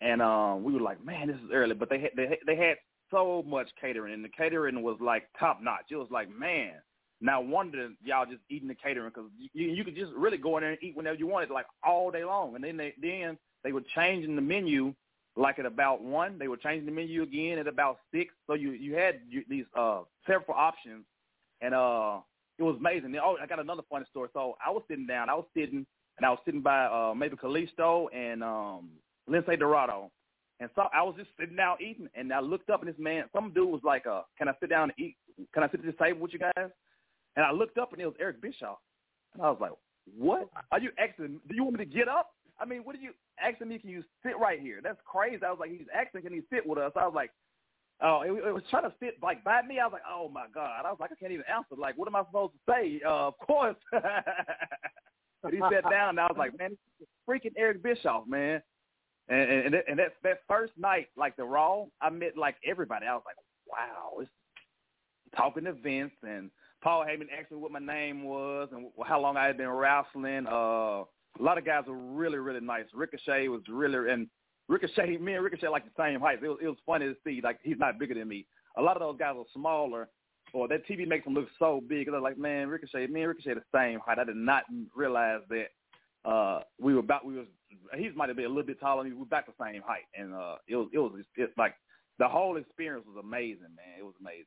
and 0.00 0.22
um, 0.22 0.62
we 0.64 0.72
were 0.72 0.80
like, 0.80 1.04
man, 1.04 1.28
this 1.28 1.36
is 1.36 1.50
early. 1.52 1.74
But 1.74 1.90
they 1.90 2.00
had, 2.00 2.10
they 2.16 2.38
they 2.46 2.56
had 2.56 2.76
so 3.10 3.44
much 3.46 3.68
catering, 3.80 4.14
and 4.14 4.24
the 4.24 4.28
catering 4.28 4.82
was 4.82 4.96
like 5.00 5.24
top 5.38 5.60
notch. 5.62 5.86
It 5.90 5.96
was 5.96 6.08
like, 6.10 6.28
man, 6.30 6.72
now 7.20 7.40
wonder 7.40 7.90
y'all 8.04 8.26
just 8.26 8.42
eating 8.50 8.68
the 8.68 8.74
catering 8.74 9.10
because 9.14 9.30
you, 9.38 9.68
you 9.68 9.84
could 9.84 9.96
just 9.96 10.12
really 10.12 10.36
go 10.36 10.56
in 10.56 10.62
there 10.62 10.72
and 10.72 10.82
eat 10.82 10.96
whenever 10.96 11.16
you 11.16 11.26
wanted, 11.26 11.50
like 11.50 11.66
all 11.84 12.10
day 12.10 12.24
long. 12.24 12.54
And 12.54 12.64
then 12.64 12.76
they 12.76 12.94
then 13.00 13.38
they 13.64 13.72
were 13.72 13.82
changing 13.94 14.36
the 14.36 14.42
menu, 14.42 14.94
like 15.36 15.58
at 15.58 15.66
about 15.66 16.02
one. 16.02 16.38
They 16.38 16.48
were 16.48 16.56
changing 16.56 16.86
the 16.86 16.92
menu 16.92 17.22
again 17.22 17.58
at 17.58 17.66
about 17.66 17.98
six. 18.12 18.34
So 18.46 18.54
you 18.54 18.72
you 18.72 18.94
had 18.94 19.20
these 19.48 19.64
uh 19.78 20.00
several 20.26 20.56
options, 20.56 21.04
and 21.60 21.74
uh 21.74 22.20
it 22.58 22.62
was 22.62 22.76
amazing. 22.78 23.14
Oh, 23.22 23.36
I 23.40 23.46
got 23.46 23.60
another 23.60 23.82
funny 23.90 24.06
story. 24.10 24.28
So 24.32 24.56
I 24.64 24.70
was 24.70 24.82
sitting 24.88 25.06
down. 25.06 25.28
I 25.28 25.34
was 25.34 25.46
sitting 25.54 25.86
and 26.16 26.26
I 26.26 26.30
was 26.30 26.38
sitting 26.44 26.62
by 26.62 26.86
uh 26.86 27.14
maybe 27.14 27.36
Kalisto 27.36 28.06
and 28.14 28.42
um 28.42 28.90
Lince 29.28 29.58
Dorado. 29.58 30.10
And 30.58 30.70
so 30.74 30.88
I 30.94 31.02
was 31.02 31.14
just 31.18 31.28
sitting 31.38 31.56
down 31.56 31.76
eating, 31.82 32.08
and 32.14 32.32
I 32.32 32.40
looked 32.40 32.70
up, 32.70 32.80
and 32.80 32.88
this 32.88 32.98
man, 32.98 33.24
some 33.34 33.52
dude 33.52 33.68
was 33.68 33.82
like, 33.84 34.06
uh, 34.06 34.22
"Can 34.38 34.48
I 34.48 34.52
sit 34.58 34.70
down 34.70 34.84
and 34.84 34.92
eat? 34.98 35.16
Can 35.52 35.62
I 35.62 35.68
sit 35.68 35.80
at 35.80 35.86
this 35.86 35.94
table 36.00 36.20
with 36.20 36.32
you 36.32 36.38
guys?" 36.38 36.70
And 37.36 37.44
I 37.44 37.52
looked 37.52 37.78
up 37.78 37.92
and 37.92 38.00
it 38.00 38.06
was 38.06 38.14
Eric 38.18 38.40
Bischoff. 38.40 38.78
And 39.34 39.42
I 39.42 39.50
was 39.50 39.58
like, 39.60 39.72
what? 40.18 40.48
Are 40.72 40.80
you 40.80 40.90
asking, 40.98 41.40
do 41.48 41.54
you 41.54 41.64
want 41.64 41.78
me 41.78 41.84
to 41.84 41.90
get 41.90 42.08
up? 42.08 42.30
I 42.58 42.64
mean, 42.64 42.80
what 42.80 42.96
are 42.96 43.00
you 43.00 43.10
asking 43.38 43.68
me? 43.68 43.78
Can 43.78 43.90
you 43.90 44.02
sit 44.24 44.38
right 44.38 44.58
here? 44.58 44.80
That's 44.82 44.98
crazy. 45.04 45.44
I 45.44 45.50
was 45.50 45.58
like, 45.60 45.70
he's 45.70 45.86
asking, 45.94 46.22
can 46.22 46.32
he 46.32 46.40
sit 46.50 46.66
with 46.66 46.78
us? 46.78 46.92
I 46.96 47.04
was 47.04 47.14
like, 47.14 47.30
Oh, 48.02 48.20
it, 48.22 48.28
it 48.30 48.52
was 48.52 48.62
trying 48.70 48.82
to 48.82 48.92
sit 49.00 49.14
like 49.22 49.42
by 49.42 49.62
me. 49.62 49.78
I 49.78 49.86
was 49.86 49.94
like, 49.94 50.02
oh 50.10 50.28
my 50.28 50.46
god. 50.52 50.82
I 50.84 50.90
was 50.90 50.98
like, 51.00 51.12
I 51.12 51.14
can't 51.14 51.32
even 51.32 51.44
answer. 51.52 51.76
Like, 51.78 51.96
what 51.96 52.08
am 52.08 52.16
I 52.16 52.24
supposed 52.24 52.52
to 52.52 52.72
say? 52.72 53.00
Uh, 53.04 53.28
of 53.28 53.38
course. 53.38 53.76
but 53.90 55.52
he 55.52 55.60
sat 55.72 55.88
down, 55.90 56.10
and 56.10 56.20
I 56.20 56.26
was 56.26 56.36
like, 56.36 56.58
man, 56.58 56.76
freaking 57.28 57.54
Eric 57.56 57.82
Bischoff, 57.82 58.26
man. 58.26 58.60
And 59.28 59.50
and, 59.50 59.74
and 59.74 59.98
that 59.98 60.12
that 60.22 60.40
first 60.46 60.74
night, 60.76 61.08
like 61.16 61.36
the 61.36 61.44
Raw, 61.44 61.86
I 62.00 62.10
met 62.10 62.36
like 62.36 62.56
everybody. 62.66 63.06
I 63.06 63.14
was 63.14 63.24
like, 63.24 63.36
wow, 63.66 64.20
it's 64.20 64.30
talking 65.36 65.64
to 65.64 65.72
Vince 65.72 66.12
and 66.22 66.50
Paul 66.82 67.04
Heyman 67.04 67.26
asked 67.36 67.50
me 67.50 67.56
what 67.56 67.72
my 67.72 67.80
name 67.80 68.22
was 68.22 68.68
and 68.72 68.86
how 69.04 69.20
long 69.20 69.36
I 69.36 69.46
had 69.46 69.56
been 69.56 69.68
wrestling. 69.68 70.46
Uh, 70.46 71.04
a 71.38 71.40
lot 71.42 71.58
of 71.58 71.64
guys 71.64 71.84
were 71.86 71.96
really, 71.96 72.38
really 72.38 72.60
nice. 72.60 72.84
Ricochet 72.94 73.48
was 73.48 73.62
really, 73.68 74.10
and 74.10 74.28
Ricochet, 74.68 75.18
me 75.18 75.34
and 75.34 75.44
Ricochet 75.44 75.68
like 75.68 75.84
the 75.84 76.02
same 76.02 76.20
height. 76.20 76.42
It 76.42 76.48
was, 76.48 76.58
it 76.62 76.66
was 76.66 76.76
funny 76.84 77.06
to 77.06 77.14
see, 77.24 77.40
like 77.42 77.58
he's 77.62 77.78
not 77.78 77.98
bigger 77.98 78.14
than 78.14 78.28
me. 78.28 78.46
A 78.76 78.82
lot 78.82 78.96
of 78.96 79.00
those 79.00 79.18
guys 79.18 79.34
are 79.36 79.44
smaller, 79.54 80.08
or 80.52 80.68
that 80.68 80.86
TV 80.86 81.06
makes 81.06 81.24
them 81.24 81.34
look 81.34 81.48
so 81.58 81.82
big. 81.88 82.10
They're 82.10 82.20
like, 82.20 82.38
man, 82.38 82.68
Ricochet, 82.68 83.06
me 83.06 83.22
and 83.22 83.28
Ricochet 83.28 83.54
the 83.54 83.62
same 83.74 84.00
height. 84.00 84.18
I 84.18 84.24
did 84.24 84.36
not 84.36 84.64
realize 84.94 85.40
that 85.50 85.66
uh 86.28 86.60
we 86.80 86.94
were 86.94 87.00
about, 87.00 87.24
we 87.24 87.36
was, 87.36 87.46
he 87.96 88.10
might 88.16 88.28
have 88.28 88.36
been 88.36 88.46
a 88.46 88.48
little 88.48 88.64
bit 88.64 88.80
taller 88.80 89.02
than 89.02 89.12
me. 89.12 89.14
We 89.14 89.20
were 89.20 89.26
about 89.26 89.46
the 89.46 89.64
same 89.64 89.82
height, 89.82 90.06
and 90.18 90.34
uh 90.34 90.56
it 90.66 90.76
was, 90.76 90.88
it 90.92 90.98
was, 90.98 91.12
it's 91.36 91.56
like 91.56 91.74
the 92.18 92.28
whole 92.28 92.56
experience 92.56 93.04
was 93.06 93.22
amazing, 93.22 93.74
man. 93.76 93.98
It 93.98 94.04
was 94.04 94.14
amazing. 94.20 94.46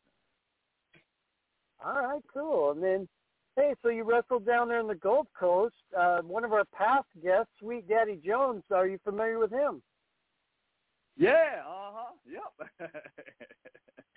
All 1.86 1.94
right, 1.94 2.22
cool. 2.34 2.72
And 2.72 2.84
then, 2.84 3.08
hey, 3.56 3.74
so 3.82 3.90
you 3.90 4.04
wrestled 4.04 4.46
down 4.46 4.68
there 4.68 4.82
in 4.82 4.88
the 4.88 4.96
Gulf 4.96 5.28
Coast. 5.40 5.76
Uh, 5.98 6.20
one 6.24 6.44
of 6.44 6.52
our 6.52 6.66
past 6.76 7.08
guests, 7.24 7.52
Sweet 7.60 7.88
Daddy 7.88 8.20
Jones. 8.26 8.64
Are 8.72 8.88
you 8.88 9.00
familiar 9.06 9.40
with 9.40 9.52
him? 9.52 9.82
Yeah. 11.20 11.62
Uh 11.68 11.92
huh. 11.94 12.12
Yep. 12.26 12.92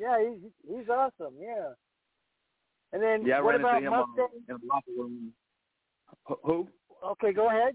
yeah, 0.01 0.19
he's 0.21 0.51
he's 0.67 0.89
awesome. 0.89 1.35
Yeah. 1.39 1.73
And 2.93 3.03
then 3.03 3.27
yeah, 3.27 3.39
I 3.39 3.41
what 3.41 3.57
about 3.57 3.83
him 3.83 3.91
Mustang? 3.91 4.29
in 4.49 4.57
the 4.61 4.67
locker 4.67 4.91
room. 4.97 5.33
Who? 6.45 6.69
Okay, 7.05 7.33
go 7.33 7.49
ahead. 7.49 7.75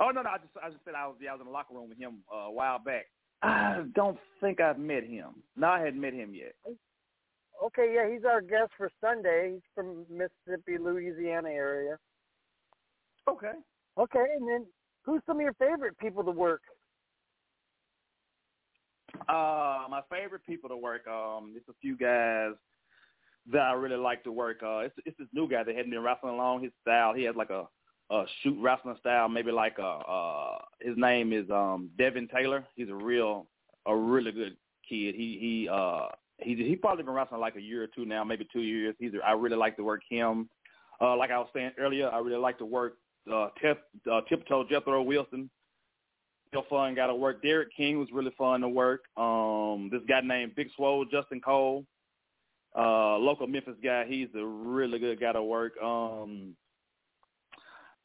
Oh 0.00 0.10
no, 0.10 0.22
no, 0.22 0.30
I 0.30 0.38
just 0.38 0.52
I 0.62 0.70
just 0.70 0.84
said 0.84 0.94
I 0.96 1.06
was 1.06 1.16
yeah, 1.20 1.30
I 1.30 1.32
was 1.34 1.40
in 1.42 1.46
the 1.46 1.52
locker 1.52 1.74
room 1.74 1.90
with 1.90 1.98
him 1.98 2.18
uh, 2.32 2.36
a 2.36 2.50
while 2.50 2.78
back. 2.78 3.06
I 3.42 3.82
don't 3.94 4.18
think 4.40 4.60
I've 4.60 4.78
met 4.78 5.04
him. 5.04 5.42
No, 5.56 5.66
I 5.68 5.80
hadn't 5.80 6.00
met 6.00 6.14
him 6.14 6.32
yet. 6.32 6.54
Okay, 7.62 7.92
yeah, 7.94 8.10
he's 8.10 8.24
our 8.24 8.40
guest 8.40 8.70
for 8.76 8.90
Sunday. 9.00 9.52
He's 9.54 9.62
from 9.74 10.06
Mississippi, 10.08 10.78
Louisiana 10.80 11.50
area. 11.50 11.98
Okay. 13.28 13.52
Okay, 13.98 14.24
and 14.38 14.48
then 14.48 14.66
who's 15.04 15.22
some 15.26 15.36
of 15.36 15.42
your 15.42 15.52
favorite 15.54 15.98
people 15.98 16.24
to 16.24 16.30
work? 16.30 16.62
Uh, 19.28 19.86
my 19.88 20.00
favorite 20.10 20.44
people 20.46 20.68
to 20.68 20.76
work. 20.76 21.06
Um, 21.06 21.54
it's 21.56 21.68
a 21.68 21.74
few 21.80 21.96
guys 21.96 22.52
that 23.52 23.62
I 23.62 23.72
really 23.72 23.96
like 23.96 24.22
to 24.24 24.32
work. 24.32 24.62
Uh, 24.62 24.78
it's 24.78 24.94
it's 25.04 25.18
this 25.18 25.28
new 25.32 25.48
guy 25.48 25.62
that 25.62 25.74
hadn't 25.74 25.90
been 25.90 26.02
wrestling 26.02 26.36
long. 26.36 26.62
His 26.62 26.72
style, 26.82 27.12
he 27.14 27.24
has 27.24 27.36
like 27.36 27.50
a 27.50 27.66
a 28.12 28.24
shoot 28.42 28.58
wrestling 28.60 28.96
style, 29.00 29.28
maybe 29.28 29.50
like 29.50 29.78
a 29.78 29.82
uh 29.82 30.58
his 30.80 30.96
name 30.96 31.32
is 31.32 31.48
um 31.50 31.90
Devin 31.96 32.28
Taylor. 32.28 32.64
He's 32.76 32.88
a 32.88 32.94
real 32.94 33.46
a 33.86 33.96
really 33.96 34.32
good 34.32 34.56
kid. 34.88 35.14
He 35.14 35.38
he 35.40 35.68
uh 35.70 36.08
he 36.38 36.54
he 36.54 36.76
probably 36.76 37.04
been 37.04 37.14
wrestling 37.14 37.40
like 37.40 37.56
a 37.56 37.60
year 37.60 37.82
or 37.82 37.86
two 37.86 38.04
now, 38.04 38.22
maybe 38.22 38.46
two 38.52 38.60
years. 38.60 38.94
He's 38.98 39.12
I 39.24 39.32
really 39.32 39.56
like 39.56 39.76
to 39.76 39.84
work 39.84 40.02
him. 40.08 40.48
Uh 41.00 41.16
like 41.16 41.30
I 41.30 41.38
was 41.38 41.48
saying 41.54 41.72
earlier, 41.78 42.08
I 42.10 42.18
really 42.18 42.36
like 42.36 42.58
to 42.58 42.66
work 42.66 42.98
uh 43.32 43.48
tip 43.60 43.82
uh 44.10 44.20
tiptoe 44.28 44.64
Jethro 44.68 45.02
Wilson. 45.02 45.48
Real 46.52 46.64
fun, 46.68 46.94
got 46.94 47.06
to 47.06 47.14
work. 47.14 47.42
Derek 47.42 47.74
King 47.74 47.98
was 47.98 48.08
really 48.12 48.32
fun 48.36 48.60
to 48.60 48.68
work. 48.68 49.04
Um 49.16 49.88
this 49.90 50.02
guy 50.08 50.20
named 50.20 50.54
Big 50.54 50.68
Swole, 50.76 51.04
Justin 51.04 51.40
Cole. 51.40 51.84
Uh 52.76 53.16
local 53.18 53.46
Memphis 53.46 53.76
guy, 53.82 54.04
he's 54.06 54.28
a 54.34 54.44
really 54.44 54.98
good 54.98 55.20
guy 55.20 55.32
to 55.32 55.42
work. 55.42 55.80
Um 55.82 56.56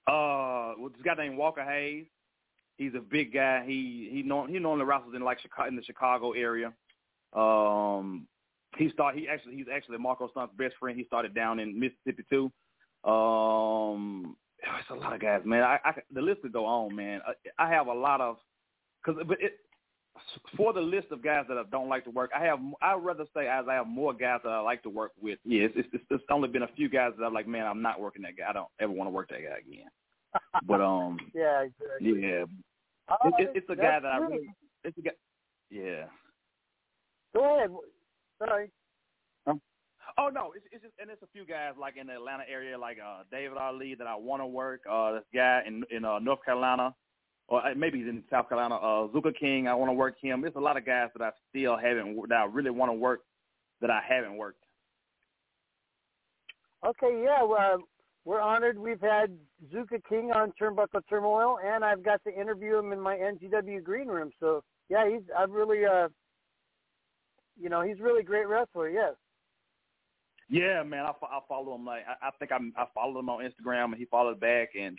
uh, 0.08 0.74
this 0.94 1.02
guy 1.04 1.16
named 1.16 1.38
Walker 1.38 1.64
Hayes. 1.64 2.06
He's 2.78 2.94
a 2.96 3.02
big 3.02 3.34
guy. 3.34 3.66
He 3.66 4.10
he 4.12 4.24
norm, 4.24 4.50
he 4.50 4.60
normally 4.60 4.86
wrestles 4.86 5.16
in 5.16 5.22
like 5.22 5.42
Chicago 5.42 5.68
in 5.68 5.76
the 5.76 5.84
Chicago 5.84 6.32
area. 6.32 6.72
Um, 7.34 8.28
he 8.78 8.90
start 8.90 9.16
he 9.16 9.28
actually 9.28 9.56
he's 9.56 9.66
actually 9.74 9.98
Marco 9.98 10.30
Stunt's 10.30 10.54
best 10.58 10.76
friend. 10.80 10.98
He 10.98 11.06
started 11.06 11.34
down 11.34 11.60
in 11.60 11.78
Mississippi 11.78 12.24
too. 12.30 12.52
Um, 13.10 14.38
it's 14.80 14.90
a 14.90 14.94
lot 14.96 15.14
of 15.14 15.20
guys, 15.22 15.42
man. 15.46 15.64
I, 15.64 15.80
I 15.84 15.94
the 16.14 16.22
list 16.22 16.42
could 16.42 16.54
go 16.54 16.66
on, 16.66 16.96
man. 16.96 17.22
I, 17.28 17.66
I 17.66 17.70
have 17.70 17.88
a 17.88 17.94
lot 17.94 18.22
of 18.22 18.38
because 19.06 19.22
but 19.28 19.38
it 19.42 19.60
for 20.56 20.74
the 20.74 20.82
list 20.82 21.08
of 21.12 21.24
guys 21.24 21.46
that 21.48 21.58
I 21.58 21.64
don't 21.70 21.90
like 21.90 22.04
to 22.06 22.10
work, 22.10 22.32
I 22.36 22.44
have 22.46 22.60
I'd 22.82 22.96
rather 23.04 23.26
say 23.36 23.48
as 23.48 23.66
I 23.70 23.76
have 23.76 23.88
more 23.88 24.14
guys 24.14 24.40
that 24.44 24.50
I 24.50 24.60
like 24.60 24.82
to 24.84 24.90
work 24.90 25.12
with. 25.22 25.38
Yeah, 25.46 25.64
it's, 25.76 25.88
it's, 25.94 26.04
it's 26.10 26.24
only 26.32 26.50
been 26.50 26.64
a 26.64 26.68
few 26.76 26.90
guys 26.90 27.12
that 27.18 27.24
I'm 27.26 27.34
like, 27.34 27.48
man, 27.48 27.68
I'm 27.68 27.82
not 27.82 28.00
working 28.00 28.24
that 28.24 28.36
guy. 28.38 28.50
I 28.50 28.54
don't 28.54 28.68
ever 28.80 28.92
want 28.92 29.08
to 29.08 29.12
work 29.14 29.30
that 29.30 29.42
guy 29.42 29.60
again. 29.60 29.88
But 30.66 30.82
um, 30.82 31.20
yeah, 31.36 31.62
exactly. 31.64 32.22
yeah, 32.22 32.46
Uh, 33.10 33.16
it, 33.26 33.34
it, 33.40 33.52
it's 33.56 33.70
a 33.70 33.76
guy 33.76 34.00
that 34.00 34.06
I 34.06 34.18
really- 34.18 34.38
really, 34.38 34.50
it's 34.84 34.98
a 34.98 35.02
guy, 35.02 35.12
yeah. 35.70 36.06
Go 37.36 37.58
ahead. 37.58 37.70
Sorry. 38.40 38.72
Oh 40.20 40.30
no, 40.30 40.52
it's, 40.56 40.66
it's 40.72 40.84
just 40.84 40.96
and 41.00 41.12
it's 41.12 41.22
a 41.22 41.28
few 41.28 41.46
guys 41.46 41.74
like 41.80 41.96
in 41.96 42.08
the 42.08 42.14
Atlanta 42.14 42.44
area, 42.50 42.78
like 42.78 42.98
uh 42.98 43.24
David 43.32 43.58
Ali 43.58 43.96
that 43.96 44.08
I 44.08 44.16
want 44.16 44.42
to 44.42 44.48
work. 44.48 44.82
Uh, 44.90 45.14
this 45.14 45.24
guy 45.34 45.62
in 45.66 45.84
in 45.92 46.06
uh, 46.06 46.20
North 46.20 46.44
Carolina, 46.44 46.96
or 47.48 47.66
uh, 47.66 47.76
maybe 47.76 48.00
he's 48.00 48.08
in 48.08 48.24
South 48.30 48.50
Carolina. 48.50 48.76
Uh, 48.76 49.08
Zuka 49.10 49.38
King, 49.38 49.68
I 49.68 49.76
want 49.76 49.90
to 49.90 49.94
work 49.94 50.16
him. 50.20 50.42
There's 50.42 50.56
a 50.56 50.60
lot 50.60 50.76
of 50.76 50.86
guys 50.86 51.10
that 51.16 51.24
I 51.24 51.32
still 51.50 51.78
haven't 51.78 52.30
that 52.30 52.36
I 52.36 52.46
really 52.46 52.72
want 52.72 52.90
to 52.90 52.94
work 52.96 53.22
that 53.82 53.92
I 53.92 54.02
haven't 54.08 54.38
worked. 54.38 54.64
Okay, 56.86 57.24
yeah, 57.24 57.44
well, 57.44 57.80
we're 58.26 58.42
honored. 58.42 58.78
We've 58.80 59.02
had 59.02 59.38
Zuka 59.74 60.02
King 60.10 60.32
on 60.32 60.52
Turnbuckle 60.60 61.02
Turmoil, 61.10 61.60
and 61.64 61.84
I've 61.84 62.04
got 62.04 62.24
to 62.24 62.34
interview 62.34 62.78
him 62.78 62.92
in 62.92 63.00
my 63.00 63.16
NGW 63.16 63.84
green 63.84 64.08
room. 64.08 64.32
So 64.40 64.64
yeah, 64.90 65.08
he's 65.08 65.22
I've 65.38 65.52
really 65.52 65.86
uh, 65.86 66.08
you 67.60 67.70
know, 67.70 67.82
he's 67.82 68.00
really 68.00 68.24
great 68.24 68.48
wrestler. 68.48 68.90
Yes. 68.90 69.14
Yeah, 70.50 70.84
man, 70.84 71.06
I, 71.06 71.12
I 71.26 71.40
follow 71.48 71.76
him. 71.76 71.86
Like 71.86 72.04
I, 72.08 72.28
I 72.28 72.32
think 72.40 72.52
I'm, 72.52 72.74
I 72.78 72.86
followed 72.94 73.20
him 73.20 73.30
on 73.30 73.44
Instagram, 73.44 73.86
and 73.86 73.96
he 73.96 74.06
followed 74.06 74.40
back, 74.40 74.70
and 74.80 74.98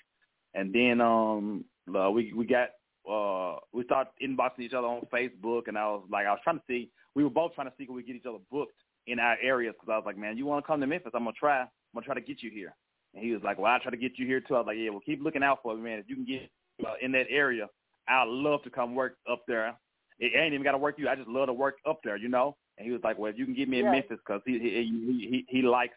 and 0.54 0.74
then 0.74 1.00
um 1.00 1.64
uh, 1.94 2.10
we 2.10 2.32
we 2.34 2.46
got 2.46 2.70
uh 3.10 3.58
we 3.72 3.84
started 3.84 4.10
inboxing 4.22 4.60
each 4.60 4.74
other 4.74 4.86
on 4.86 5.06
Facebook, 5.12 5.68
and 5.68 5.78
I 5.78 5.86
was 5.86 6.04
like, 6.10 6.26
I 6.26 6.30
was 6.30 6.40
trying 6.44 6.58
to 6.58 6.64
see, 6.68 6.90
we 7.14 7.24
were 7.24 7.30
both 7.30 7.54
trying 7.54 7.68
to 7.68 7.72
see 7.78 7.84
if 7.84 7.90
we 7.90 8.02
could 8.02 8.08
get 8.08 8.16
each 8.16 8.26
other 8.26 8.38
booked 8.50 8.74
in 9.06 9.18
our 9.18 9.36
areas 9.42 9.74
because 9.78 9.90
I 9.92 9.96
was 9.96 10.04
like, 10.06 10.18
man, 10.18 10.36
you 10.36 10.44
want 10.44 10.62
to 10.62 10.66
come 10.66 10.80
to 10.80 10.86
Memphis? 10.86 11.12
I'm 11.14 11.24
gonna 11.24 11.32
try. 11.38 11.60
I'm 11.62 11.68
gonna 11.94 12.04
try 12.04 12.14
to 12.14 12.20
get 12.20 12.42
you 12.42 12.50
here. 12.50 12.74
And 13.14 13.24
he 13.24 13.32
was 13.32 13.42
like, 13.42 13.58
well, 13.58 13.72
I'll 13.72 13.80
try 13.80 13.90
to 13.90 13.96
get 13.96 14.18
you 14.18 14.26
here 14.26 14.40
too. 14.40 14.54
I 14.54 14.58
was 14.58 14.66
like, 14.66 14.76
yeah, 14.78 14.90
well, 14.90 15.00
keep 15.00 15.22
looking 15.22 15.42
out 15.42 15.60
for 15.62 15.74
me, 15.74 15.82
man. 15.82 15.98
If 15.98 16.08
you 16.08 16.16
can 16.16 16.26
get 16.26 16.50
uh, 16.86 16.94
in 17.00 17.12
that 17.12 17.26
area, 17.30 17.68
I'd 18.06 18.28
love 18.28 18.62
to 18.64 18.70
come 18.70 18.94
work 18.94 19.16
up 19.30 19.44
there. 19.48 19.74
It 20.18 20.32
ain't 20.36 20.52
even 20.52 20.64
got 20.64 20.72
to 20.72 20.78
work 20.78 20.96
you. 20.98 21.08
I 21.08 21.14
just 21.14 21.28
love 21.28 21.46
to 21.46 21.52
work 21.52 21.76
up 21.88 22.00
there, 22.04 22.16
you 22.16 22.28
know. 22.28 22.56
And 22.78 22.86
he 22.86 22.92
was 22.92 23.02
like, 23.02 23.18
well, 23.18 23.30
if 23.30 23.38
you 23.38 23.44
can 23.44 23.54
get 23.54 23.68
me 23.68 23.80
in 23.80 23.86
Yeah. 23.86 23.92
Memphis 23.92 24.18
because 24.24 24.40
he, 24.46 24.58
he 24.58 25.26
he 25.28 25.46
he 25.48 25.62
likes 25.62 25.94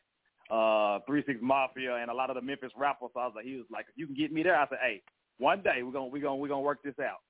uh 0.50 1.00
Three 1.08 1.24
Six 1.26 1.40
Mafia 1.42 1.96
and 1.96 2.10
a 2.10 2.14
lot 2.14 2.30
of 2.30 2.36
the 2.36 2.42
Memphis 2.42 2.72
rappers. 2.76 3.10
So 3.14 3.20
I 3.20 3.26
was 3.26 3.34
like, 3.36 3.46
he 3.46 3.56
was 3.56 3.68
like, 3.72 3.86
if 3.90 3.98
you 3.98 4.08
can 4.08 4.16
get 4.16 4.32
me 4.32 4.44
there, 4.44 4.58
I 4.60 4.68
said, 4.68 4.80
hey, 4.82 5.02
one 5.38 5.62
day 5.62 5.84
we're 5.84 5.92
gonna 5.92 6.08
we're 6.08 6.22
gonna 6.22 6.36
we're 6.36 6.48
gonna 6.50 6.62
work 6.62 6.84
this 6.84 7.00
out. 7.00 7.22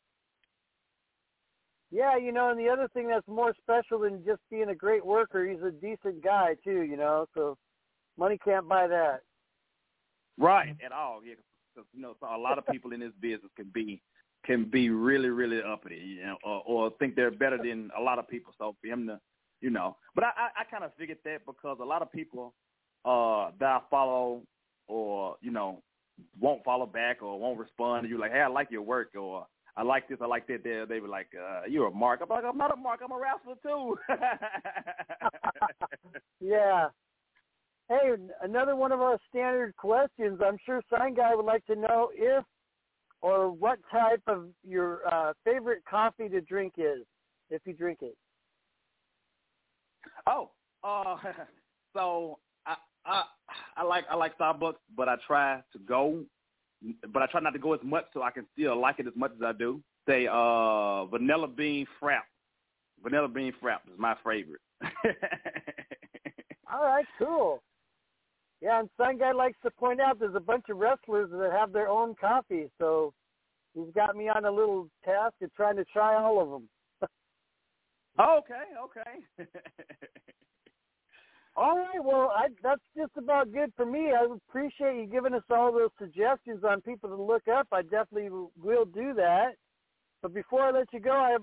Yeah, 1.91 2.15
you 2.15 2.31
know, 2.31 2.49
and 2.49 2.59
the 2.59 2.69
other 2.69 2.87
thing 2.93 3.09
that's 3.09 3.27
more 3.27 3.53
special 3.61 3.99
than 3.99 4.23
just 4.25 4.39
being 4.49 4.69
a 4.69 4.75
great 4.75 5.05
worker, 5.05 5.45
he's 5.45 5.61
a 5.61 5.71
decent 5.71 6.23
guy 6.23 6.55
too. 6.63 6.83
You 6.83 6.95
know, 6.95 7.25
so 7.33 7.57
money 8.17 8.37
can't 8.43 8.67
buy 8.67 8.87
that. 8.87 9.19
Right 10.37 10.75
at 10.83 10.93
all, 10.93 11.19
yeah. 11.25 11.33
Because 11.75 11.87
you 11.93 12.01
know, 12.01 12.15
so 12.19 12.27
a 12.33 12.37
lot 12.37 12.57
of 12.57 12.65
people 12.71 12.93
in 12.93 13.01
this 13.01 13.11
business 13.19 13.51
can 13.57 13.69
be 13.73 14.01
can 14.45 14.63
be 14.63 14.89
really 14.89 15.29
really 15.29 15.61
uppity, 15.61 15.97
you 15.97 16.23
know, 16.23 16.37
or, 16.43 16.63
or 16.65 16.91
think 16.97 17.15
they're 17.15 17.29
better 17.29 17.57
than 17.57 17.91
a 17.97 18.01
lot 18.01 18.19
of 18.19 18.27
people. 18.27 18.53
So 18.57 18.75
for 18.81 18.87
him 18.87 19.07
to, 19.07 19.19
you 19.61 19.69
know, 19.69 19.97
but 20.15 20.23
I 20.23 20.27
I, 20.27 20.61
I 20.61 20.63
kind 20.69 20.83
of 20.83 20.91
figured 20.97 21.19
that 21.25 21.45
because 21.45 21.77
a 21.81 21.85
lot 21.85 22.01
of 22.01 22.11
people 22.11 22.53
uh 23.05 23.51
that 23.59 23.65
I 23.65 23.79
follow 23.89 24.41
or 24.87 25.37
you 25.41 25.51
know 25.51 25.81
won't 26.39 26.63
follow 26.63 26.85
back 26.85 27.21
or 27.21 27.39
won't 27.39 27.59
respond 27.59 28.03
to 28.03 28.09
you 28.09 28.19
like, 28.19 28.31
hey, 28.31 28.41
I 28.41 28.47
like 28.47 28.69
your 28.69 28.81
work 28.83 29.15
or 29.15 29.47
I 29.75 29.83
like 29.83 30.09
this, 30.09 30.17
I 30.21 30.25
like 30.25 30.47
that. 30.47 30.63
They 30.63 30.83
they 30.87 30.99
were 30.99 31.07
like, 31.07 31.29
uh, 31.35 31.61
you're 31.69 31.87
a 31.87 31.91
mark. 31.91 32.19
I'm 32.21 32.29
like, 32.29 32.43
I'm 32.45 32.57
not 32.57 32.73
a 32.73 32.75
mark. 32.75 32.99
I'm 33.03 33.11
a 33.11 33.19
wrestler 33.19 33.55
too. 33.63 33.97
Yeah. 36.41 36.87
Hey, 37.87 38.13
another 38.41 38.75
one 38.75 38.91
of 38.91 38.99
our 38.99 39.17
standard 39.29 39.75
questions. 39.75 40.39
I'm 40.43 40.57
sure 40.65 40.81
Sign 40.89 41.13
Guy 41.13 41.35
would 41.35 41.45
like 41.45 41.65
to 41.67 41.75
know 41.75 42.09
if 42.13 42.43
or 43.21 43.51
what 43.51 43.79
type 43.91 44.23
of 44.27 44.47
your 44.67 45.01
uh, 45.13 45.33
favorite 45.45 45.83
coffee 45.87 46.27
to 46.29 46.41
drink 46.41 46.73
is, 46.77 47.05
if 47.51 47.61
you 47.65 47.73
drink 47.73 47.99
it. 48.01 48.17
Oh, 50.27 50.51
uh, 50.83 51.15
so 51.95 52.39
I, 52.65 52.75
I 53.05 53.23
I 53.77 53.83
like 53.83 54.05
I 54.09 54.15
like 54.15 54.37
Starbucks, 54.37 54.75
but 54.95 55.09
I 55.09 55.15
try 55.27 55.61
to 55.73 55.79
go, 55.79 56.23
but 57.11 57.21
I 57.21 57.27
try 57.27 57.41
not 57.41 57.51
to 57.51 57.59
go 57.59 57.73
as 57.73 57.79
much 57.83 58.05
so 58.13 58.21
I 58.21 58.31
can 58.31 58.45
still 58.53 58.79
like 58.79 58.99
it 58.99 59.07
as 59.07 59.15
much 59.15 59.31
as 59.35 59.43
I 59.43 59.51
do. 59.53 59.81
Say 60.07 60.27
uh, 60.27 61.05
vanilla 61.05 61.47
bean 61.47 61.85
frap, 62.01 62.21
Vanilla 63.03 63.27
bean 63.27 63.53
frap 63.61 63.79
is 63.91 63.97
my 63.97 64.15
favorite. 64.23 64.61
All 66.71 66.83
right, 66.83 67.05
cool. 67.19 67.61
Yeah, 68.61 68.79
and 68.79 68.89
Sun 68.95 69.17
Guy 69.17 69.31
likes 69.31 69.57
to 69.63 69.71
point 69.71 69.99
out 69.99 70.19
there's 70.19 70.35
a 70.35 70.39
bunch 70.39 70.65
of 70.69 70.77
wrestlers 70.77 71.29
that 71.31 71.51
have 71.51 71.73
their 71.73 71.87
own 71.87 72.15
coffee, 72.19 72.69
so 72.79 73.11
he's 73.73 73.91
got 73.95 74.15
me 74.15 74.29
on 74.29 74.45
a 74.45 74.51
little 74.51 74.87
task 75.03 75.33
of 75.41 75.53
trying 75.55 75.77
to 75.77 75.85
try 75.85 76.15
all 76.15 76.41
of 76.41 76.49
them. 76.49 76.69
Okay, 78.19 78.65
okay. 78.83 79.47
all 81.55 81.77
right, 81.77 82.03
well, 82.03 82.31
I, 82.35 82.47
that's 82.63 82.81
just 82.95 83.11
about 83.17 83.51
good 83.51 83.71
for 83.75 83.85
me. 83.85 84.11
I 84.11 84.25
appreciate 84.49 84.99
you 84.99 85.07
giving 85.11 85.33
us 85.33 85.43
all 85.49 85.71
those 85.71 85.89
suggestions 85.99 86.63
on 86.63 86.81
people 86.81 87.09
to 87.09 87.21
look 87.21 87.47
up. 87.47 87.67
I 87.71 87.81
definitely 87.83 88.29
will 88.61 88.85
do 88.85 89.13
that. 89.15 89.51
But 90.21 90.33
before 90.33 90.61
I 90.61 90.71
let 90.71 90.87
you 90.93 90.99
go, 90.99 91.11
I 91.11 91.37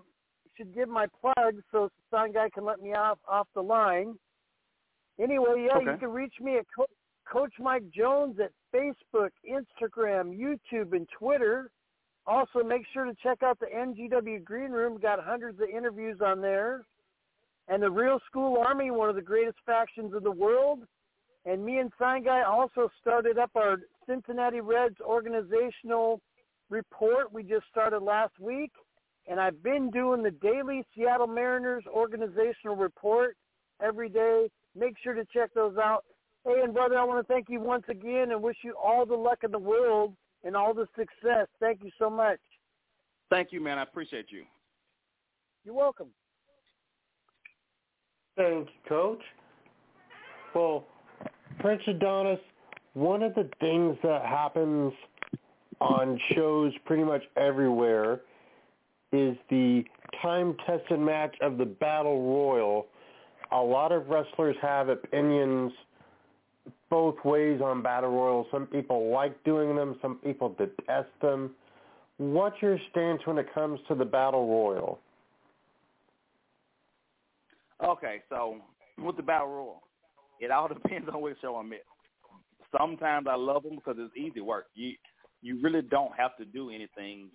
should 0.56 0.74
give 0.74 0.88
my 0.88 1.06
plug 1.20 1.54
so 1.72 1.88
Sun 2.10 2.32
Guy 2.32 2.48
can 2.52 2.64
let 2.64 2.80
me 2.80 2.92
off 2.92 3.18
off 3.28 3.48
the 3.54 3.62
line. 3.62 4.14
Anyway, 5.20 5.66
yeah, 5.66 5.78
okay. 5.78 5.92
you 5.92 5.98
can 5.98 6.10
reach 6.10 6.34
me 6.40 6.58
at 6.58 6.66
Co- 6.76 6.86
Coach 7.30 7.54
Mike 7.58 7.84
Jones 7.94 8.36
at 8.40 8.52
Facebook, 8.74 9.30
Instagram, 9.48 10.36
YouTube, 10.38 10.92
and 10.92 11.08
Twitter. 11.18 11.70
Also, 12.28 12.62
make 12.62 12.82
sure 12.92 13.06
to 13.06 13.14
check 13.22 13.42
out 13.42 13.58
the 13.58 13.66
NGW 13.74 14.44
Green 14.44 14.70
Room. 14.70 14.92
We've 14.92 15.02
got 15.02 15.24
hundreds 15.24 15.58
of 15.62 15.68
interviews 15.70 16.18
on 16.22 16.42
there. 16.42 16.84
And 17.68 17.82
the 17.82 17.90
Real 17.90 18.18
School 18.26 18.58
Army, 18.58 18.90
one 18.90 19.08
of 19.08 19.14
the 19.14 19.22
greatest 19.22 19.56
factions 19.64 20.12
in 20.14 20.22
the 20.22 20.30
world. 20.30 20.80
And 21.46 21.64
me 21.64 21.78
and 21.78 21.90
Sign 21.98 22.24
Guy 22.24 22.42
also 22.42 22.90
started 23.00 23.38
up 23.38 23.50
our 23.54 23.78
Cincinnati 24.06 24.60
Reds 24.60 24.96
organizational 25.00 26.20
report. 26.68 27.32
We 27.32 27.44
just 27.44 27.64
started 27.70 28.00
last 28.00 28.38
week. 28.38 28.72
And 29.26 29.40
I've 29.40 29.62
been 29.62 29.90
doing 29.90 30.22
the 30.22 30.30
daily 30.30 30.84
Seattle 30.94 31.28
Mariners 31.28 31.84
organizational 31.86 32.76
report 32.76 33.38
every 33.82 34.10
day. 34.10 34.50
Make 34.78 34.96
sure 35.02 35.14
to 35.14 35.24
check 35.32 35.54
those 35.54 35.78
out. 35.78 36.04
Hey, 36.44 36.60
and 36.62 36.74
brother, 36.74 36.98
I 36.98 37.04
want 37.04 37.26
to 37.26 37.32
thank 37.32 37.48
you 37.48 37.60
once 37.60 37.84
again 37.88 38.32
and 38.32 38.42
wish 38.42 38.58
you 38.62 38.74
all 38.74 39.06
the 39.06 39.14
luck 39.14 39.38
in 39.44 39.50
the 39.50 39.58
world 39.58 40.14
and 40.44 40.56
all 40.56 40.74
the 40.74 40.86
success. 40.96 41.46
Thank 41.60 41.82
you 41.82 41.90
so 41.98 42.08
much. 42.08 42.38
Thank 43.30 43.52
you, 43.52 43.60
man. 43.60 43.78
I 43.78 43.82
appreciate 43.82 44.26
you. 44.30 44.44
You're 45.64 45.74
welcome. 45.74 46.08
Thank 48.36 48.68
you, 48.68 48.88
Coach. 48.88 49.22
Well, 50.54 50.86
Prince 51.58 51.82
Adonis, 51.86 52.38
one 52.94 53.22
of 53.22 53.34
the 53.34 53.48
things 53.60 53.96
that 54.02 54.24
happens 54.24 54.92
on 55.80 56.18
shows 56.34 56.72
pretty 56.86 57.04
much 57.04 57.22
everywhere 57.36 58.20
is 59.12 59.36
the 59.50 59.84
time-tested 60.22 60.98
match 60.98 61.36
of 61.40 61.58
the 61.58 61.64
Battle 61.64 62.22
Royal. 62.32 62.86
A 63.52 63.60
lot 63.60 63.92
of 63.92 64.08
wrestlers 64.08 64.56
have 64.62 64.88
opinions– 64.88 65.72
both 66.90 67.16
ways 67.24 67.60
on 67.60 67.82
battle 67.82 68.10
royals. 68.10 68.46
Some 68.50 68.66
people 68.66 69.10
like 69.10 69.42
doing 69.44 69.76
them. 69.76 69.98
Some 70.00 70.16
people 70.16 70.54
detest 70.58 71.08
them. 71.20 71.50
What's 72.18 72.60
your 72.60 72.78
stance 72.90 73.20
when 73.24 73.38
it 73.38 73.52
comes 73.54 73.78
to 73.88 73.94
the 73.94 74.04
battle 74.04 74.48
royal? 74.48 74.98
Okay, 77.84 78.22
so 78.28 78.56
with 78.98 79.16
the 79.16 79.22
battle 79.22 79.48
royal, 79.48 79.82
it 80.40 80.50
all 80.50 80.68
depends 80.82 81.08
on 81.12 81.20
which 81.20 81.36
show 81.40 81.56
I'm 81.56 81.72
at. 81.72 81.80
Sometimes 82.76 83.26
I 83.30 83.36
love 83.36 83.62
them 83.62 83.76
because 83.76 83.96
it's 83.98 84.16
easy 84.16 84.40
work. 84.40 84.66
You 84.74 84.92
you 85.40 85.60
really 85.62 85.82
don't 85.82 86.12
have 86.18 86.36
to 86.36 86.44
do 86.44 86.70
anything 86.70 87.28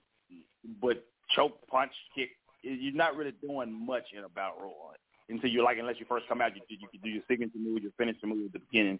but 0.82 1.06
choke, 1.36 1.56
punch, 1.68 1.92
kick. 2.14 2.30
You're 2.62 2.94
not 2.94 3.16
really 3.16 3.34
doing 3.42 3.86
much 3.86 4.04
in 4.16 4.26
a 4.26 4.30
battle 4.30 4.58
royal 4.60 4.94
until 5.30 5.50
you 5.50 5.64
like 5.64 5.78
unless 5.80 5.96
you 6.00 6.06
first 6.08 6.28
come 6.28 6.42
out. 6.42 6.56
You 6.56 6.62
you 6.68 6.88
can 6.92 7.00
do 7.02 7.10
your 7.10 7.24
signature 7.28 7.58
move, 7.58 7.82
your 7.82 7.94
finishing 7.98 8.30
move 8.30 8.48
at 8.48 8.54
the 8.54 8.60
beginning 8.60 9.00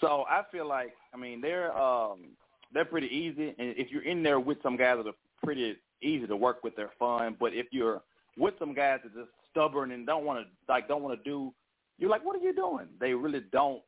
so 0.00 0.24
I 0.28 0.42
feel 0.50 0.66
like 0.66 0.92
I 1.14 1.16
mean 1.16 1.40
they're 1.40 1.76
um 1.76 2.36
they're 2.72 2.84
pretty 2.84 3.08
easy, 3.08 3.54
and 3.58 3.74
if 3.76 3.90
you're 3.90 4.02
in 4.02 4.22
there 4.22 4.40
with 4.40 4.58
some 4.62 4.76
guys 4.76 4.96
that 4.98 5.08
are 5.08 5.14
pretty 5.42 5.76
easy 6.02 6.26
to 6.26 6.36
work 6.36 6.62
with, 6.64 6.76
they're 6.76 6.90
fun. 6.98 7.36
But 7.38 7.54
if 7.54 7.66
you're 7.70 8.02
with 8.36 8.54
some 8.58 8.74
guys 8.74 9.00
that 9.02 9.16
are 9.16 9.24
just 9.24 9.32
stubborn 9.50 9.92
and 9.92 10.06
don't 10.06 10.24
want 10.24 10.40
to 10.40 10.46
like 10.68 10.88
don't 10.88 11.02
want 11.02 11.18
to 11.18 11.28
do, 11.28 11.52
you're 11.98 12.10
like, 12.10 12.24
what 12.24 12.36
are 12.36 12.42
you 12.42 12.54
doing? 12.54 12.88
They 13.00 13.14
really 13.14 13.42
don't, 13.52 13.82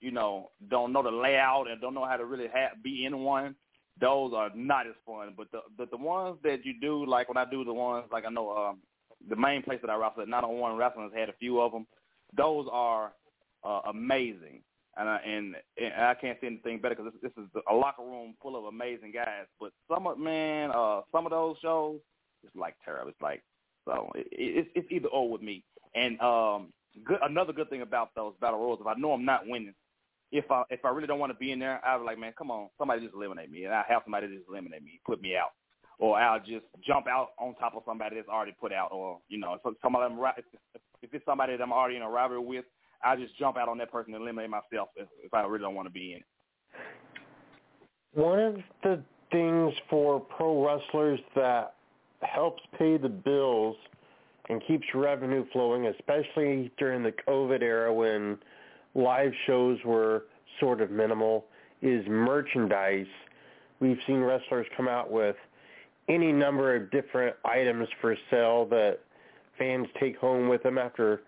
you 0.00 0.10
know, 0.10 0.50
don't 0.68 0.92
know 0.92 1.02
the 1.02 1.10
layout 1.10 1.70
and 1.70 1.80
don't 1.80 1.94
know 1.94 2.04
how 2.04 2.16
to 2.16 2.24
really 2.24 2.48
have, 2.52 2.82
be 2.82 3.06
in 3.06 3.20
one. 3.20 3.54
Those 3.98 4.32
are 4.34 4.50
not 4.54 4.86
as 4.86 4.94
fun. 5.06 5.32
But 5.36 5.50
the 5.52 5.60
but 5.78 5.90
the 5.90 5.96
ones 5.96 6.38
that 6.42 6.64
you 6.64 6.74
do, 6.80 7.06
like 7.06 7.28
when 7.28 7.38
I 7.38 7.48
do 7.48 7.64
the 7.64 7.72
ones 7.72 8.06
like 8.12 8.24
I 8.26 8.30
know 8.30 8.50
um, 8.56 8.78
the 9.28 9.36
main 9.36 9.62
place 9.62 9.78
that 9.82 9.90
I 9.90 9.96
wrestle 9.96 10.26
901 10.26 10.76
wrestling 10.76 11.10
has 11.10 11.18
had 11.18 11.28
a 11.28 11.38
few 11.38 11.60
of 11.60 11.72
them. 11.72 11.86
Those 12.36 12.66
are 12.70 13.12
uh, 13.64 13.80
amazing 13.88 14.60
and 14.96 15.08
I, 15.08 15.16
and, 15.18 15.56
and 15.80 15.94
I 15.94 16.14
can't 16.14 16.38
say 16.40 16.46
anything 16.46 16.80
better 16.80 16.94
because 16.94 17.12
this, 17.12 17.30
this 17.30 17.44
is 17.44 17.50
a 17.70 17.74
locker 17.74 18.02
room 18.02 18.34
full 18.40 18.56
of 18.56 18.64
amazing 18.64 19.12
guys. 19.12 19.46
But 19.60 19.72
some 19.92 20.06
of 20.06 20.18
man, 20.18 20.70
uh, 20.74 21.02
some 21.12 21.26
of 21.26 21.30
those 21.30 21.56
shows, 21.62 22.00
it's 22.42 22.56
like 22.56 22.74
terrible. 22.84 23.10
It's 23.10 23.20
like 23.20 23.42
so 23.84 24.10
it, 24.14 24.26
it's 24.30 24.68
it's 24.74 24.88
either 24.90 25.08
or 25.08 25.30
with 25.30 25.42
me. 25.42 25.64
And 25.94 26.20
um, 26.20 26.72
good 27.04 27.18
another 27.22 27.52
good 27.52 27.70
thing 27.70 27.82
about 27.82 28.10
those 28.14 28.34
battle 28.40 28.60
royals, 28.60 28.80
if 28.80 28.86
I 28.86 28.94
know 28.94 29.12
I'm 29.12 29.24
not 29.24 29.46
winning, 29.46 29.74
if 30.32 30.50
I 30.50 30.62
if 30.70 30.84
I 30.84 30.88
really 30.90 31.06
don't 31.06 31.18
want 31.20 31.32
to 31.32 31.38
be 31.38 31.52
in 31.52 31.58
there, 31.58 31.80
I'll 31.84 32.00
be 32.00 32.06
like, 32.06 32.18
man, 32.18 32.32
come 32.36 32.50
on, 32.50 32.68
somebody 32.78 33.02
just 33.02 33.14
eliminate 33.14 33.50
me, 33.50 33.64
and 33.64 33.74
I 33.74 33.84
have 33.88 34.02
somebody 34.04 34.28
just 34.28 34.48
eliminate 34.48 34.82
me, 34.82 35.00
put 35.06 35.20
me 35.22 35.36
out, 35.36 35.50
or 35.98 36.18
I'll 36.18 36.40
just 36.40 36.66
jump 36.86 37.06
out 37.06 37.28
on 37.38 37.54
top 37.56 37.74
of 37.76 37.82
somebody 37.86 38.16
that's 38.16 38.28
already 38.28 38.54
put 38.58 38.72
out, 38.72 38.90
or 38.92 39.18
you 39.28 39.38
know, 39.38 39.58
so 39.62 39.74
some 39.82 39.94
of 39.94 40.02
them 40.02 40.18
if 41.02 41.12
it's 41.12 41.24
somebody 41.24 41.56
that 41.56 41.62
I'm 41.62 41.72
already 41.72 41.96
in 41.96 42.02
a 42.02 42.10
rivalry 42.10 42.40
with, 42.44 42.64
I 43.04 43.16
just 43.16 43.36
jump 43.38 43.56
out 43.56 43.68
on 43.68 43.78
that 43.78 43.90
person 43.90 44.14
and 44.14 44.22
eliminate 44.22 44.50
myself 44.50 44.88
if, 44.96 45.08
if 45.22 45.32
I 45.34 45.42
really 45.42 45.60
don't 45.60 45.74
want 45.74 45.86
to 45.86 45.92
be 45.92 46.12
in 46.12 46.18
it. 46.18 46.24
One 48.14 48.38
of 48.38 48.56
the 48.82 49.02
things 49.30 49.74
for 49.90 50.20
pro 50.20 50.64
wrestlers 50.64 51.20
that 51.34 51.74
helps 52.22 52.62
pay 52.78 52.96
the 52.96 53.08
bills 53.08 53.76
and 54.48 54.62
keeps 54.66 54.86
revenue 54.94 55.44
flowing, 55.52 55.86
especially 55.86 56.72
during 56.78 57.02
the 57.02 57.12
COVID 57.26 57.62
era 57.62 57.92
when 57.92 58.38
live 58.94 59.32
shows 59.46 59.78
were 59.84 60.24
sort 60.60 60.80
of 60.80 60.90
minimal, 60.90 61.44
is 61.82 62.06
merchandise. 62.08 63.06
We've 63.80 63.98
seen 64.06 64.20
wrestlers 64.20 64.66
come 64.76 64.88
out 64.88 65.10
with 65.10 65.36
any 66.08 66.32
number 66.32 66.74
of 66.74 66.90
different 66.90 67.36
items 67.44 67.88
for 68.00 68.16
sale 68.30 68.64
that 68.66 69.00
fans 69.58 69.88
take 70.00 70.16
home 70.16 70.48
with 70.48 70.62
them 70.62 70.78
after 70.78 71.22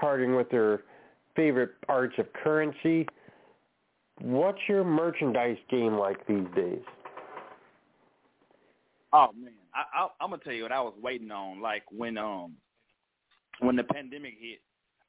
parting 0.00 0.34
with 0.34 0.50
their 0.50 0.82
favorite 1.36 1.80
parts 1.86 2.14
of 2.18 2.26
currency. 2.32 3.06
What's 4.20 4.58
your 4.68 4.84
merchandise 4.84 5.58
game 5.70 5.96
like 5.96 6.26
these 6.26 6.46
days? 6.56 6.82
Oh 9.12 9.28
man, 9.38 9.52
I, 9.74 10.02
I, 10.02 10.08
I'm 10.20 10.30
gonna 10.30 10.42
tell 10.42 10.52
you 10.52 10.64
what 10.64 10.72
I 10.72 10.80
was 10.80 10.94
waiting 11.00 11.30
on. 11.30 11.62
Like 11.62 11.84
when 11.90 12.18
um 12.18 12.56
when 13.60 13.76
the 13.76 13.84
pandemic 13.84 14.34
hit, 14.38 14.60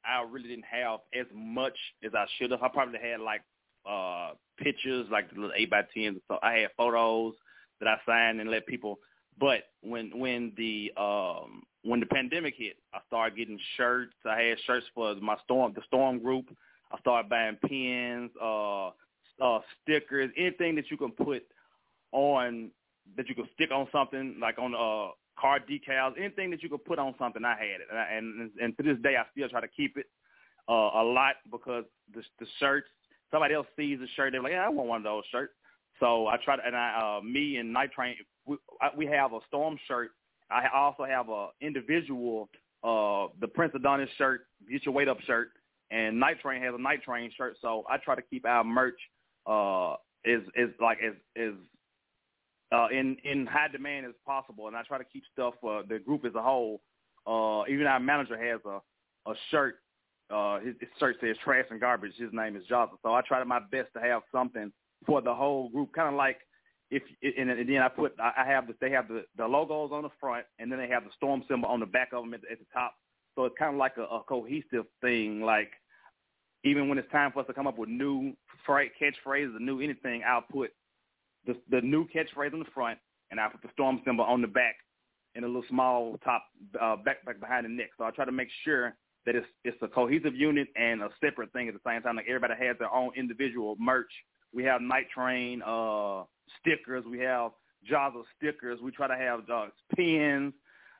I 0.05 0.23
really 0.29 0.47
didn't 0.47 0.65
have 0.65 0.99
as 1.13 1.25
much 1.33 1.77
as 2.03 2.11
I 2.13 2.25
should 2.37 2.51
have. 2.51 2.61
I 2.61 2.69
probably 2.69 2.99
had 2.99 3.19
like 3.19 3.41
uh 3.89 4.31
pictures, 4.57 5.07
like 5.11 5.29
the 5.29 5.35
little 5.35 5.55
eight 5.57 5.69
by 5.69 5.81
tens. 5.93 6.19
So 6.27 6.37
I 6.41 6.53
had 6.53 6.69
photos 6.77 7.33
that 7.79 7.87
I 7.87 7.97
signed 8.05 8.39
and 8.39 8.49
let 8.49 8.67
people. 8.67 8.99
But 9.39 9.63
when 9.81 10.17
when 10.17 10.53
the 10.55 10.93
um 10.95 11.63
when 11.83 11.99
the 11.99 12.05
pandemic 12.05 12.55
hit, 12.57 12.77
I 12.93 12.99
started 13.07 13.37
getting 13.37 13.59
shirts. 13.77 14.13
I 14.25 14.41
had 14.41 14.57
shirts 14.65 14.85
for 14.93 15.15
my 15.15 15.37
storm, 15.43 15.73
the 15.73 15.81
storm 15.87 16.19
group. 16.19 16.55
I 16.91 16.99
started 16.99 17.29
buying 17.29 17.57
pins, 17.67 18.31
uh, 18.41 18.87
uh, 19.41 19.59
stickers, 19.81 20.31
anything 20.37 20.75
that 20.75 20.89
you 20.91 20.97
can 20.97 21.11
put 21.11 21.43
on 22.11 22.71
that 23.15 23.27
you 23.29 23.35
can 23.35 23.47
stick 23.53 23.71
on 23.71 23.87
something, 23.91 24.37
like 24.39 24.59
on 24.59 24.73
uh, 24.73 25.11
car 25.39 25.59
decals, 25.59 26.13
anything 26.19 26.49
that 26.51 26.61
you 26.61 26.69
could 26.69 26.83
put 26.85 26.99
on 26.99 27.15
something. 27.17 27.43
I 27.45 27.55
had 27.55 27.81
it, 27.81 27.87
and 27.89 27.99
I, 27.99 28.03
and, 28.13 28.51
and 28.61 28.77
to 28.77 28.83
this 28.83 29.01
day, 29.01 29.15
I 29.15 29.25
still 29.31 29.49
try 29.49 29.61
to 29.61 29.67
keep 29.67 29.97
it 29.97 30.07
uh, 30.67 30.73
a 31.01 31.03
lot 31.03 31.35
because 31.51 31.85
the, 32.13 32.21
the 32.39 32.45
shirts. 32.59 32.87
Somebody 33.31 33.53
else 33.53 33.67
sees 33.77 33.99
the 33.99 34.07
shirt, 34.15 34.31
they're 34.31 34.41
like, 34.41 34.53
"Yeah, 34.53 34.65
I 34.65 34.69
want 34.69 34.89
one 34.89 34.97
of 34.97 35.03
those 35.03 35.23
shirts." 35.31 35.53
So 35.99 36.27
I 36.27 36.37
try 36.43 36.55
to, 36.55 36.65
and 36.65 36.75
I, 36.75 37.17
uh, 37.19 37.23
me 37.23 37.57
and 37.57 37.75
Knighttrain, 37.75 38.13
we, 38.45 38.57
I, 38.81 38.89
we 38.95 39.05
have 39.05 39.33
a 39.33 39.39
storm 39.47 39.77
shirt 39.87 40.11
I 40.51 40.67
also 40.73 41.03
have 41.03 41.29
a 41.29 41.49
individual, 41.61 42.49
uh, 42.83 43.27
the 43.39 43.47
Prince 43.47 43.73
Adonis 43.75 44.09
shirt, 44.17 44.47
Get 44.69 44.85
Your 44.85 44.93
Weight 44.93 45.07
Up 45.07 45.19
shirt, 45.21 45.51
and 45.91 46.21
Knighttrain 46.21 46.61
has 46.61 46.73
a 46.73 46.77
Knighttrain 46.77 47.29
shirt. 47.35 47.57
So 47.61 47.83
I 47.89 47.97
try 47.97 48.15
to 48.15 48.21
keep 48.21 48.45
our 48.45 48.63
merch 48.63 48.99
uh, 49.45 49.95
is 50.25 50.41
is 50.55 50.69
like 50.81 50.99
as 51.05 51.13
is 51.35 51.55
uh, 52.71 52.87
in 52.91 53.17
in 53.23 53.45
high 53.45 53.67
demand 53.67 54.05
as 54.05 54.13
possible, 54.25 54.67
and 54.67 54.75
I 54.75 54.83
try 54.83 54.97
to 54.97 55.03
keep 55.03 55.23
stuff 55.31 55.55
for 55.61 55.83
the 55.83 55.99
group 55.99 56.25
as 56.25 56.35
a 56.35 56.41
whole. 56.41 56.81
Uh, 57.27 57.63
even 57.69 57.87
our 57.87 57.99
manager 57.99 58.37
has 58.37 58.61
a 58.65 58.79
a 59.29 59.35
shirt. 59.51 59.75
Uh, 60.29 60.59
his, 60.59 60.75
shirt 60.99 61.17
says 61.21 61.35
"Trash 61.43 61.65
and 61.71 61.79
Garbage." 61.79 62.13
His 62.17 62.29
name 62.31 62.55
is 62.55 62.63
Jonathan. 62.67 62.97
So 63.03 63.13
I 63.13 63.21
try 63.21 63.43
my 63.43 63.59
best 63.71 63.89
to 63.93 63.99
have 63.99 64.21
something 64.31 64.71
for 65.05 65.21
the 65.21 65.33
whole 65.33 65.69
group, 65.69 65.91
kind 65.93 66.09
of 66.09 66.15
like 66.15 66.37
if 66.91 67.03
and, 67.37 67.49
then 67.49 67.77
I 67.77 67.87
put 67.87 68.13
I 68.19 68.43
have 68.45 68.67
the 68.67 68.73
they 68.81 68.89
have 68.91 69.07
the 69.07 69.23
the 69.37 69.45
logos 69.45 69.91
on 69.91 70.03
the 70.03 70.09
front 70.19 70.45
and 70.57 70.71
then 70.71 70.79
they 70.79 70.87
have 70.87 71.03
the 71.03 71.11
storm 71.15 71.43
symbol 71.47 71.69
on 71.69 71.79
the 71.79 71.85
back 71.85 72.09
of 72.13 72.23
them 72.23 72.33
at, 72.33 72.41
at 72.51 72.59
the 72.59 72.65
top. 72.73 72.95
So 73.35 73.45
it's 73.45 73.55
kind 73.57 73.73
of 73.73 73.77
like 73.77 73.97
a, 73.97 74.03
a 74.03 74.23
cohesive 74.27 74.85
thing. 75.01 75.41
Like 75.41 75.71
even 76.63 76.89
when 76.89 76.97
it's 76.97 77.11
time 77.11 77.31
for 77.31 77.41
us 77.41 77.47
to 77.47 77.53
come 77.53 77.67
up 77.67 77.77
with 77.77 77.89
new 77.89 78.33
catchphrases 78.67 79.59
new 79.59 79.81
anything, 79.81 80.23
I'll 80.27 80.41
put 80.41 80.71
the 81.45 81.55
the 81.69 81.81
new 81.81 82.07
catchphrase 82.07 82.53
on 82.53 82.59
the 82.59 82.71
front 82.73 82.99
and 83.31 83.39
I 83.39 83.47
put 83.49 83.61
the 83.61 83.69
storm 83.73 84.01
symbol 84.05 84.25
on 84.25 84.41
the 84.41 84.47
back 84.47 84.75
and 85.35 85.45
a 85.45 85.47
little 85.47 85.63
small 85.69 86.17
top 86.23 86.43
uh, 86.81 86.95
back 86.97 87.23
back 87.25 87.39
behind 87.39 87.65
the 87.65 87.69
neck. 87.69 87.89
So 87.97 88.03
I 88.03 88.11
try 88.11 88.25
to 88.25 88.31
make 88.31 88.49
sure 88.63 88.95
that 89.25 89.35
it's 89.35 89.47
it's 89.63 89.77
a 89.81 89.87
cohesive 89.87 90.35
unit 90.35 90.69
and 90.75 91.01
a 91.01 91.09
separate 91.23 91.51
thing 91.53 91.67
at 91.67 91.73
the 91.73 91.79
same 91.85 92.01
time. 92.01 92.15
Like 92.15 92.25
everybody 92.27 92.53
has 92.59 92.77
their 92.79 92.93
own 92.93 93.11
individual 93.15 93.75
merch. 93.79 94.11
We 94.51 94.63
have 94.63 94.81
Knighttrain 94.81 95.59
uh, 95.65 96.25
stickers. 96.59 97.03
We 97.09 97.19
have 97.19 97.51
Jazza 97.89 98.23
stickers. 98.37 98.79
We 98.81 98.91
try 98.91 99.07
to 99.07 99.15
have 99.15 99.49
uh, 99.49 99.67
pins 99.95 100.53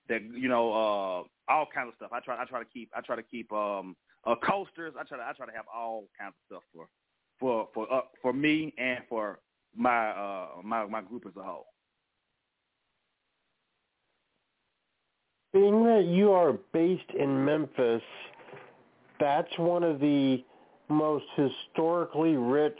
that 0.08 0.22
you 0.24 0.50
know 0.50 0.72
uh, 0.72 1.52
all 1.52 1.68
kinds 1.74 1.90
of 1.90 1.94
stuff. 1.98 2.12
I 2.12 2.20
try 2.20 2.42
I 2.42 2.46
try 2.46 2.60
to 2.60 2.70
keep 2.72 2.90
I 2.96 3.02
try 3.02 3.16
to 3.16 3.24
keep 3.24 3.52
um, 3.54 3.96
uh, 4.26 4.36
coasters. 4.36 4.94
I 5.00 5.04
try 5.04 5.18
to 5.18 5.24
I 5.24 5.34
try 5.34 5.46
to 5.46 5.54
have 5.54 5.66
all 5.74 6.06
kinds 6.20 6.34
of 6.50 6.56
stuff 6.56 6.64
for 6.74 6.88
for 7.40 7.70
for 7.74 7.92
uh, 7.92 8.02
for 8.22 8.34
me 8.34 8.74
and 8.78 9.00
for 9.08 9.40
my 9.76 10.10
uh, 10.10 10.48
my 10.64 10.86
my 10.86 11.02
group 11.02 11.26
as 11.28 11.36
a 11.38 11.44
whole. 11.44 11.68
Being 15.54 15.84
that 15.86 16.06
you 16.06 16.32
are 16.32 16.54
based 16.74 17.10
in 17.18 17.44
Memphis, 17.44 18.04
that's 19.20 19.50
one 19.58 19.84
of 19.84 20.00
the 20.00 20.44
most 20.90 21.26
historically 21.36 22.36
rich 22.36 22.78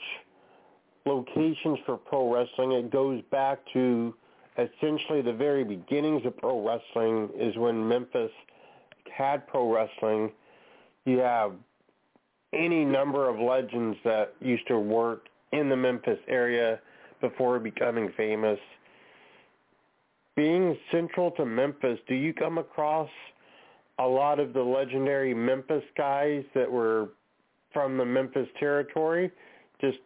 locations 1.10 1.80
for 1.86 1.98
pro 1.98 2.34
wrestling. 2.34 2.72
It 2.72 2.92
goes 2.92 3.22
back 3.32 3.60
to 3.74 4.14
essentially 4.58 5.22
the 5.22 5.34
very 5.34 5.64
beginnings 5.64 6.26
of 6.26 6.38
pro 6.38 6.66
wrestling 6.66 7.30
is 7.38 7.56
when 7.58 7.86
Memphis 7.88 8.32
had 9.12 9.48
pro 9.48 9.74
wrestling. 9.74 10.32
You 11.06 11.20
have 11.20 11.54
any 12.54 12.86
number 12.86 13.30
of 13.30 13.40
legends 13.40 13.98
that 14.06 14.34
used 14.40 14.68
to 14.68 14.80
work 14.80 15.28
in 15.52 15.70
the 15.70 15.76
Memphis 15.76 16.20
area 16.28 16.80
before 17.22 17.60
becoming 17.60 18.14
famous 18.16 18.60
being 20.40 20.78
central 20.90 21.32
to 21.32 21.46
Memphis, 21.46 22.00
do 22.08 22.16
you 22.16 22.34
come 22.34 22.60
across 22.60 23.10
a 24.00 24.08
lot 24.08 24.40
of 24.40 24.54
the 24.54 24.62
legendary 24.62 25.34
Memphis 25.34 25.84
guys 25.98 26.46
that 26.56 26.72
were 26.72 27.10
from 27.74 27.98
the 27.98 28.06
Memphis 28.06 28.48
territory, 28.58 29.30
just 29.82 29.98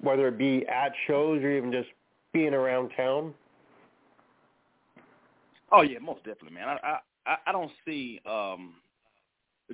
whether 0.00 0.28
it 0.28 0.38
be 0.38 0.66
at 0.68 0.92
shows 1.06 1.42
or 1.42 1.50
even 1.50 1.72
just 1.72 1.88
being 2.32 2.54
around 2.54 2.90
town? 2.96 3.34
Oh 5.72 5.82
yeah, 5.82 5.98
most 5.98 6.18
definitely, 6.18 6.52
man. 6.52 6.78
I 6.82 6.98
I 7.26 7.36
I 7.46 7.52
don't 7.52 7.72
see 7.84 8.20
um 8.28 8.74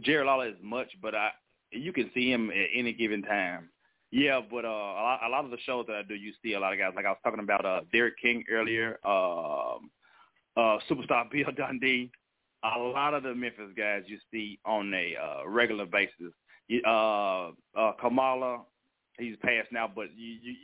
Jerry 0.00 0.24
Lawler 0.24 0.46
as 0.46 0.54
much, 0.62 0.88
but 1.02 1.14
I 1.14 1.30
you 1.70 1.92
can 1.92 2.10
see 2.14 2.30
him 2.30 2.50
at 2.50 2.66
any 2.74 2.92
given 2.92 3.22
time. 3.22 3.68
Yeah, 4.10 4.40
but 4.48 4.66
uh, 4.66 4.68
a 4.68 5.28
lot, 5.30 5.46
of 5.46 5.50
the 5.50 5.56
shows 5.64 5.86
that 5.86 5.96
I 5.96 6.02
do, 6.02 6.14
you 6.14 6.34
see 6.42 6.52
a 6.52 6.60
lot 6.60 6.74
of 6.74 6.78
guys. 6.78 6.92
Like 6.94 7.06
I 7.06 7.10
was 7.10 7.18
talking 7.24 7.40
about 7.40 7.64
uh, 7.64 7.80
Derek 7.92 8.18
King 8.20 8.44
earlier. 8.50 8.98
Um, 9.06 9.90
uh, 10.54 10.76
superstar 10.90 11.30
Bill 11.32 11.46
Dundee, 11.56 12.10
a 12.62 12.78
lot 12.78 13.14
of 13.14 13.22
the 13.22 13.34
Memphis 13.34 13.70
guys 13.76 14.02
you 14.06 14.18
see 14.30 14.58
on 14.66 14.92
a 14.92 15.16
uh, 15.16 15.48
regular 15.48 15.86
basis. 15.86 16.32
Uh, 16.86 17.50
uh, 17.76 17.92
Kamala, 18.00 18.60
he's 19.18 19.36
passed 19.42 19.72
now, 19.72 19.90
but 19.92 20.06
you, 20.16 20.36
you, 20.42 20.54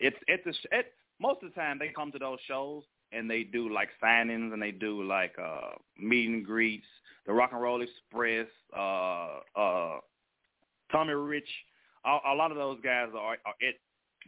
it's 0.00 0.16
it's 0.28 0.44
the 0.44 0.82
most 1.20 1.42
of 1.42 1.50
the 1.50 1.60
time 1.60 1.78
they 1.78 1.88
come 1.88 2.12
to 2.12 2.18
those 2.18 2.38
shows 2.46 2.82
and 3.12 3.30
they 3.30 3.42
do 3.44 3.72
like 3.72 3.88
signings 4.02 4.52
and 4.52 4.60
they 4.60 4.72
do 4.72 5.02
like 5.02 5.34
uh, 5.42 5.70
meet 5.98 6.28
and 6.28 6.44
greets. 6.44 6.86
The 7.26 7.32
Rock 7.32 7.50
and 7.52 7.60
Roll 7.60 7.82
Express, 7.82 8.46
uh, 8.76 9.38
uh, 9.56 9.98
Tommy 10.92 11.14
Rich, 11.14 11.48
a, 12.04 12.18
a 12.32 12.34
lot 12.34 12.52
of 12.52 12.56
those 12.56 12.78
guys 12.82 13.08
are, 13.14 13.36
are 13.44 13.54
at 13.66 13.74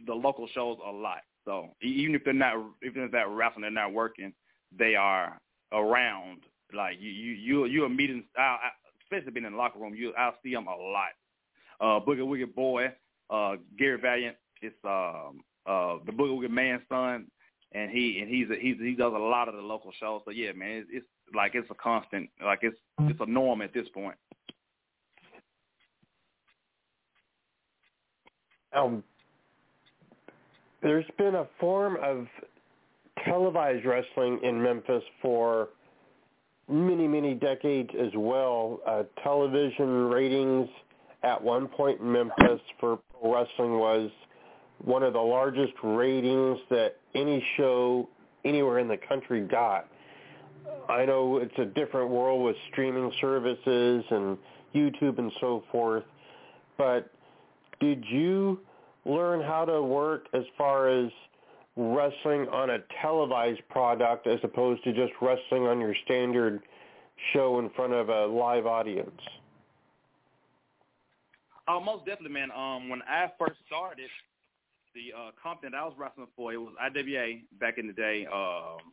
the 0.05 0.13
local 0.13 0.47
shows 0.53 0.77
a 0.85 0.91
lot. 0.91 1.21
So 1.45 1.69
even 1.81 2.15
if 2.15 2.23
they're 2.23 2.33
not, 2.33 2.55
even 2.83 3.03
if 3.03 3.11
they're 3.11 3.29
wrestling, 3.29 3.61
they're 3.61 3.71
not 3.71 3.93
working 3.93 4.33
they 4.77 4.95
are 4.95 5.39
around. 5.71 6.41
Like 6.73 6.97
you, 6.99 7.09
you, 7.09 7.33
you, 7.33 7.65
you 7.65 7.83
are 7.85 7.89
meeting, 7.89 8.23
especially 9.03 9.31
being 9.31 9.45
in 9.45 9.53
the 9.53 9.57
locker 9.57 9.79
room. 9.79 9.95
You, 9.95 10.13
I'll 10.17 10.35
see 10.43 10.53
them 10.53 10.67
a 10.67 10.75
lot. 10.75 11.09
Uh, 11.81 12.05
Boogie 12.05 12.19
Woogie 12.19 12.53
Boy, 12.53 12.93
uh, 13.29 13.55
Gary 13.77 13.99
Valiant, 13.99 14.35
it's 14.61 14.75
um, 14.83 15.41
uh, 15.65 15.97
the 16.05 16.11
Boogie 16.11 16.49
Man's 16.49 16.81
son, 16.89 17.27
and 17.73 17.91
he 17.91 18.19
and 18.19 18.29
he's 18.29 18.49
a, 18.49 18.59
he's 18.59 18.77
he 18.79 18.95
does 18.95 19.13
a 19.13 19.17
lot 19.17 19.47
of 19.47 19.55
the 19.55 19.61
local 19.61 19.91
shows. 19.99 20.21
So 20.25 20.31
yeah, 20.31 20.51
man, 20.51 20.85
it's, 20.89 20.89
it's 20.91 21.35
like 21.35 21.51
it's 21.55 21.69
a 21.69 21.75
constant, 21.75 22.29
like 22.43 22.59
it's 22.63 22.77
it's 23.01 23.19
a 23.21 23.25
norm 23.25 23.61
at 23.61 23.73
this 23.73 23.87
point. 23.93 24.15
Um, 28.75 29.03
there's 30.81 31.05
been 31.17 31.35
a 31.35 31.47
form 31.59 31.97
of 32.03 32.27
televised 33.25 33.85
wrestling 33.85 34.39
in 34.43 34.61
Memphis 34.61 35.03
for 35.21 35.69
many, 36.69 37.07
many 37.07 37.33
decades 37.33 37.89
as 37.99 38.11
well. 38.15 38.79
Uh, 38.87 39.03
television 39.23 40.05
ratings 40.05 40.69
at 41.23 41.41
one 41.41 41.67
point 41.67 41.99
in 41.99 42.11
Memphis 42.11 42.61
for 42.79 42.99
wrestling 43.23 43.77
was 43.77 44.09
one 44.83 45.03
of 45.03 45.13
the 45.13 45.19
largest 45.19 45.73
ratings 45.83 46.57
that 46.69 46.95
any 47.15 47.43
show 47.57 48.07
anywhere 48.45 48.79
in 48.79 48.87
the 48.87 48.97
country 48.97 49.41
got. 49.41 49.87
I 50.87 51.05
know 51.05 51.37
it's 51.37 51.57
a 51.57 51.65
different 51.65 52.09
world 52.09 52.43
with 52.43 52.55
streaming 52.71 53.11
services 53.19 54.03
and 54.09 54.37
YouTube 54.73 55.17
and 55.17 55.31
so 55.39 55.63
forth, 55.71 56.03
but 56.77 57.11
did 57.79 58.03
you 58.09 58.59
learn 59.05 59.41
how 59.41 59.65
to 59.65 59.81
work 59.81 60.27
as 60.33 60.43
far 60.57 60.87
as 60.89 61.11
wrestling 61.75 62.47
on 62.49 62.71
a 62.71 62.79
televised 63.01 63.61
product 63.69 64.27
as 64.27 64.39
opposed 64.43 64.83
to 64.83 64.93
just 64.93 65.13
wrestling 65.21 65.63
on 65.63 65.79
your 65.79 65.95
standard 66.05 66.61
show 67.33 67.59
in 67.59 67.69
front 67.71 67.93
of 67.93 68.09
a 68.09 68.25
live 68.25 68.65
audience? 68.65 69.21
Oh, 71.69 71.79
most 71.79 72.03
definitely, 72.05 72.33
man. 72.33 72.49
Um, 72.49 72.89
when 72.89 73.03
I 73.03 73.31
first 73.37 73.59
started, 73.67 74.09
the 74.95 75.13
uh, 75.15 75.29
company 75.41 75.69
that 75.71 75.77
I 75.77 75.85
was 75.85 75.93
wrestling 75.99 76.25
for, 76.35 76.51
it 76.51 76.57
was 76.57 76.73
IWA 76.81 77.41
back 77.59 77.77
in 77.77 77.85
the 77.85 77.93
day. 77.93 78.25
Um, 78.25 78.91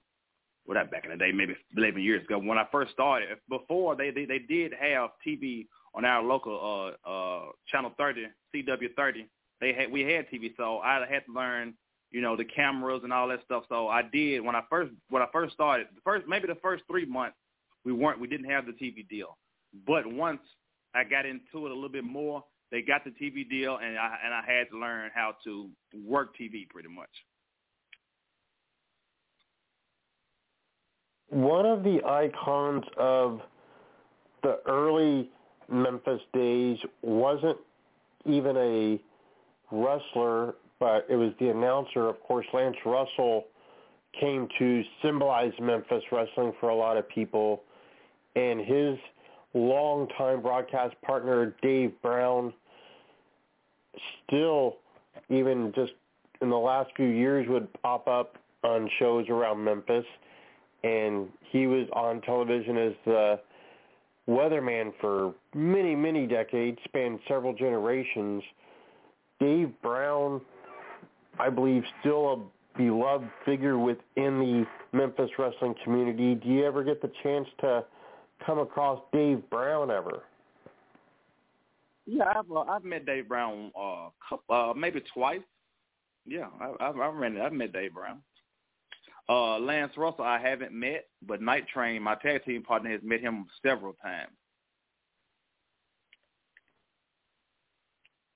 well, 0.66 0.74
not 0.74 0.90
back 0.90 1.04
in 1.04 1.10
the 1.10 1.16
day, 1.16 1.32
maybe 1.32 1.56
11 1.74 2.02
years 2.02 2.22
ago. 2.24 2.38
When 2.38 2.58
I 2.58 2.66
first 2.70 2.92
started, 2.92 3.28
before 3.48 3.96
they 3.96 4.10
they, 4.10 4.26
they 4.26 4.40
did 4.40 4.74
have 4.78 5.10
TV 5.26 5.68
on 5.94 6.04
our 6.04 6.22
local 6.22 6.94
uh, 7.06 7.08
uh, 7.08 7.44
channel 7.66 7.94
30, 7.96 8.26
CW 8.54 8.94
30. 8.94 9.26
They 9.62 9.72
had 9.72 9.90
we 9.90 10.02
had 10.02 10.28
TV, 10.28 10.54
so 10.58 10.80
I 10.80 11.06
had 11.08 11.24
to 11.24 11.32
learn 11.32 11.72
you 12.10 12.20
know, 12.20 12.36
the 12.36 12.44
cameras 12.44 13.00
and 13.04 13.12
all 13.12 13.28
that 13.28 13.42
stuff. 13.44 13.64
So 13.68 13.88
I 13.88 14.02
did 14.02 14.40
when 14.40 14.54
I 14.54 14.62
first 14.68 14.92
when 15.08 15.22
I 15.22 15.26
first 15.32 15.54
started, 15.54 15.86
the 15.94 16.00
first 16.04 16.26
maybe 16.28 16.46
the 16.46 16.56
first 16.56 16.84
three 16.90 17.06
months 17.06 17.36
we 17.84 17.92
weren't 17.92 18.20
we 18.20 18.28
didn't 18.28 18.50
have 18.50 18.66
the 18.66 18.72
TV 18.72 19.08
deal. 19.08 19.38
But 19.86 20.06
once 20.06 20.40
I 20.94 21.04
got 21.04 21.26
into 21.26 21.66
it 21.66 21.70
a 21.70 21.74
little 21.74 21.88
bit 21.88 22.04
more, 22.04 22.44
they 22.70 22.82
got 22.82 23.04
the 23.04 23.10
TV 23.10 23.48
deal 23.48 23.78
and 23.82 23.98
I 23.98 24.16
and 24.24 24.34
I 24.34 24.42
had 24.46 24.70
to 24.70 24.78
learn 24.78 25.10
how 25.14 25.36
to 25.44 25.68
work 26.04 26.36
TV 26.36 26.68
pretty 26.68 26.88
much. 26.88 27.10
One 31.28 31.66
of 31.66 31.82
the 31.82 32.00
icons 32.04 32.84
of 32.96 33.40
the 34.42 34.60
early 34.66 35.30
Memphis 35.70 36.20
days 36.32 36.78
wasn't 37.02 37.58
even 38.24 38.56
a 38.56 39.00
wrestler 39.72 40.54
but 40.78 41.06
it 41.08 41.16
was 41.16 41.32
the 41.40 41.48
announcer. 41.48 42.08
Of 42.08 42.20
course, 42.22 42.46
Lance 42.52 42.76
Russell 42.84 43.44
came 44.20 44.48
to 44.58 44.82
symbolize 45.02 45.52
Memphis 45.60 46.02
wrestling 46.12 46.52
for 46.60 46.68
a 46.68 46.74
lot 46.74 46.96
of 46.96 47.08
people, 47.08 47.62
and 48.34 48.60
his 48.60 48.98
longtime 49.54 50.42
broadcast 50.42 50.94
partner 51.02 51.54
Dave 51.62 51.92
Brown 52.02 52.52
still, 54.26 54.76
even 55.28 55.72
just 55.74 55.92
in 56.42 56.50
the 56.50 56.56
last 56.56 56.90
few 56.96 57.06
years, 57.06 57.48
would 57.48 57.68
pop 57.82 58.06
up 58.08 58.36
on 58.62 58.90
shows 58.98 59.26
around 59.28 59.62
Memphis, 59.62 60.04
and 60.84 61.28
he 61.50 61.66
was 61.66 61.86
on 61.92 62.20
television 62.22 62.76
as 62.76 62.92
the 63.04 63.40
weatherman 64.28 64.92
for 65.00 65.34
many, 65.54 65.94
many 65.94 66.26
decades, 66.26 66.78
spanned 66.84 67.20
several 67.28 67.54
generations. 67.54 68.42
Dave 69.40 69.72
Brown 69.82 70.40
I 71.38 71.50
believe, 71.50 71.84
still 72.00 72.32
a 72.32 72.78
beloved 72.78 73.28
figure 73.44 73.78
within 73.78 74.38
the 74.38 74.66
Memphis 74.92 75.30
wrestling 75.38 75.74
community. 75.84 76.34
Do 76.34 76.48
you 76.48 76.64
ever 76.64 76.82
get 76.82 77.02
the 77.02 77.10
chance 77.22 77.46
to 77.60 77.84
come 78.44 78.58
across 78.58 79.00
Dave 79.12 79.42
Brown 79.50 79.90
ever? 79.90 80.22
Yeah, 82.06 82.24
I've 82.24 82.50
uh, 82.50 82.60
I've 82.60 82.84
met 82.84 83.06
Dave 83.06 83.28
Brown 83.28 83.72
uh, 83.78 84.08
couple, 84.28 84.54
uh 84.54 84.74
maybe 84.74 85.02
twice. 85.12 85.40
Yeah, 86.24 86.46
I, 86.60 86.84
I, 86.84 86.90
I 86.90 87.08
ran 87.08 87.36
it. 87.36 87.40
I've 87.40 87.52
met 87.52 87.72
Dave 87.72 87.94
Brown. 87.94 88.20
Uh, 89.28 89.58
Lance 89.58 89.92
Russell, 89.96 90.24
I 90.24 90.38
haven't 90.38 90.72
met, 90.72 91.08
but 91.26 91.40
Knighttrain, 91.40 92.00
my 92.00 92.14
tag 92.14 92.44
team 92.44 92.62
partner, 92.62 92.90
has 92.90 93.00
met 93.02 93.20
him 93.20 93.46
several 93.60 93.94
times. 93.94 94.30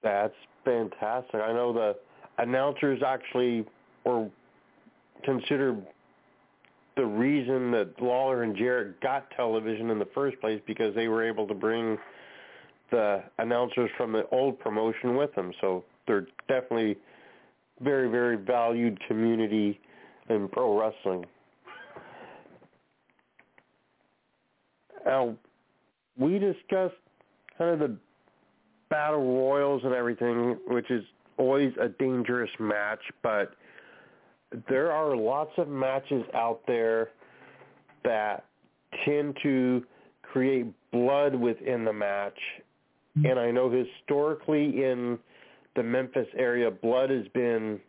That's 0.02 0.34
fantastic. 0.64 1.40
I 1.40 1.52
know 1.52 1.72
the 1.72 1.96
announcers 2.38 3.02
actually 3.06 3.64
were 4.04 4.28
considered 5.24 5.86
the 7.00 7.06
reason 7.06 7.70
that 7.70 7.94
Lawler 7.98 8.42
and 8.42 8.54
Jarrett 8.54 9.00
got 9.00 9.30
television 9.30 9.88
in 9.88 9.98
the 9.98 10.08
first 10.14 10.38
place 10.38 10.60
because 10.66 10.94
they 10.94 11.08
were 11.08 11.26
able 11.26 11.48
to 11.48 11.54
bring 11.54 11.96
the 12.90 13.22
announcers 13.38 13.88
from 13.96 14.12
the 14.12 14.28
old 14.28 14.60
promotion 14.60 15.16
with 15.16 15.34
them. 15.34 15.50
So 15.62 15.82
they're 16.06 16.26
definitely 16.46 16.98
very, 17.80 18.10
very 18.10 18.36
valued 18.36 19.00
community 19.08 19.80
in 20.28 20.46
pro 20.48 20.78
wrestling. 20.78 21.24
Now, 25.06 25.34
we 26.18 26.38
discussed 26.38 26.96
kind 27.56 27.70
of 27.70 27.78
the 27.78 27.96
battle 28.90 29.20
royals 29.20 29.80
and 29.84 29.94
everything, 29.94 30.58
which 30.66 30.90
is 30.90 31.02
always 31.38 31.72
a 31.80 31.88
dangerous 31.88 32.50
match, 32.58 33.00
but 33.22 33.54
there 34.68 34.90
are 34.90 35.16
lots 35.16 35.52
of 35.58 35.68
matches 35.68 36.24
out 36.34 36.60
there 36.66 37.10
that 38.04 38.44
tend 39.04 39.36
to 39.42 39.84
create 40.22 40.66
blood 40.92 41.34
within 41.34 41.84
the 41.84 41.92
match. 41.92 42.38
Mm-hmm. 43.16 43.26
And 43.26 43.38
I 43.38 43.50
know 43.50 43.70
historically 43.70 44.84
in 44.84 45.18
the 45.76 45.82
Memphis 45.82 46.26
area, 46.36 46.70
blood 46.70 47.10
has 47.10 47.26
been 47.34 47.80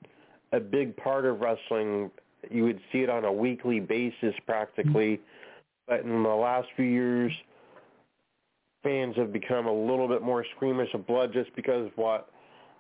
a 0.52 0.60
big 0.60 0.96
part 0.98 1.26
of 1.26 1.40
wrestling. 1.40 2.12
You 2.50 2.64
would 2.64 2.80
see 2.92 3.00
it 3.00 3.10
on 3.10 3.26
a 3.26 3.32
weekly 3.32 3.80
basis 3.80 4.36
practically. 4.46 5.18
Mm-hmm. 5.18 5.24
But 5.88 6.02
in 6.02 6.24
the 6.24 6.30
last 6.30 6.68
few 6.76 6.86
years, 6.86 7.32
fans 8.84 9.16
have 9.18 9.34
become 9.34 9.68
a 9.68 9.74
little 9.74 10.08
bit 10.08 10.22
more 10.22 10.46
squeamish 10.56 10.94
of 10.94 11.06
blood 11.06 11.34
just 11.34 11.54
because 11.56 11.88
of 11.88 11.92
what 11.96 12.30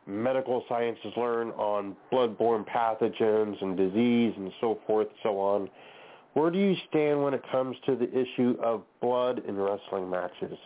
medical 0.07 0.63
sciences 0.67 1.13
learn 1.15 1.49
on 1.51 1.95
bloodborne 2.11 2.65
pathogens 2.67 3.61
and 3.61 3.77
disease 3.77 4.33
and 4.37 4.51
so 4.59 4.79
forth 4.87 5.07
so 5.23 5.39
on. 5.39 5.69
Where 6.33 6.49
do 6.49 6.57
you 6.57 6.75
stand 6.89 7.21
when 7.23 7.33
it 7.33 7.43
comes 7.51 7.75
to 7.85 7.95
the 7.95 8.09
issue 8.09 8.55
of 8.63 8.83
blood 9.01 9.43
in 9.47 9.57
wrestling 9.57 10.09
matches? 10.09 10.57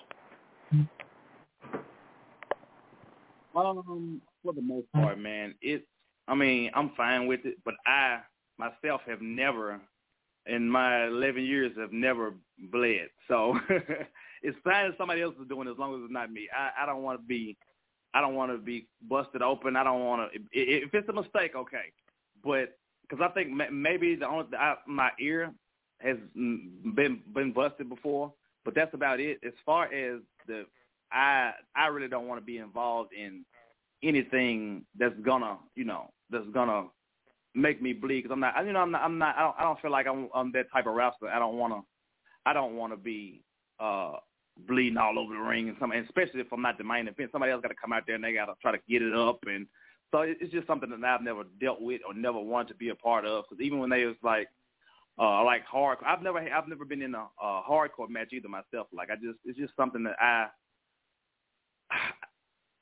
Um, 3.56 4.22
for 4.44 4.54
the 4.54 4.62
most 4.62 4.92
part, 4.94 5.18
man, 5.18 5.56
it. 5.62 5.88
I 6.28 6.36
mean, 6.36 6.72
I'm 6.74 6.92
fine 6.98 7.28
with 7.28 7.42
it, 7.46 7.58
but 7.64 7.76
I 7.86 8.20
myself 8.58 9.02
have 9.08 9.22
never, 9.22 9.80
in 10.46 10.68
my 10.70 11.06
11 11.08 11.44
years, 11.44 11.72
have 11.78 11.92
never 11.92 12.34
bled. 12.72 13.10
So 13.28 13.58
it's 14.44 14.58
fine 14.64 14.88
if 14.88 14.98
somebody 14.98 15.22
else 15.22 15.36
is 15.42 15.48
doing 15.48 15.68
it 15.68 15.72
as 15.72 15.78
long 15.78 15.96
as 15.96 16.02
it's 16.04 16.14
not 16.14 16.32
me. 16.32 16.48
I, 16.56 16.84
I 16.84 16.86
don't 16.86 17.04
want 17.04 17.20
to 17.20 17.26
be 17.26 17.58
I 18.16 18.22
don't 18.22 18.34
want 18.34 18.52
to 18.54 18.58
be 18.58 18.88
busted 19.10 19.42
open. 19.42 19.76
I 19.76 19.84
don't 19.84 20.06
want 20.06 20.32
to. 20.32 20.40
If 20.54 20.94
it's 20.94 21.10
a 21.10 21.14
mistake, 21.14 21.52
okay, 21.54 21.92
but 22.44 22.78
because 23.02 23.22
I 23.22 23.34
think 23.34 23.52
maybe 23.72 24.16
the 24.16 24.26
only 24.28 24.46
I, 24.58 24.76
my 24.88 25.10
ear 25.20 25.52
has 26.00 26.16
been 26.34 27.20
been 27.34 27.52
busted 27.54 27.90
before, 27.90 28.34
but 28.64 28.74
that's 28.74 28.94
about 28.94 29.20
it. 29.20 29.40
As 29.46 29.52
far 29.66 29.94
as 29.94 30.22
the, 30.48 30.64
I 31.12 31.52
I 31.76 31.88
really 31.88 32.08
don't 32.08 32.28
want 32.28 32.40
to 32.40 32.46
be 32.46 32.58
involved 32.58 33.12
in 33.14 33.44
anything 34.02 34.86
that's 34.98 35.20
gonna 35.26 35.58
you 35.76 35.84
know 35.84 36.10
that's 36.30 36.48
gonna 36.54 36.86
make 37.54 37.82
me 37.82 37.92
bleed 37.92 38.22
because 38.24 38.32
I'm 38.32 38.40
not 38.40 38.66
you 38.66 38.72
know 38.72 38.80
I'm 38.80 38.92
not 38.92 39.02
I'm 39.02 39.18
not 39.18 39.36
I 39.36 39.42
don't, 39.42 39.56
I 39.60 39.64
don't 39.64 39.82
feel 39.82 39.92
like 39.92 40.08
I'm, 40.08 40.30
I'm 40.34 40.54
that 40.54 40.72
type 40.72 40.88
of 40.88 40.96
wrestler. 40.96 41.30
I 41.30 41.40
don't 41.40 41.58
want 41.58 41.74
to 41.74 41.82
I 42.46 42.54
don't 42.54 42.76
want 42.76 42.94
to 42.94 42.98
be 42.98 43.44
uh 43.80 44.14
bleeding 44.68 44.98
all 44.98 45.20
over 45.20 45.34
the 45.34 45.40
ring 45.40 45.70
and 45.70 45.78
something, 45.80 46.00
especially 46.00 46.42
if 46.42 46.52
I'm 46.52 46.62
not 46.62 46.78
the 46.78 46.84
main 46.84 47.08
event. 47.08 47.32
Somebody 47.32 47.52
else 47.52 47.62
got 47.62 47.70
to 47.70 47.76
come 47.76 47.94
out 47.94 48.04
there 48.06 48.16
and 48.16 48.24
they 48.24 48.34
got 48.34 48.46
to 48.46 48.54
try 48.62 48.72
to 48.72 48.80
get 48.90 49.02
it 49.02 49.14
up. 49.14 49.40
And 49.48 49.68
so 50.12 50.22
it's 50.22 50.52
just 50.52 50.68
something 50.68 50.90
that 50.90 51.04
I've 51.04 51.22
never 51.22 51.44
dealt 51.60 51.82
with 51.82 52.02
or 52.08 52.14
never 52.14 52.40
wanted 52.40 52.70
to 52.70 52.76
be 52.76 52.90
a 52.90 52.96
part 52.96 53.26
of. 53.26 53.46
Because 53.50 53.64
even 53.64 53.80
when 53.80 53.90
they 53.90 54.06
was 54.06 54.16
like, 54.24 54.48
uh, 55.20 55.44
like 55.44 55.66
hard, 55.66 55.98
I've 56.06 56.22
never, 56.22 56.40
I've 56.40 56.68
never 56.68 56.86
been 56.86 57.02
in 57.02 57.16
a, 57.16 57.26
a 57.42 57.62
hardcore 57.70 58.10
match 58.10 58.34
either 58.34 58.50
myself. 58.50 58.88
Like 58.94 59.10
I 59.10 59.16
just, 59.16 59.40
it's 59.46 59.58
just 59.58 59.76
something 59.76 60.04
that 60.04 60.16
I, 60.20 60.48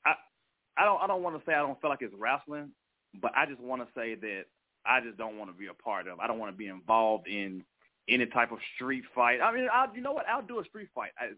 I, 0.06 0.14
I 0.76 0.84
don't, 0.84 1.00
I 1.02 1.06
don't 1.06 1.22
want 1.22 1.36
to 1.36 1.42
say 1.46 1.54
I 1.54 1.60
don't 1.62 1.80
feel 1.80 1.90
like 1.90 2.02
it's 2.02 2.14
wrestling, 2.18 2.70
but 3.20 3.32
I 3.36 3.46
just 3.46 3.60
want 3.60 3.82
to 3.82 3.88
say 3.94 4.16
that 4.16 4.44
I 4.86 5.00
just 5.00 5.16
don't 5.16 5.38
want 5.38 5.50
to 5.50 5.56
be 5.56 5.66
a 5.66 5.74
part 5.74 6.08
of. 6.08 6.18
I 6.20 6.26
don't 6.26 6.38
want 6.38 6.52
to 6.52 6.56
be 6.56 6.66
involved 6.66 7.28
in 7.28 7.64
any 8.08 8.26
type 8.26 8.52
of 8.52 8.58
street 8.74 9.04
fight. 9.14 9.40
I 9.40 9.52
mean, 9.52 9.68
I, 9.72 9.86
you 9.94 10.02
know 10.02 10.12
what? 10.12 10.26
I'll 10.28 10.42
do 10.42 10.60
a 10.60 10.64
street 10.64 10.88
fight. 10.94 11.10
I, 11.18 11.30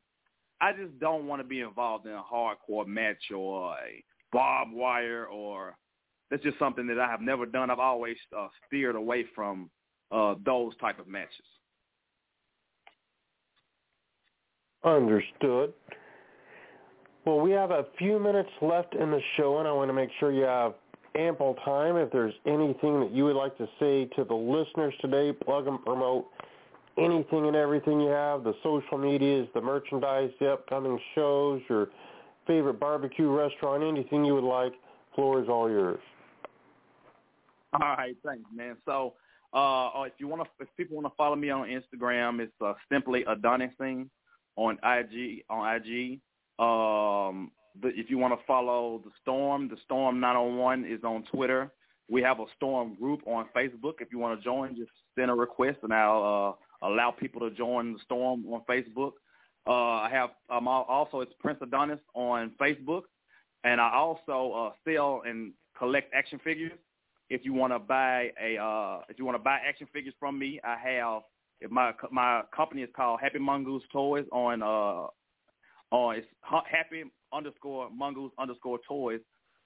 I 0.61 0.73
just 0.73 0.99
don't 0.99 1.27
want 1.27 1.43
to 1.43 1.47
be 1.47 1.61
involved 1.61 2.07
in 2.07 2.13
a 2.13 2.23
hardcore 2.23 2.87
match 2.87 3.31
or 3.35 3.75
a 3.75 4.05
barbed 4.33 4.73
wire 4.73 5.27
or 5.27 5.77
that's 6.31 6.43
just 6.43 6.59
something 6.59 6.87
that 6.89 6.99
I 6.99 7.11
have 7.11 7.21
never 7.21 7.47
done. 7.47 7.71
I've 7.71 7.79
always 7.79 8.17
uh, 8.37 8.49
steered 8.67 8.97
away 8.97 9.25
from 9.35 9.71
uh, 10.11 10.35
those 10.45 10.77
type 10.79 10.99
of 10.99 11.07
matches. 11.07 11.45
Understood. 14.85 15.73
Well, 17.25 17.41
we 17.41 17.51
have 17.53 17.71
a 17.73 17.87
few 17.99 18.21
minutes 18.21 18.51
left 18.63 18.95
in 18.95 19.11
the 19.11 19.21
show, 19.37 19.59
and 19.59 19.67
I 19.67 19.73
want 19.73 19.89
to 19.89 19.93
make 19.93 20.11
sure 20.21 20.33
you 20.33 20.45
have 20.45 20.75
ample 21.17 21.55
time. 21.65 21.97
If 21.97 22.13
there's 22.13 22.35
anything 22.47 23.01
that 23.01 23.11
you 23.13 23.25
would 23.25 23.35
like 23.35 23.57
to 23.59 23.67
say 23.81 24.09
to 24.17 24.25
the 24.25 24.35
listeners 24.35 24.95
today, 25.01 25.33
plug 25.33 25.67
and 25.67 25.85
promote 25.85 26.27
anything 26.99 27.47
and 27.47 27.57
everything 27.57 28.01
you 28.01 28.09
have, 28.09 28.45
the 28.45 28.55
social 28.63 28.99
medias, 28.99 29.49
the 29.55 29.61
merchandise, 29.61 30.31
the 30.41 30.53
upcoming 30.53 30.99
shows, 31.15 31.61
your 31.69 31.89
favorite 32.47 32.81
barbecue 32.81 33.29
restaurant, 33.29 33.83
anything 33.83 34.25
you 34.25 34.35
would 34.35 34.45
like, 34.45 34.73
floor 35.15 35.43
is 35.43 35.49
all 35.49 35.69
yours. 35.69 36.01
All 37.73 37.81
right, 37.81 38.17
thanks, 38.25 38.45
man. 38.55 38.77
So, 38.87 39.15
uh, 39.53 40.03
if 40.07 40.13
you 40.19 40.29
want 40.29 40.43
to, 40.43 40.49
if 40.61 40.69
people 40.77 40.97
want 40.97 41.07
to 41.07 41.17
follow 41.17 41.37
me 41.37 41.51
on 41.51 41.69
Instagram, 41.69 42.41
it's 42.41 42.53
uh, 42.65 42.75
simply 42.91 43.25
Adonis 43.27 43.73
Singh 43.81 44.09
on 44.57 44.79
IG. 44.83 45.45
On 45.51 45.77
IG, 45.77 46.21
um, 46.59 47.51
the, 47.83 47.89
if 47.89 48.11
you 48.11 48.19
want 48.19 48.39
to 48.39 48.47
follow 48.47 49.03
the 49.05 49.11
Storm, 49.23 49.69
the 49.69 49.77
Storm 49.85 50.21
901 50.21 50.85
is 50.85 51.03
on 51.05 51.25
Twitter. 51.25 51.71
We 52.09 52.23
have 52.23 52.39
a 52.39 52.45
Storm 52.57 52.95
group 52.95 53.21
on 53.27 53.47
Facebook. 53.55 53.95
If 54.01 54.09
you 54.13 54.19
want 54.19 54.39
to 54.39 54.45
join, 54.45 54.77
just 54.77 54.91
send 55.19 55.31
a 55.31 55.35
request, 55.35 55.79
and 55.83 55.93
I'll 55.93 56.57
uh, 56.59 56.66
allow 56.83 57.11
people 57.11 57.41
to 57.41 57.55
join 57.55 57.95
the 57.95 57.99
storm 58.05 58.45
on 58.47 58.63
Facebook. 58.69 59.13
Uh, 59.67 59.73
I 59.73 60.09
have 60.11 60.31
um, 60.49 60.69
also 60.69 61.21
it's 61.21 61.33
Prince 61.41 61.59
Adonis 61.63 61.99
on 62.15 62.53
Facebook, 62.61 63.03
and 63.65 63.81
I 63.81 63.93
also 63.95 64.53
uh, 64.53 64.71
sell 64.89 65.23
and 65.27 65.53
collect 65.77 66.13
action 66.15 66.41
figures. 66.43 66.73
If 67.29 67.45
you 67.45 67.53
want 67.53 67.73
to 67.73 67.81
buy 67.81 68.31
a 68.41 68.57
uh, 68.57 69.01
if 69.09 69.19
you 69.19 69.25
want 69.25 69.37
to 69.37 69.43
buy 69.43 69.59
action 69.67 69.89
figures 69.93 70.15
from 70.21 70.39
me, 70.39 70.61
I 70.63 70.77
have 70.77 71.23
if 71.61 71.71
my 71.71 71.93
my 72.13 72.43
company 72.55 72.83
is 72.83 72.91
called 72.95 73.21
Happy 73.21 73.41
Mongoose 73.41 73.83
Toys 73.93 74.27
on 74.31 74.63
uh 74.63 75.07
on 75.91 76.17
it's 76.17 76.27
Happy 76.43 77.05
underscore 77.33 77.91
Mongoose 77.91 78.33
underscore 78.39 78.79
Toys 78.87 79.21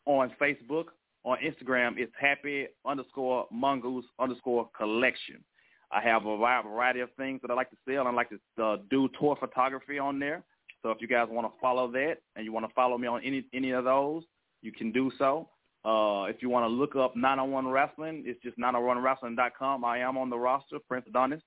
on 0.06 0.32
Facebook. 0.40 0.86
On 1.22 1.36
Instagram, 1.44 1.98
it's 1.98 2.12
Happy 2.18 2.66
underscore 2.86 3.46
Mongoose 3.52 4.06
underscore 4.18 4.70
Collection. 4.74 5.44
I 5.92 6.00
have 6.02 6.24
a 6.24 6.36
variety 6.36 7.00
of 7.00 7.10
things 7.16 7.40
that 7.42 7.50
I 7.50 7.54
like 7.54 7.70
to 7.70 7.76
sell. 7.88 8.06
I 8.06 8.12
like 8.12 8.30
to 8.30 8.64
uh, 8.64 8.76
do 8.90 9.08
tour 9.18 9.36
photography 9.38 9.98
on 9.98 10.18
there. 10.18 10.44
So 10.82 10.90
if 10.90 10.98
you 11.00 11.08
guys 11.08 11.26
want 11.30 11.46
to 11.46 11.60
follow 11.60 11.90
that 11.92 12.18
and 12.36 12.44
you 12.44 12.52
want 12.52 12.66
to 12.66 12.74
follow 12.74 12.96
me 12.96 13.06
on 13.06 13.22
any 13.24 13.44
any 13.52 13.72
of 13.72 13.84
those, 13.84 14.22
you 14.62 14.72
can 14.72 14.92
do 14.92 15.10
so. 15.18 15.48
Uh, 15.84 16.24
if 16.24 16.42
you 16.42 16.50
want 16.50 16.64
to 16.64 16.68
look 16.68 16.94
up 16.94 17.16
901 17.16 17.68
Wrestling, 17.68 18.22
it's 18.26 18.40
just 18.42 18.58
901wrestling.com. 18.58 19.84
I 19.84 19.98
am 19.98 20.18
on 20.18 20.28
the 20.28 20.38
roster, 20.38 20.78
Prince 20.86 21.06
Adonis. 21.08 21.40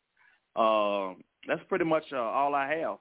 Uh, 0.55 1.13
that's 1.47 1.61
pretty 1.69 1.85
much 1.85 2.03
uh, 2.11 2.17
all 2.17 2.55
I 2.55 2.67
have. 2.69 2.97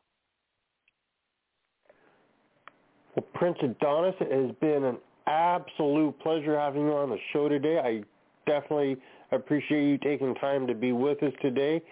Well, 3.15 3.27
Prince 3.35 3.59
Adonis, 3.63 4.15
it 4.21 4.31
has 4.31 4.55
been 4.61 4.85
an 4.85 4.99
absolute 5.27 6.19
pleasure 6.21 6.59
having 6.59 6.83
you 6.83 6.93
on 6.93 7.11
the 7.11 7.19
show 7.33 7.49
today. 7.49 7.79
I 7.79 8.03
definitely 8.51 8.97
I 9.33 9.37
appreciate 9.37 9.89
you 9.89 9.99
taking 9.99 10.35
time 10.35 10.67
to 10.67 10.75
be 10.75 10.93
with 10.93 11.23
us 11.23 11.33
today, 11.41 11.83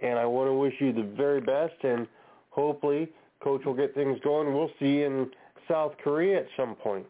and 0.00 0.18
I 0.18 0.26
want 0.26 0.48
to 0.48 0.52
wish 0.52 0.74
you 0.80 0.92
the 0.92 1.04
very 1.16 1.40
best, 1.40 1.74
and 1.84 2.08
hopefully 2.50 3.08
Coach 3.40 3.64
will 3.64 3.74
get 3.74 3.94
things 3.94 4.18
going. 4.24 4.52
We'll 4.52 4.70
see 4.80 4.96
you 4.98 5.06
in 5.06 5.30
South 5.68 5.92
Korea 6.02 6.40
at 6.40 6.46
some 6.56 6.74
point. 6.74 7.06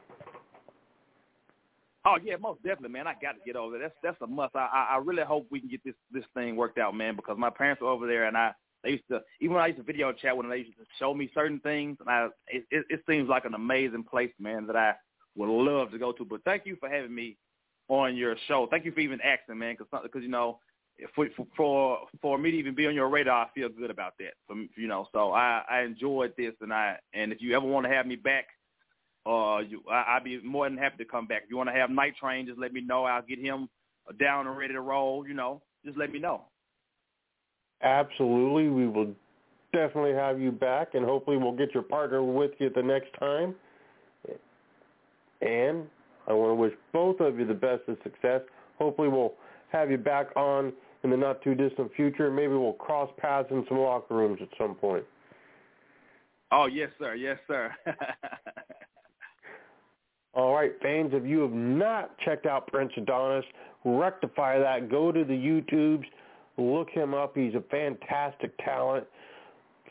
Oh 2.05 2.17
yeah, 2.23 2.37
most 2.37 2.63
definitely, 2.63 2.91
man. 2.91 3.07
I 3.07 3.15
got 3.21 3.33
to 3.33 3.39
get 3.47 3.57
over 3.57 3.79
there. 3.79 3.89
That's 3.89 3.95
that's 4.03 4.23
a 4.23 4.27
must. 4.27 4.55
I 4.55 4.89
I 4.91 5.01
really 5.03 5.23
hope 5.23 5.47
we 5.51 5.61
can 5.61 5.71
get 5.71 5.83
this 5.85 5.95
this 6.13 6.25
thing 6.35 6.55
worked 6.55 6.79
out, 6.79 6.95
man. 6.95 7.17
Because 7.17 7.39
my 7.39 7.51
parents 7.51 7.81
were 7.81 7.89
over 7.89 8.07
there, 8.07 8.27
and 8.27 8.37
I 8.37 8.53
they 8.85 8.91
used 8.91 9.09
to 9.11 9.23
even 9.41 9.55
when 9.55 9.63
I 9.63 9.69
used 9.69 9.79
to 9.79 9.85
video 9.85 10.13
chat 10.13 10.37
with 10.37 10.45
them, 10.45 10.51
they 10.51 10.59
used 10.59 10.77
to 10.79 10.85
show 10.99 11.15
me 11.15 11.31
certain 11.35 11.61
things, 11.61 11.97
and 12.01 12.09
I 12.09 12.29
it, 12.49 12.65
it, 12.71 12.85
it 12.91 13.01
seems 13.09 13.29
like 13.29 13.47
an 13.47 13.55
amazing 13.55 14.05
place, 14.05 14.33
man, 14.39 14.67
that 14.67 14.77
I 14.77 14.95
would 15.35 15.49
love 15.49 15.91
to 15.93 15.99
go 15.99 16.13
to. 16.13 16.25
But 16.25 16.45
thank 16.45 16.67
you 16.67 16.77
for 16.79 16.89
having 16.89 17.15
me 17.15 17.37
on 17.89 18.17
your 18.17 18.37
show. 18.47 18.69
Thank 18.71 18.85
you 18.85 18.93
for 18.93 19.01
even 19.01 19.21
asking, 19.23 19.59
man, 19.59 19.77
because 19.79 20.03
because 20.03 20.23
you 20.23 20.29
know 20.29 20.59
for, 21.15 21.29
for 21.57 21.99
for 22.21 22.39
me 22.39 22.51
to 22.51 22.57
even 22.57 22.75
be 22.75 22.87
on 22.87 22.95
your 22.95 23.09
radar, 23.09 23.47
I 23.47 23.49
feel 23.55 23.69
good 23.69 23.91
about 23.91 24.15
that. 24.19 24.35
For, 24.47 24.57
you 24.77 24.89
know, 24.89 25.07
so 25.13 25.33
I 25.33 25.63
I 25.69 25.83
enjoyed 25.83 26.35
this, 26.37 26.55
and 26.61 26.73
I 26.73 26.97
and 27.15 27.33
if 27.33 27.41
you 27.41 27.57
ever 27.57 27.67
want 27.67 27.87
to 27.87 27.93
have 27.93 28.07
me 28.07 28.17
back, 28.17 28.47
uh, 29.27 29.59
you 29.59 29.83
I, 29.91 30.17
I'd 30.17 30.25
be 30.25 30.41
more 30.43 30.69
than 30.69 30.79
happy 30.79 30.97
to 30.99 31.05
come 31.05 31.27
back. 31.27 31.43
If 31.45 31.51
you 31.51 31.57
want 31.57 31.69
to 31.69 31.75
have 31.75 31.91
Knighttrain, 31.91 32.47
just 32.47 32.59
let 32.59 32.73
me 32.73 32.81
know. 32.81 33.05
I'll 33.05 33.23
get 33.23 33.39
him 33.39 33.69
down 34.19 34.47
and 34.47 34.57
ready 34.57 34.75
to 34.75 34.81
roll. 34.81 35.27
You 35.27 35.35
know, 35.35 35.63
just 35.85 35.97
let 35.97 36.11
me 36.13 36.19
know. 36.19 36.43
Absolutely, 37.83 38.69
we 38.69 38.89
will 38.89 39.15
definitely 39.73 40.15
have 40.15 40.41
you 40.41 40.51
back, 40.51 40.95
and 40.95 41.05
hopefully 41.05 41.37
we'll 41.37 41.57
get 41.57 41.75
your 41.75 41.85
partner 41.85 42.23
with 42.23 42.53
you 42.59 42.71
the 42.75 42.83
next 42.83 43.11
time. 43.21 43.55
And 45.41 45.87
I 46.29 46.35
want 46.35 46.51
to 46.51 46.55
wish 46.55 46.73
both 46.93 47.21
of 47.21 47.39
you 47.39 47.47
the 47.47 47.55
best 47.55 47.83
of 47.89 47.97
success. 48.03 48.43
Hopefully 48.79 49.09
we'll 49.09 49.35
have 49.73 49.91
you 49.91 49.99
back 49.99 50.29
on 50.37 50.73
in 51.03 51.11
the 51.11 51.17
not 51.17 51.43
too 51.43 51.55
distant 51.55 51.93
future. 51.95 52.31
Maybe 52.31 52.53
we'll 52.53 52.75
cross 52.75 53.11
paths 53.19 53.49
in 53.51 53.65
some 53.69 53.79
locker 53.79 54.15
rooms 54.15 54.39
at 54.43 54.49
some 54.59 54.75
point. 54.75 55.05
Oh 56.53 56.67
yes, 56.67 56.91
sir. 56.99 57.15
Yes, 57.15 57.39
sir. 57.47 57.75
All 60.35 60.55
right, 60.55 60.73
fans, 60.83 61.11
if 61.15 61.25
you 61.25 61.41
have 61.41 61.53
not 61.53 62.17
checked 62.19 62.47
out 62.47 62.69
Prince 62.69 62.93
Adonis, 62.97 63.45
rectify 63.85 64.59
that. 64.59 64.89
Go 64.91 65.11
to 65.11 65.25
the 65.25 65.33
YouTubes, 65.33 66.05
look 66.59 66.91
him 66.91 67.13
up. 67.13 67.33
He's 67.35 67.55
a 67.55 67.63
fantastic 67.71 68.57
talent. 68.59 69.07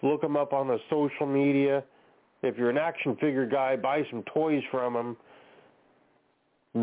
Look 0.04 0.24
him 0.24 0.38
up 0.38 0.54
on 0.54 0.68
the 0.68 0.78
social 0.90 1.26
media. 1.26 1.84
If 2.44 2.58
you're 2.58 2.70
an 2.70 2.78
action 2.78 3.16
figure 3.16 3.48
guy, 3.48 3.76
buy 3.76 4.04
some 4.12 4.24
toys 4.34 4.62
from 4.72 4.96
him. 4.96 5.18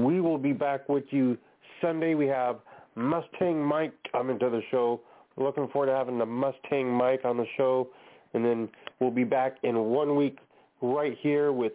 We 0.02 0.20
will 0.20 0.38
be 0.38 0.52
back 0.52 0.88
with 0.88 1.04
you 1.10 1.38
Sunday. 1.80 2.14
We 2.14 2.26
have 2.26 2.58
Mustang 2.96 3.62
Mike 3.62 3.94
coming 4.10 4.38
to 4.38 4.50
the 4.50 4.60
show. 4.70 5.00
Looking 5.36 5.68
forward 5.68 5.86
to 5.86 5.92
having 5.92 6.18
the 6.18 6.26
Mustang 6.26 6.90
Mike 6.90 7.24
on 7.24 7.36
the 7.36 7.46
show. 7.56 7.88
And 8.32 8.44
then 8.44 8.68
we'll 8.98 9.10
be 9.10 9.24
back 9.24 9.56
in 9.62 9.76
one 9.76 10.16
week 10.16 10.38
right 10.80 11.16
here 11.20 11.52
with 11.52 11.72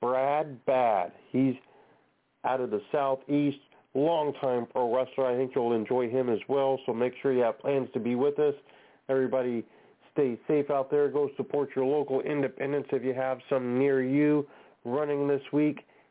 Brad 0.00 0.64
Bad. 0.64 1.12
He's 1.30 1.54
out 2.44 2.60
of 2.60 2.70
the 2.70 2.80
Southeast, 2.90 3.58
longtime 3.94 4.66
pro 4.66 4.94
wrestler. 4.94 5.26
I 5.26 5.36
think 5.36 5.52
you'll 5.54 5.74
enjoy 5.74 6.08
him 6.08 6.28
as 6.28 6.40
well. 6.48 6.78
So 6.86 6.92
make 6.92 7.14
sure 7.22 7.32
you 7.32 7.42
have 7.42 7.58
plans 7.58 7.88
to 7.94 8.00
be 8.00 8.14
with 8.14 8.38
us. 8.38 8.54
Everybody 9.08 9.64
stay 10.12 10.38
safe 10.48 10.70
out 10.70 10.90
there. 10.90 11.08
Go 11.08 11.30
support 11.36 11.70
your 11.76 11.84
local 11.84 12.20
independents 12.20 12.88
if 12.92 13.04
you 13.04 13.14
have 13.14 13.38
some 13.48 13.78
near 13.78 14.02
you 14.02 14.46
running 14.84 15.28
this 15.28 15.42
week. 15.52 15.80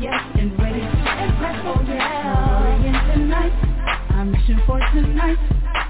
yes 0.00 0.22
and 0.34 0.58
ready. 0.58 0.80
Espresso, 0.80 1.76
oh, 1.76 1.84
yeah. 1.86 2.78
Again 2.80 3.18
tonight. 3.18 3.52
I'm 4.10 4.32
reaching 4.32 4.60
for 4.66 4.78
tonight. 4.92 5.89